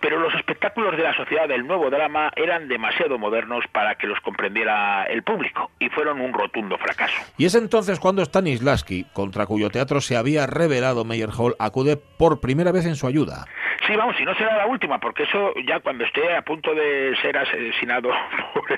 Pero 0.00 0.18
los 0.18 0.34
espectáculos 0.34 0.96
de 0.96 1.02
la 1.02 1.14
sociedad 1.14 1.48
del 1.48 1.66
nuevo 1.66 1.90
drama 1.90 2.30
eran 2.36 2.68
demasiado 2.68 3.18
modernos 3.18 3.64
para 3.72 3.96
que 3.96 4.06
los 4.06 4.20
comprendiera 4.20 5.04
el 5.04 5.22
público 5.22 5.70
y 5.78 5.88
fueron 5.88 6.20
un 6.20 6.32
rotundo 6.32 6.78
fracaso. 6.78 7.16
Y 7.36 7.46
es 7.46 7.54
entonces 7.54 7.98
cuando 7.98 8.24
Stanislavski, 8.24 9.04
contra 9.12 9.46
cuyo 9.46 9.70
teatro 9.70 10.00
se 10.00 10.16
había 10.16 10.46
revelado 10.46 11.04
Meyerhold, 11.04 11.56
acude 11.59 11.96
por 11.96 12.40
primera 12.40 12.72
vez 12.72 12.86
en 12.86 12.96
su 12.96 13.06
ayuda. 13.06 13.46
Sí, 13.86 13.96
vamos, 13.96 14.16
y 14.20 14.24
no 14.24 14.34
será 14.34 14.56
la 14.56 14.66
última, 14.66 14.98
porque 14.98 15.22
eso 15.22 15.54
ya 15.66 15.80
cuando 15.80 16.04
esté 16.04 16.36
a 16.36 16.42
punto 16.42 16.74
de 16.74 17.16
ser 17.22 17.36
asesinado 17.38 18.11
por 18.54 18.70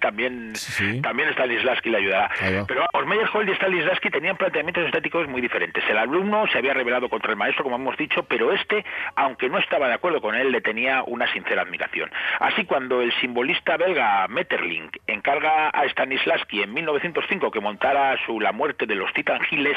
También, 0.00 0.54
Sí. 0.54 1.00
también 1.02 1.30
Stanislavski 1.32 1.90
le 1.90 1.98
ayudará. 1.98 2.30
Pero 2.66 2.86
vamos, 2.92 3.08
Meyerhold 3.08 3.48
y 3.48 3.54
Stanislavski 3.54 4.10
tenían 4.10 4.36
planteamientos 4.36 4.84
estéticos 4.86 5.28
muy 5.28 5.40
diferentes. 5.40 5.82
El 5.88 5.98
alumno 5.98 6.46
se 6.48 6.58
había 6.58 6.74
rebelado 6.74 7.08
contra 7.08 7.30
el 7.30 7.36
maestro, 7.36 7.64
como 7.64 7.76
hemos 7.76 7.96
dicho, 7.96 8.24
pero 8.24 8.52
este, 8.52 8.84
aunque 9.14 9.48
no 9.48 9.58
estaba 9.58 9.88
de 9.88 9.94
acuerdo 9.94 10.20
con 10.20 10.34
él, 10.34 10.50
le 10.52 10.60
tenía 10.60 11.02
una 11.04 11.30
sincera 11.32 11.62
admiración. 11.62 12.10
Así, 12.40 12.64
cuando 12.64 13.00
el 13.02 13.12
simbolista 13.20 13.76
belga 13.76 14.26
Metterlink 14.28 14.96
encarga 15.06 15.68
a 15.70 15.84
Stanislavski 15.88 16.62
en 16.62 16.72
1905 16.74 17.50
que 17.50 17.60
montara 17.60 18.16
su 18.24 18.40
La 18.40 18.52
muerte 18.52 18.86
de 18.86 18.94
los 18.94 19.12
titangiles, 19.12 19.76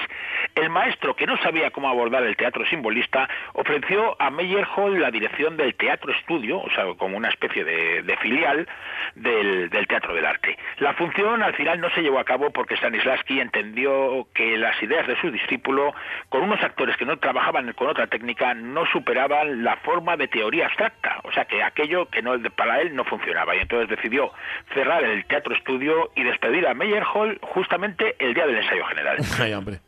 el 0.56 0.70
maestro, 0.70 1.16
que 1.16 1.26
no 1.26 1.38
sabía 1.38 1.72
cómo 1.72 1.90
abordar 1.90 2.24
el 2.24 2.36
teatro 2.36 2.66
simbolista, 2.66 3.28
ofreció 3.54 4.16
a 4.22 4.30
Meyerhold 4.30 5.00
la 5.00 5.12
dirección 5.12 5.58
del 5.58 5.76
teatro 5.76 6.12
estudio, 6.14 6.60
o 6.60 6.70
sea, 6.72 6.86
como 6.98 7.18
una 7.18 7.30
especie 7.30 7.64
de, 7.64 8.02
de 8.04 8.18
filial 8.18 8.68
del, 9.16 9.70
del 9.70 9.88
teatro 9.90 10.14
del 10.14 10.26
arte. 10.26 10.58
La 10.78 10.94
función 10.94 11.44
al 11.44 11.54
final 11.56 11.82
no 11.82 11.90
se 11.90 12.02
llevó 12.02 12.20
a 12.20 12.24
cabo 12.24 12.52
porque 12.52 12.78
Stanislavski 12.78 13.42
entendió 13.42 14.28
que 14.34 14.58
las 14.58 14.82
ideas 14.82 15.06
de 15.08 15.20
su 15.20 15.30
discípulo, 15.32 15.94
con 16.30 16.44
unos 16.44 16.64
actores 16.64 16.96
que 16.96 17.06
no 17.06 17.18
trabajaban 17.18 17.74
con 17.74 17.90
otra 17.90 18.08
técnica, 18.08 18.54
no 18.54 18.86
superaban 18.86 19.64
la 19.64 19.76
forma 19.78 20.16
de 20.16 20.30
teoría 20.30 20.68
abstracta, 20.68 21.20
o 21.24 21.32
sea, 21.34 21.46
que 21.46 21.62
aquello 21.62 22.06
que 22.06 22.22
no 22.22 22.40
para 22.56 22.80
él 22.80 22.96
no 22.96 23.04
funcionaba. 23.04 23.56
Y 23.56 23.60
entonces 23.60 23.90
decidió 23.90 24.32
cerrar 24.74 25.04
el 25.04 25.26
teatro 25.26 25.54
estudio 25.54 26.12
y 26.16 26.24
despedir 26.24 26.68
a 26.68 26.74
Meyerhold 26.74 27.40
justamente 27.42 28.16
el 28.20 28.34
día 28.34 28.46
del 28.46 28.58
ensayo 28.58 28.86
general. 28.86 29.18
Ay, 29.42 29.54
hombre. 29.54 29.80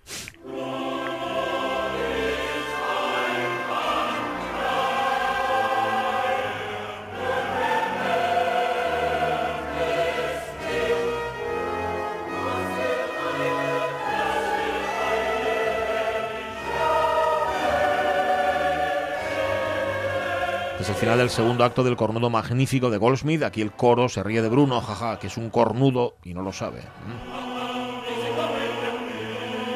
Es 20.81 20.89
el 20.89 20.95
final 20.95 21.19
del 21.19 21.29
segundo 21.29 21.63
acto 21.63 21.83
del 21.83 21.95
cornudo 21.95 22.31
magnífico 22.31 22.89
de 22.89 22.97
Goldsmith. 22.97 23.43
Aquí 23.43 23.61
el 23.61 23.71
coro 23.71 24.09
se 24.09 24.23
ríe 24.23 24.41
de 24.41 24.49
Bruno, 24.49 24.81
jaja, 24.81 25.19
que 25.19 25.27
es 25.27 25.37
un 25.37 25.51
cornudo 25.51 26.15
y 26.23 26.33
no 26.33 26.41
lo 26.41 26.51
sabe. 26.51 26.79
Mm. 26.79 27.41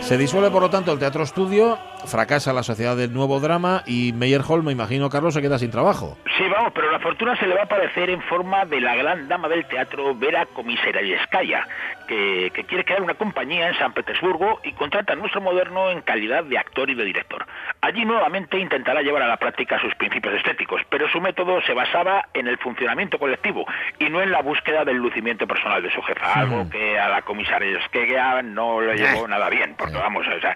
Se 0.01 0.17
disuelve, 0.17 0.49
por 0.49 0.63
lo 0.63 0.69
tanto, 0.71 0.91
el 0.91 0.97
teatro 0.97 1.21
estudio, 1.21 1.77
fracasa 2.05 2.53
la 2.53 2.63
sociedad 2.63 2.95
del 2.95 3.13
nuevo 3.13 3.39
drama 3.39 3.83
y 3.85 4.13
Meyerhold, 4.13 4.63
me 4.63 4.71
imagino, 4.71 5.09
Carlos, 5.09 5.35
se 5.35 5.41
queda 5.43 5.59
sin 5.59 5.69
trabajo. 5.69 6.17
Sí, 6.37 6.43
vamos, 6.47 6.73
pero 6.73 6.91
la 6.91 6.99
fortuna 6.99 7.35
se 7.37 7.47
le 7.47 7.55
va 7.55 7.61
a 7.61 7.65
aparecer 7.65 8.09
en 8.09 8.21
forma 8.23 8.65
de 8.65 8.81
la 8.81 8.95
gran 8.95 9.27
dama 9.27 9.47
del 9.47 9.65
teatro 9.65 10.15
Vera 10.15 10.45
Komisarayeskaya, 10.47 11.67
que, 12.07 12.51
que 12.53 12.63
quiere 12.65 12.83
crear 12.83 13.01
una 13.01 13.15
compañía 13.15 13.67
en 13.67 13.77
San 13.77 13.93
Petersburgo 13.93 14.59
y 14.63 14.73
contrata 14.73 15.13
a 15.13 15.15
nuestro 15.15 15.41
moderno 15.41 15.89
en 15.89 16.01
calidad 16.01 16.43
de 16.43 16.57
actor 16.57 16.89
y 16.89 16.95
de 16.95 17.03
director. 17.03 17.45
Allí 17.81 18.03
nuevamente 18.03 18.57
intentará 18.57 19.01
llevar 19.01 19.21
a 19.21 19.27
la 19.27 19.37
práctica 19.37 19.79
sus 19.79 19.93
principios 19.95 20.33
estéticos, 20.35 20.81
pero 20.89 21.07
su 21.09 21.21
método 21.21 21.61
se 21.61 21.73
basaba 21.73 22.27
en 22.33 22.47
el 22.47 22.57
funcionamiento 22.57 23.19
colectivo 23.19 23.65
y 23.99 24.09
no 24.09 24.21
en 24.21 24.31
la 24.31 24.41
búsqueda 24.41 24.83
del 24.83 24.97
lucimiento 24.97 25.45
personal 25.45 25.83
de 25.83 25.91
su 25.91 26.01
jefa, 26.01 26.33
algo 26.33 26.69
que 26.69 26.97
a 26.99 27.09
la 27.09 27.21
Komisarayeskaya 27.21 28.41
no 28.41 28.81
le 28.81 28.97
llevó 28.97 29.27
nada 29.27 29.49
bien, 29.49 29.75
porque 29.77 29.97
vamos, 29.97 30.25
o 30.27 30.39
sea, 30.39 30.55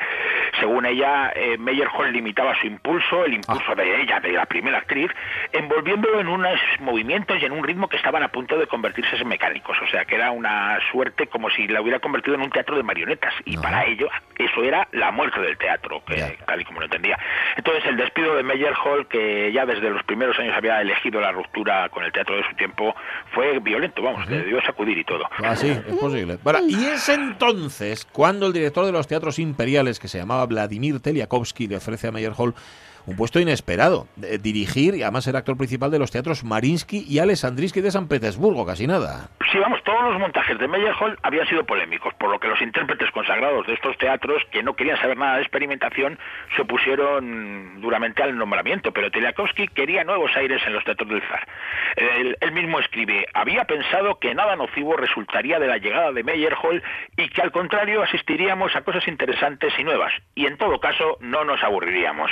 según 0.59 0.85
ella, 0.85 1.31
eh, 1.35 1.57
Meyerhold 1.57 2.11
limitaba 2.11 2.59
su 2.59 2.67
impulso, 2.67 3.25
el 3.25 3.35
impulso 3.35 3.75
de 3.75 4.01
ella, 4.01 4.19
de 4.19 4.31
la 4.31 4.45
primera 4.45 4.79
actriz, 4.79 5.11
envolviéndolo 5.51 6.19
en 6.19 6.27
unos 6.27 6.59
movimientos 6.79 7.37
y 7.41 7.45
en 7.45 7.51
un 7.51 7.63
ritmo 7.63 7.87
que 7.87 7.97
estaban 7.97 8.23
a 8.23 8.29
punto 8.29 8.57
de 8.57 8.67
convertirse 8.67 9.15
en 9.15 9.27
mecánicos. 9.27 9.77
O 9.81 9.87
sea, 9.87 10.05
que 10.05 10.15
era 10.15 10.31
una 10.31 10.79
suerte 10.91 11.27
como 11.27 11.49
si 11.49 11.67
la 11.67 11.81
hubiera 11.81 11.99
convertido 11.99 12.35
en 12.35 12.41
un 12.41 12.49
teatro 12.49 12.75
de 12.75 12.83
marionetas. 12.83 13.33
Y 13.45 13.57
para 13.57 13.85
ello, 13.85 14.09
eso 14.37 14.63
era 14.63 14.87
la 14.91 15.11
muerte 15.11 15.39
del 15.39 15.57
teatro, 15.57 16.03
que, 16.05 16.37
tal 16.45 16.61
y 16.61 16.65
como 16.65 16.79
lo 16.79 16.85
entendía. 16.85 17.17
Entonces, 17.57 17.83
el 17.85 17.97
despido 17.97 18.35
de 18.35 18.43
Meyerhold, 18.43 19.07
que 19.07 19.51
ya 19.51 19.65
desde 19.65 19.89
los 19.89 20.03
primeros 20.03 20.37
años 20.39 20.55
había 20.55 20.81
elegido 20.81 21.19
la 21.19 21.31
ruptura 21.31 21.89
con 21.89 22.03
el 22.03 22.11
teatro 22.11 22.35
de 22.35 22.43
su 22.49 22.55
tiempo, 22.55 22.95
fue 23.33 23.59
violento, 23.59 24.01
vamos, 24.01 24.27
le 24.29 24.37
debió 24.37 24.61
sacudir 24.61 24.97
y 24.97 25.03
todo. 25.03 25.25
Ah, 25.43 25.55
sí, 25.55 25.69
es 25.69 25.95
posible. 25.95 26.37
Bueno, 26.43 26.59
y 26.67 26.85
es 26.85 27.09
entonces 27.09 28.05
cuando 28.05 28.47
el 28.47 28.53
director 28.53 28.85
de 28.85 28.91
los 28.91 29.07
teatros 29.07 29.39
imperiales, 29.39 29.99
que 29.99 30.07
se 30.07 30.17
llamaba 30.17 30.45
Vladimir 30.45 30.99
Teliakovsky, 30.99 31.67
le 31.67 31.77
ofrece 31.77 32.07
a 32.07 32.11
Meyerhold 32.11 32.55
un 33.05 33.15
puesto 33.15 33.39
inesperado. 33.39 34.07
Eh, 34.23 34.37
dirigir 34.37 34.95
y 34.95 35.03
además 35.03 35.23
ser 35.23 35.35
actor 35.35 35.57
principal 35.57 35.91
de 35.91 35.99
los 35.99 36.11
teatros 36.11 36.43
Marinsky 36.43 37.05
y 37.07 37.19
Alessandrinsky 37.19 37.81
de 37.81 37.91
San 37.91 38.07
Petersburgo, 38.07 38.65
casi 38.65 38.87
nada. 38.87 39.29
Sí, 39.51 39.57
vamos, 39.57 39.81
todos 39.83 40.11
los 40.11 40.19
montajes 40.19 40.57
de 40.59 40.67
Meyerhold 40.67 41.17
habían 41.23 41.47
sido 41.47 41.65
polémicos, 41.65 42.13
por 42.15 42.29
lo 42.29 42.39
que 42.39 42.47
los 42.47 42.61
intérpretes 42.61 43.09
consagrados 43.11 43.65
de 43.67 43.73
estos 43.73 43.97
teatros, 43.97 44.43
que 44.51 44.63
no 44.63 44.75
querían 44.75 44.99
saber 44.99 45.17
nada 45.17 45.35
de 45.35 45.41
experimentación, 45.41 46.19
se 46.55 46.61
opusieron 46.61 47.81
duramente 47.81 48.23
al 48.23 48.37
nombramiento, 48.37 48.91
pero 48.91 49.11
Teliakovsky 49.11 49.67
quería 49.69 50.03
nuevos 50.03 50.35
aires 50.35 50.61
en 50.65 50.73
los 50.73 50.83
teatros 50.83 51.09
del 51.09 51.21
zar. 51.21 51.47
Él, 51.95 52.37
él 52.39 52.51
mismo 52.51 52.79
escribe, 52.79 53.25
había 53.33 53.65
pensado 53.65 54.19
que 54.19 54.35
nada 54.35 54.55
nocivo 54.55 54.95
resultaría 54.95 55.59
de 55.59 55.67
la 55.67 55.77
llegada 55.77 56.11
de 56.11 56.23
Meyerhold 56.23 56.83
y 57.17 57.29
que 57.29 57.41
al 57.41 57.51
contrario 57.51 58.03
asistiríamos 58.03 58.75
a 58.75 58.81
cosas 58.81 59.07
interesantes 59.07 59.73
y 59.77 59.83
nuevas, 59.83 60.13
y 60.35 60.45
en 60.45 60.57
todo 60.57 60.79
caso 60.79 61.17
no 61.21 61.43
nos 61.43 61.63
aburriríamos. 61.63 62.31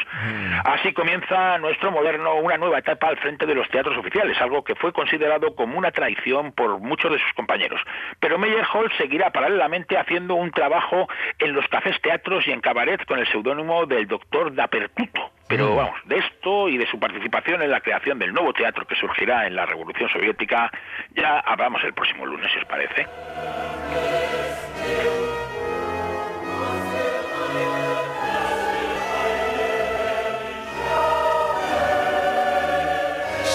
Así 0.64 0.94
comienza 0.94 1.58
nuestro 1.58 1.92
moderno 1.92 2.36
una 2.36 2.58
nueva 2.58 2.80
etapa 2.80 3.08
al 3.08 3.18
frente 3.18 3.46
de 3.46 3.56
los 3.56 3.70
teatros 3.70 3.98
oficiales, 3.98 4.40
algo 4.42 4.64
que 4.64 4.76
fue 4.76 4.94
considerado 4.94 5.56
como 5.56 5.78
una 5.78 5.92
traición 5.92 6.52
por 6.52 6.80
muchos 6.80 7.12
de 7.12 7.20
sus 7.20 7.34
compañeros. 7.34 7.82
Pero 8.20 8.38
Meyerhold 8.38 8.92
seguirá 8.98 9.32
paralelamente 9.32 9.98
haciendo 9.98 10.36
un 10.36 10.52
trabajo 10.52 11.08
en 11.40 11.54
los 11.54 11.68
cafés 11.68 12.00
teatros 12.02 12.48
y 12.48 12.52
en 12.52 12.62
cabaret 12.62 13.04
con 13.06 13.20
el 13.20 13.28
seudónimo 13.28 13.86
del 13.86 14.08
doctor 14.08 14.54
Dapertuto. 14.54 15.32
Pero 15.48 15.76
vamos, 15.76 15.96
de 16.06 16.18
esto 16.18 16.68
y 16.68 16.78
de 16.78 16.86
su 16.88 17.00
participación 17.00 17.62
en 17.62 17.72
la 17.72 17.80
creación 17.80 18.20
del 18.20 18.34
nuevo 18.34 18.52
teatro 18.52 18.86
que 18.86 18.96
surgirá 18.96 19.48
en 19.48 19.56
la 19.56 19.66
Revolución 19.66 20.10
Soviética, 20.10 20.70
ya 21.16 21.40
hablamos 21.40 21.82
el 21.86 21.94
próximo 21.94 22.26
lunes, 22.26 22.52
si 22.52 22.60
os 22.60 22.66
parece. 22.66 23.08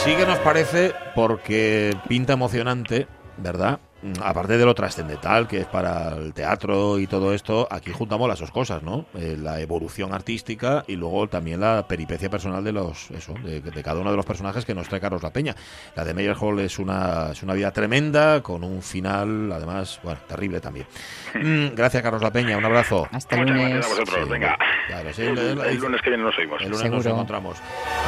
Sí 0.04 0.16
que 0.16 0.26
nos 0.26 0.38
parece 0.40 0.92
porque 1.14 1.96
pinta 2.08 2.32
emocionante, 2.32 3.06
¿verdad? 3.36 3.78
Mm, 4.02 4.12
Aparte 4.22 4.58
de 4.58 4.64
lo 4.64 4.74
trascendental 4.74 5.46
que 5.46 5.60
es 5.60 5.66
para 5.66 6.16
el 6.16 6.34
teatro 6.34 6.98
y 6.98 7.06
todo 7.06 7.32
esto, 7.32 7.68
aquí 7.70 7.92
juntamos 7.92 8.28
las 8.28 8.40
dos 8.40 8.50
cosas, 8.50 8.82
¿no? 8.82 9.06
Eh, 9.14 9.36
la 9.40 9.60
evolución 9.60 10.12
artística 10.12 10.84
y 10.88 10.96
luego 10.96 11.28
también 11.28 11.60
la 11.60 11.86
peripecia 11.86 12.28
personal 12.28 12.64
de 12.64 12.72
los, 12.72 13.10
eso, 13.12 13.34
de, 13.44 13.60
de 13.60 13.82
cada 13.82 14.00
uno 14.00 14.10
de 14.10 14.16
los 14.16 14.26
personajes 14.26 14.64
que 14.64 14.74
nos 14.74 14.88
trae 14.88 15.00
Carlos 15.00 15.22
La 15.22 15.30
Peña. 15.32 15.54
La 15.94 16.04
de 16.04 16.14
Meyerhold 16.14 16.60
es 16.60 16.78
una, 16.78 17.28
es 17.32 17.42
una 17.42 17.54
vida 17.54 17.70
tremenda, 17.70 18.42
con 18.42 18.64
un 18.64 18.82
final, 18.82 19.52
además, 19.52 20.00
bueno, 20.02 20.18
terrible 20.26 20.60
también. 20.60 20.86
Mm, 21.34 21.74
gracias, 21.74 22.02
Carlos 22.02 22.22
La 22.22 22.32
Peña, 22.32 22.56
un 22.58 22.64
abrazo. 22.64 23.06
Hasta 23.12 23.36
Muchas 23.36 23.56
lunes. 23.56 23.86
vosotros, 23.88 24.18
Sí, 24.24 24.28
venga. 24.30 24.58
claro, 24.88 25.12
sí, 25.12 25.22
el, 25.22 25.38
el 25.38 25.76
lunes 25.78 26.00
que 26.02 26.10
viene 26.10 26.24
nos 26.24 26.36
oímos. 26.38 26.60
el 26.60 26.70
lunes 26.70 26.82
nos 26.90 27.02
Seguro. 27.02 27.10
encontramos. 27.10 27.56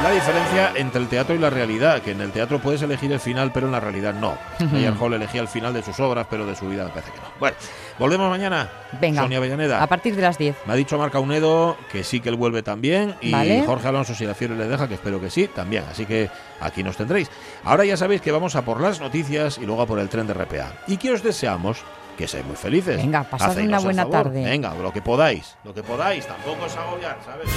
La 0.03 0.11
diferencia 0.11 0.71
entre 0.75 1.01
el 1.01 1.07
teatro 1.07 1.35
y 1.35 1.37
la 1.39 1.49
realidad, 1.49 2.01
que 2.01 2.11
en 2.11 2.21
el 2.21 2.31
teatro 2.31 2.59
puedes 2.59 2.81
elegir 2.81 3.11
el 3.13 3.19
final, 3.21 3.51
pero 3.53 3.67
en 3.67 3.71
la 3.71 3.79
realidad 3.79 4.13
no. 4.13 4.37
Meyerhold 4.71 5.15
elegía 5.15 5.41
el 5.41 5.47
final 5.47 5.73
de 5.73 5.84
sus 5.85 5.99
obras, 5.99 6.27
pero 6.29 6.45
de 6.45 6.55
su 6.55 6.67
vida 6.67 6.83
me 6.83 6.89
parece 6.89 7.11
que 7.11 7.17
no. 7.17 7.25
Bueno, 7.39 7.55
volvemos 7.97 8.29
mañana. 8.29 8.69
Venga. 8.99 9.21
Sonia 9.21 9.37
Avellaneda. 9.37 9.81
A 9.81 9.87
partir 9.87 10.15
de 10.15 10.21
las 10.21 10.37
10. 10.37 10.55
Me 10.65 10.73
ha 10.73 10.75
dicho 10.75 10.97
Marca 10.97 11.19
Unedo 11.19 11.77
que 11.91 12.03
sí 12.03 12.19
que 12.19 12.29
él 12.29 12.35
vuelve 12.35 12.63
también. 12.63 13.15
Y 13.21 13.31
Vale. 13.31 13.63
Jorge 13.65 13.87
Alonso, 13.87 14.15
si 14.15 14.25
la 14.25 14.35
fiebre 14.35 14.57
le 14.57 14.67
deja, 14.67 14.87
que 14.87 14.95
espero 14.95 15.21
que 15.21 15.29
sí, 15.29 15.47
también. 15.47 15.85
Así 15.89 16.05
que 16.05 16.29
aquí 16.59 16.83
nos 16.83 16.97
tendréis. 16.97 17.29
Ahora 17.63 17.85
ya 17.85 17.97
sabéis 17.97 18.21
que 18.21 18.31
vamos 18.31 18.55
a 18.55 18.63
por 18.63 18.81
las 18.81 18.99
noticias 18.99 19.57
y 19.57 19.65
luego 19.65 19.81
a 19.81 19.85
por 19.85 19.99
el 19.99 20.09
tren 20.09 20.27
de 20.27 20.33
RPA. 20.33 20.73
Y 20.87 20.97
que 20.97 21.11
os 21.11 21.23
deseamos 21.23 21.83
que 22.17 22.27
seáis 22.27 22.45
muy 22.45 22.55
felices. 22.55 22.97
Venga, 22.97 23.23
pasad 23.23 23.57
una 23.57 23.79
buena 23.79 24.09
tarde. 24.09 24.43
Venga, 24.43 24.73
lo 24.73 24.91
que 24.91 25.01
podáis. 25.01 25.55
Lo 25.63 25.73
que 25.73 25.83
podáis. 25.83 26.25
Tampoco 26.25 26.65
os 26.65 26.75
agobiar, 26.75 27.17
¿sabes? 27.25 27.49